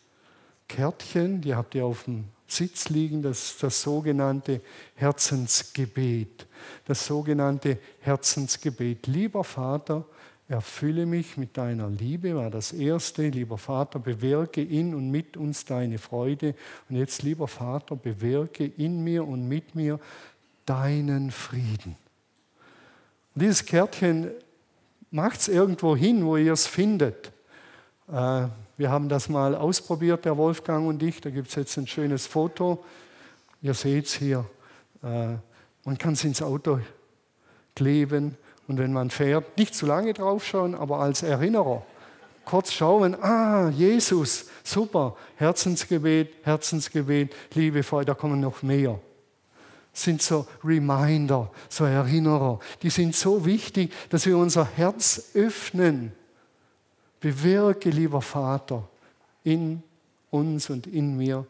Kärtchen, 0.69 1.41
die 1.41 1.55
habt 1.55 1.75
ihr 1.75 1.85
auf 1.85 2.05
dem 2.05 2.25
Sitz 2.47 2.89
liegen, 2.89 3.23
das 3.23 3.53
ist 3.53 3.63
das 3.63 3.83
sogenannte 3.83 4.61
Herzensgebet. 4.95 6.47
Das 6.85 7.07
sogenannte 7.07 7.79
Herzensgebet. 8.01 9.07
Lieber 9.07 9.45
Vater, 9.45 10.05
Erfülle 10.47 11.07
mich 11.07 11.39
mit 11.39 11.57
deiner 11.57 11.89
Liebe, 11.89 12.37
war 12.37 12.51
das 12.51 12.73
erste. 12.73 13.29
Lieber 13.29 13.57
Vater, 13.57 13.99
bewirke 13.99 14.63
in 14.63 14.95
und 14.95 15.11
mit 15.11 15.39
uns 15.39 15.65
deine 15.65 15.97
Freude. 15.99 16.55
Und 16.89 16.97
jetzt, 16.97 17.23
lieber 17.23 17.49
Vater, 17.49 17.97
bewirke 17.97 18.67
in 18.67 19.03
mir 19.03 19.27
und 19.27 19.49
mit 19.49 19.75
mir 19.75 19.99
deinen 20.67 21.31
Frieden. 21.31 21.97
Und 23.35 23.43
dieses 23.43 23.65
Kärtchen 23.65 24.31
macht 25.11 25.41
es 25.41 25.49
irgendwo 25.49 25.97
hin, 25.97 26.27
wo 26.27 26.37
ihr 26.37 26.53
es 26.53 26.67
findet. 26.67 27.33
Äh, 28.09 28.49
wir 28.77 28.91
haben 28.91 29.09
das 29.09 29.31
mal 29.31 29.55
ausprobiert, 29.55 30.27
der 30.27 30.37
Wolfgang 30.37 30.87
und 30.87 31.03
ich. 31.03 31.23
Da 31.23 31.31
gibt 31.31 31.49
es 31.49 31.55
jetzt 31.55 31.79
ein 31.79 31.87
schönes 31.87 32.27
Foto. 32.27 32.85
Ihr 33.63 33.73
seht 33.73 34.07
es 34.07 34.15
hier. 34.15 34.45
Äh, 35.03 35.37
man 35.85 35.97
kann 35.97 36.13
es 36.13 36.25
ins 36.25 36.43
Auto 36.43 36.81
kleben 37.75 38.37
und 38.67 38.79
wenn 38.79 38.93
man 38.93 39.11
fährt, 39.11 39.59
nicht 39.59 39.75
zu 39.75 39.87
lange 39.87 40.15
draufschauen, 40.15 40.75
aber 40.75 41.01
als 41.01 41.23
Erinnerer. 41.23 41.85
Kurz 42.45 42.73
schauen, 42.73 43.15
ah, 43.23 43.71
Jesus, 43.71 44.47
super, 44.63 45.17
Herzensgebet, 45.37 46.35
Herzensgebet, 46.43 47.35
liebevoll, 47.55 48.05
da 48.05 48.15
kommen 48.15 48.41
noch 48.41 48.63
mehr. 48.63 48.99
Sind 49.93 50.21
so 50.21 50.47
Reminder, 50.63 51.51
so 51.69 51.85
Erinnerer. 51.85 52.59
Die 52.83 52.91
sind 52.91 53.15
so 53.15 53.45
wichtig, 53.47 53.93
dass 54.11 54.27
wir 54.27 54.37
unser 54.37 54.65
Herz 54.65 55.31
öffnen. 55.35 56.13
Bewirke, 57.21 57.91
lieber 57.91 58.21
Vater, 58.21 58.87
in 59.45 59.83
uns 60.31 60.69
und 60.69 60.87
in 60.87 61.17
mir 61.17 61.47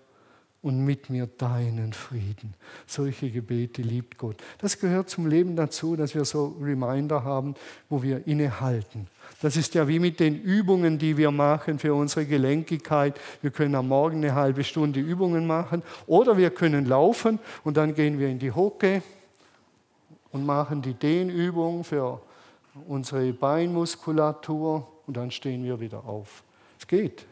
und 0.64 0.82
mit 0.82 1.10
mir 1.10 1.26
deinen 1.26 1.92
Frieden. 1.92 2.54
Solche 2.86 3.30
Gebete 3.30 3.82
liebt 3.82 4.16
Gott. 4.16 4.36
Das 4.58 4.80
gehört 4.80 5.10
zum 5.10 5.26
Leben 5.26 5.56
dazu, 5.56 5.94
dass 5.94 6.14
wir 6.14 6.24
so 6.24 6.56
Reminder 6.58 7.22
haben, 7.22 7.54
wo 7.90 8.02
wir 8.02 8.26
innehalten. 8.26 9.06
Das 9.42 9.58
ist 9.58 9.74
ja 9.74 9.86
wie 9.88 9.98
mit 9.98 10.20
den 10.20 10.40
Übungen, 10.40 10.98
die 10.98 11.18
wir 11.18 11.30
machen 11.30 11.78
für 11.78 11.94
unsere 11.94 12.24
Gelenkigkeit. 12.24 13.20
Wir 13.42 13.50
können 13.50 13.74
am 13.74 13.88
Morgen 13.88 14.24
eine 14.24 14.34
halbe 14.34 14.64
Stunde 14.64 15.00
Übungen 15.00 15.46
machen 15.46 15.82
oder 16.06 16.38
wir 16.38 16.50
können 16.50 16.86
laufen 16.86 17.38
und 17.62 17.76
dann 17.76 17.94
gehen 17.94 18.18
wir 18.18 18.28
in 18.28 18.38
die 18.38 18.52
Hocke 18.52 19.02
und 20.32 20.46
machen 20.46 20.80
die 20.80 20.94
Dehnübung 20.94 21.84
für 21.84 22.22
unsere 22.88 23.34
Beinmuskulatur 23.34 24.88
und 25.06 25.14
dann 25.14 25.30
stehen 25.30 25.62
wir 25.62 25.78
wieder 25.78 26.06
auf. 26.06 26.42
Es 26.78 26.86
geht 26.86 27.26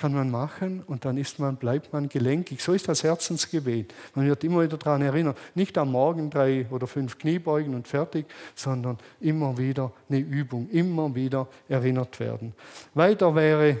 kann 0.00 0.14
man 0.14 0.30
machen 0.30 0.82
und 0.86 1.04
dann 1.04 1.18
ist 1.18 1.38
man, 1.38 1.56
bleibt 1.56 1.92
man 1.92 2.08
gelenkig. 2.08 2.62
So 2.62 2.72
ist 2.72 2.88
das 2.88 3.02
Herzensgebet. 3.02 3.92
Man 4.14 4.26
wird 4.26 4.42
immer 4.44 4.62
wieder 4.62 4.78
daran 4.78 5.02
erinnern, 5.02 5.34
nicht 5.54 5.76
am 5.76 5.92
Morgen 5.92 6.30
drei 6.30 6.66
oder 6.70 6.86
fünf 6.86 7.18
Kniebeugen 7.18 7.74
und 7.74 7.86
fertig, 7.86 8.24
sondern 8.54 8.96
immer 9.20 9.58
wieder 9.58 9.92
eine 10.08 10.18
Übung, 10.20 10.70
immer 10.70 11.14
wieder 11.14 11.46
erinnert 11.68 12.18
werden. 12.18 12.54
Weiter 12.94 13.34
wäre 13.34 13.76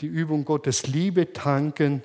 die 0.00 0.08
Übung 0.08 0.44
Gottes 0.44 0.88
Liebe 0.88 1.32
tanken, 1.32 2.02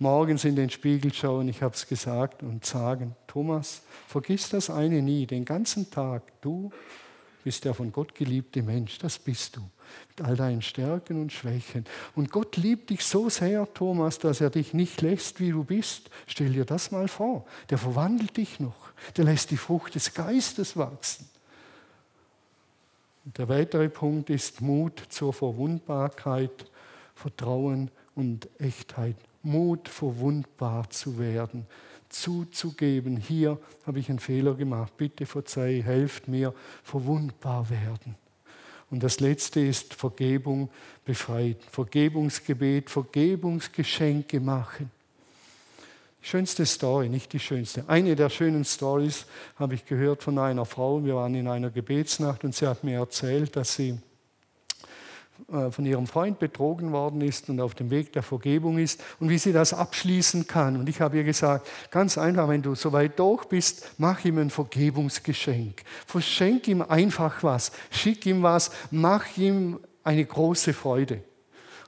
morgens 0.00 0.44
in 0.44 0.56
den 0.56 0.68
Spiegel 0.68 1.12
schauen, 1.14 1.48
ich 1.48 1.62
habe 1.62 1.74
es 1.74 1.86
gesagt, 1.86 2.42
und 2.42 2.66
sagen, 2.66 3.14
Thomas, 3.28 3.82
vergiss 4.08 4.48
das 4.48 4.68
eine 4.68 5.00
nie, 5.00 5.26
den 5.26 5.44
ganzen 5.44 5.90
Tag, 5.92 6.22
du 6.40 6.72
bist 7.44 7.64
der 7.64 7.72
von 7.72 7.92
Gott 7.92 8.16
geliebte 8.16 8.62
Mensch, 8.62 8.98
das 8.98 9.16
bist 9.16 9.56
du 9.56 9.60
mit 10.08 10.26
all 10.26 10.36
deinen 10.36 10.62
Stärken 10.62 11.20
und 11.20 11.32
Schwächen. 11.32 11.84
Und 12.14 12.30
Gott 12.30 12.56
liebt 12.56 12.90
dich 12.90 13.04
so 13.04 13.28
sehr, 13.28 13.72
Thomas, 13.74 14.18
dass 14.18 14.40
er 14.40 14.50
dich 14.50 14.74
nicht 14.74 15.02
lässt, 15.02 15.40
wie 15.40 15.50
du 15.50 15.64
bist. 15.64 16.10
Stell 16.26 16.52
dir 16.52 16.64
das 16.64 16.90
mal 16.90 17.08
vor. 17.08 17.46
Der 17.70 17.78
verwandelt 17.78 18.36
dich 18.36 18.60
noch. 18.60 18.92
Der 19.16 19.24
lässt 19.24 19.50
die 19.50 19.56
Frucht 19.56 19.94
des 19.94 20.14
Geistes 20.14 20.76
wachsen. 20.76 21.28
Und 23.24 23.38
der 23.38 23.48
weitere 23.48 23.88
Punkt 23.88 24.30
ist 24.30 24.60
Mut 24.60 25.02
zur 25.08 25.32
Verwundbarkeit, 25.32 26.70
Vertrauen 27.14 27.90
und 28.14 28.48
Echtheit. 28.58 29.16
Mut, 29.42 29.88
verwundbar 29.88 30.90
zu 30.90 31.18
werden, 31.18 31.66
zuzugeben, 32.08 33.16
hier 33.16 33.58
habe 33.86 33.98
ich 33.98 34.08
einen 34.08 34.18
Fehler 34.18 34.54
gemacht, 34.54 34.96
bitte 34.96 35.24
verzeih, 35.26 35.82
helft 35.82 36.28
mir, 36.28 36.52
verwundbar 36.82 37.70
werden. 37.70 38.16
Und 38.90 39.02
das 39.02 39.20
letzte 39.20 39.60
ist 39.60 39.94
Vergebung 39.94 40.70
befreit. 41.04 41.58
Vergebungsgebet, 41.70 42.88
Vergebungsgeschenke 42.88 44.40
machen. 44.40 44.90
schönste 46.20 46.66
Story, 46.66 47.08
nicht 47.08 47.32
die 47.32 47.38
schönste. 47.38 47.88
Eine 47.88 48.16
der 48.16 48.30
schönen 48.30 48.64
Stories 48.64 49.26
habe 49.56 49.74
ich 49.74 49.86
gehört 49.86 50.22
von 50.22 50.38
einer 50.38 50.64
Frau. 50.64 51.04
Wir 51.04 51.16
waren 51.16 51.34
in 51.34 51.48
einer 51.48 51.70
Gebetsnacht 51.70 52.44
und 52.44 52.54
sie 52.54 52.66
hat 52.66 52.84
mir 52.84 52.98
erzählt, 52.98 53.56
dass 53.56 53.74
sie 53.74 53.98
von 55.70 55.86
ihrem 55.86 56.06
Freund 56.06 56.38
betrogen 56.38 56.92
worden 56.92 57.20
ist 57.20 57.48
und 57.48 57.60
auf 57.60 57.74
dem 57.74 57.90
Weg 57.90 58.12
der 58.12 58.22
Vergebung 58.22 58.78
ist 58.78 59.02
und 59.20 59.28
wie 59.28 59.38
sie 59.38 59.52
das 59.52 59.72
abschließen 59.72 60.46
kann. 60.46 60.76
Und 60.76 60.88
ich 60.88 61.00
habe 61.00 61.16
ihr 61.18 61.24
gesagt, 61.24 61.68
ganz 61.90 62.18
einfach, 62.18 62.48
wenn 62.48 62.62
du 62.62 62.74
so 62.74 62.92
weit 62.92 63.18
durch 63.18 63.44
bist, 63.44 63.92
mach 63.98 64.24
ihm 64.24 64.38
ein 64.38 64.50
Vergebungsgeschenk. 64.50 65.82
Verschenk 66.06 66.66
ihm 66.68 66.82
einfach 66.82 67.42
was, 67.42 67.72
schick 67.90 68.26
ihm 68.26 68.42
was, 68.42 68.70
mach 68.90 69.36
ihm 69.36 69.78
eine 70.02 70.24
große 70.24 70.72
Freude. 70.72 71.22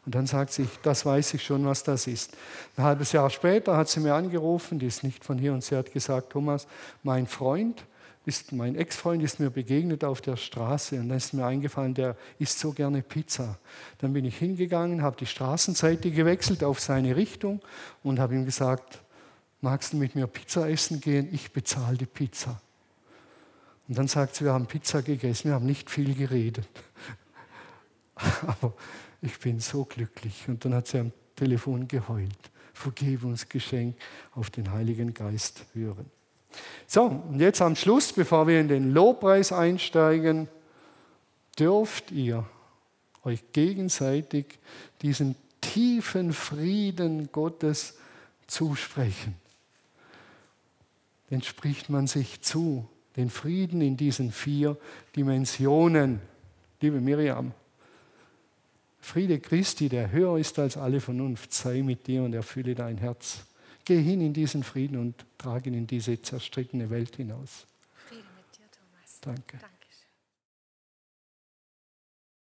Und 0.07 0.15
dann 0.15 0.27
sagt 0.27 0.53
sie, 0.53 0.67
das 0.83 1.05
weiß 1.05 1.35
ich 1.35 1.43
schon, 1.43 1.67
was 1.67 1.83
das 1.83 2.07
ist. 2.07 2.37
Ein 2.77 2.85
halbes 2.85 3.13
Jahr 3.13 3.29
später 3.29 3.77
hat 3.77 3.89
sie 3.89 4.01
mir 4.01 4.15
angerufen, 4.15 4.79
die 4.79 4.87
ist 4.87 5.05
nicht 5.05 5.25
von 5.25 5.37
hier, 5.37 5.53
und 5.53 5.63
sie 5.63 5.77
hat 5.77 5.93
gesagt, 5.93 6.31
Thomas, 6.31 6.67
mein 7.03 7.27
Freund 7.27 7.85
ist, 8.29 8.53
mein 8.53 8.77
Ex-Freund 8.77 9.23
ist 9.23 9.41
mir 9.41 9.51
begegnet 9.51 10.05
auf 10.05 10.21
der 10.21 10.37
Straße 10.37 11.01
und 11.01 11.09
dann 11.09 11.17
ist 11.17 11.33
mir 11.33 11.47
eingefallen, 11.47 11.95
der 11.95 12.15
isst 12.39 12.59
so 12.59 12.73
gerne 12.73 13.03
Pizza. 13.03 13.59
Dann 13.99 14.13
bin 14.13 14.27
ich 14.27 14.37
hingegangen, 14.37 15.03
habe 15.03 15.17
die 15.17 15.27
Straßenseite 15.27 16.11
gewechselt 16.11 16.63
auf 16.63 16.79
seine 16.79 17.17
Richtung 17.17 17.63
und 18.03 18.19
habe 18.19 18.35
ihm 18.35 18.45
gesagt, 18.45 19.01
magst 19.63 19.95
du 19.95 19.97
mit 19.97 20.15
mir 20.15 20.27
Pizza 20.27 20.69
essen 20.69 21.01
gehen? 21.01 21.29
Ich 21.33 21.53
bezahle 21.53 21.97
die 21.97 22.07
Pizza. 22.07 22.61
Und 23.89 23.97
dann 23.97 24.09
sagt 24.09 24.37
sie, 24.37 24.45
wir 24.45 24.53
haben 24.53 24.67
Pizza 24.67 25.01
gegessen, 25.01 25.49
wir 25.49 25.55
haben 25.55 25.67
nicht 25.67 25.89
viel 25.89 26.15
geredet. 26.15 26.69
Aber 28.47 28.75
ich 29.23 29.39
bin 29.41 29.59
so 29.59 29.87
glücklich. 29.87 30.47
Und 30.49 30.65
dann 30.67 30.75
hat 30.75 30.87
sie 30.87 30.99
am 30.99 31.13
Telefon 31.35 31.89
geheult. 31.89 32.39
Vergebungsgeschenk 32.75 33.97
auf 34.35 34.51
den 34.51 34.71
Heiligen 34.71 35.15
Geist 35.15 35.65
hören. 35.73 36.11
So, 36.87 37.05
und 37.05 37.41
jetzt 37.41 37.61
am 37.61 37.77
Schluss, 37.77 38.13
bevor 38.13 38.47
wir 38.47 38.61
in 38.61 38.69
den 38.69 38.93
Lobpreis 38.93 39.53
einsteigen, 39.53 40.49
dürft 41.59 42.11
ihr 42.11 42.47
euch 43.25 43.41
gegenseitig 43.53 44.59
diesen 45.03 45.37
tiefen 45.61 46.33
Frieden 46.33 47.31
Gottes 47.33 47.99
zusprechen. 48.47 49.35
Den 51.31 51.43
spricht 51.43 51.91
man 51.91 52.07
sich 52.07 52.41
zu, 52.41 52.89
den 53.17 53.29
Frieden 53.29 53.81
in 53.83 53.97
diesen 53.97 54.33
vier 54.33 54.77
Dimensionen. 55.15 56.21
Liebe 56.81 57.01
Miriam, 57.01 57.53
Friede 59.01 59.41
Christi, 59.41 59.89
der 59.89 60.11
höher 60.11 60.39
ist 60.39 60.59
als 60.59 60.77
alle 60.77 61.01
Vernunft, 61.01 61.53
sei 61.53 61.83
mit 61.83 62.07
dir 62.07 62.23
und 62.23 62.35
erfülle 62.35 62.75
dein 62.75 62.99
Herz. 62.99 63.45
Geh 63.89 64.03
hin 64.03 64.21
in 64.21 64.35
diesen 64.35 64.65
Frieden 64.65 64.99
und 64.99 65.25
trage 65.39 65.71
ihn 65.71 65.75
in 65.75 65.87
diese 65.87 66.21
zerstrittene 66.21 66.91
Welt 66.91 67.17
hinaus. 67.17 67.67
Friede 68.07 68.23
mit 68.37 68.45
dir, 68.55 68.67
Thomas. 68.71 69.19
Danke. 69.23 69.57
Danke. 69.57 69.78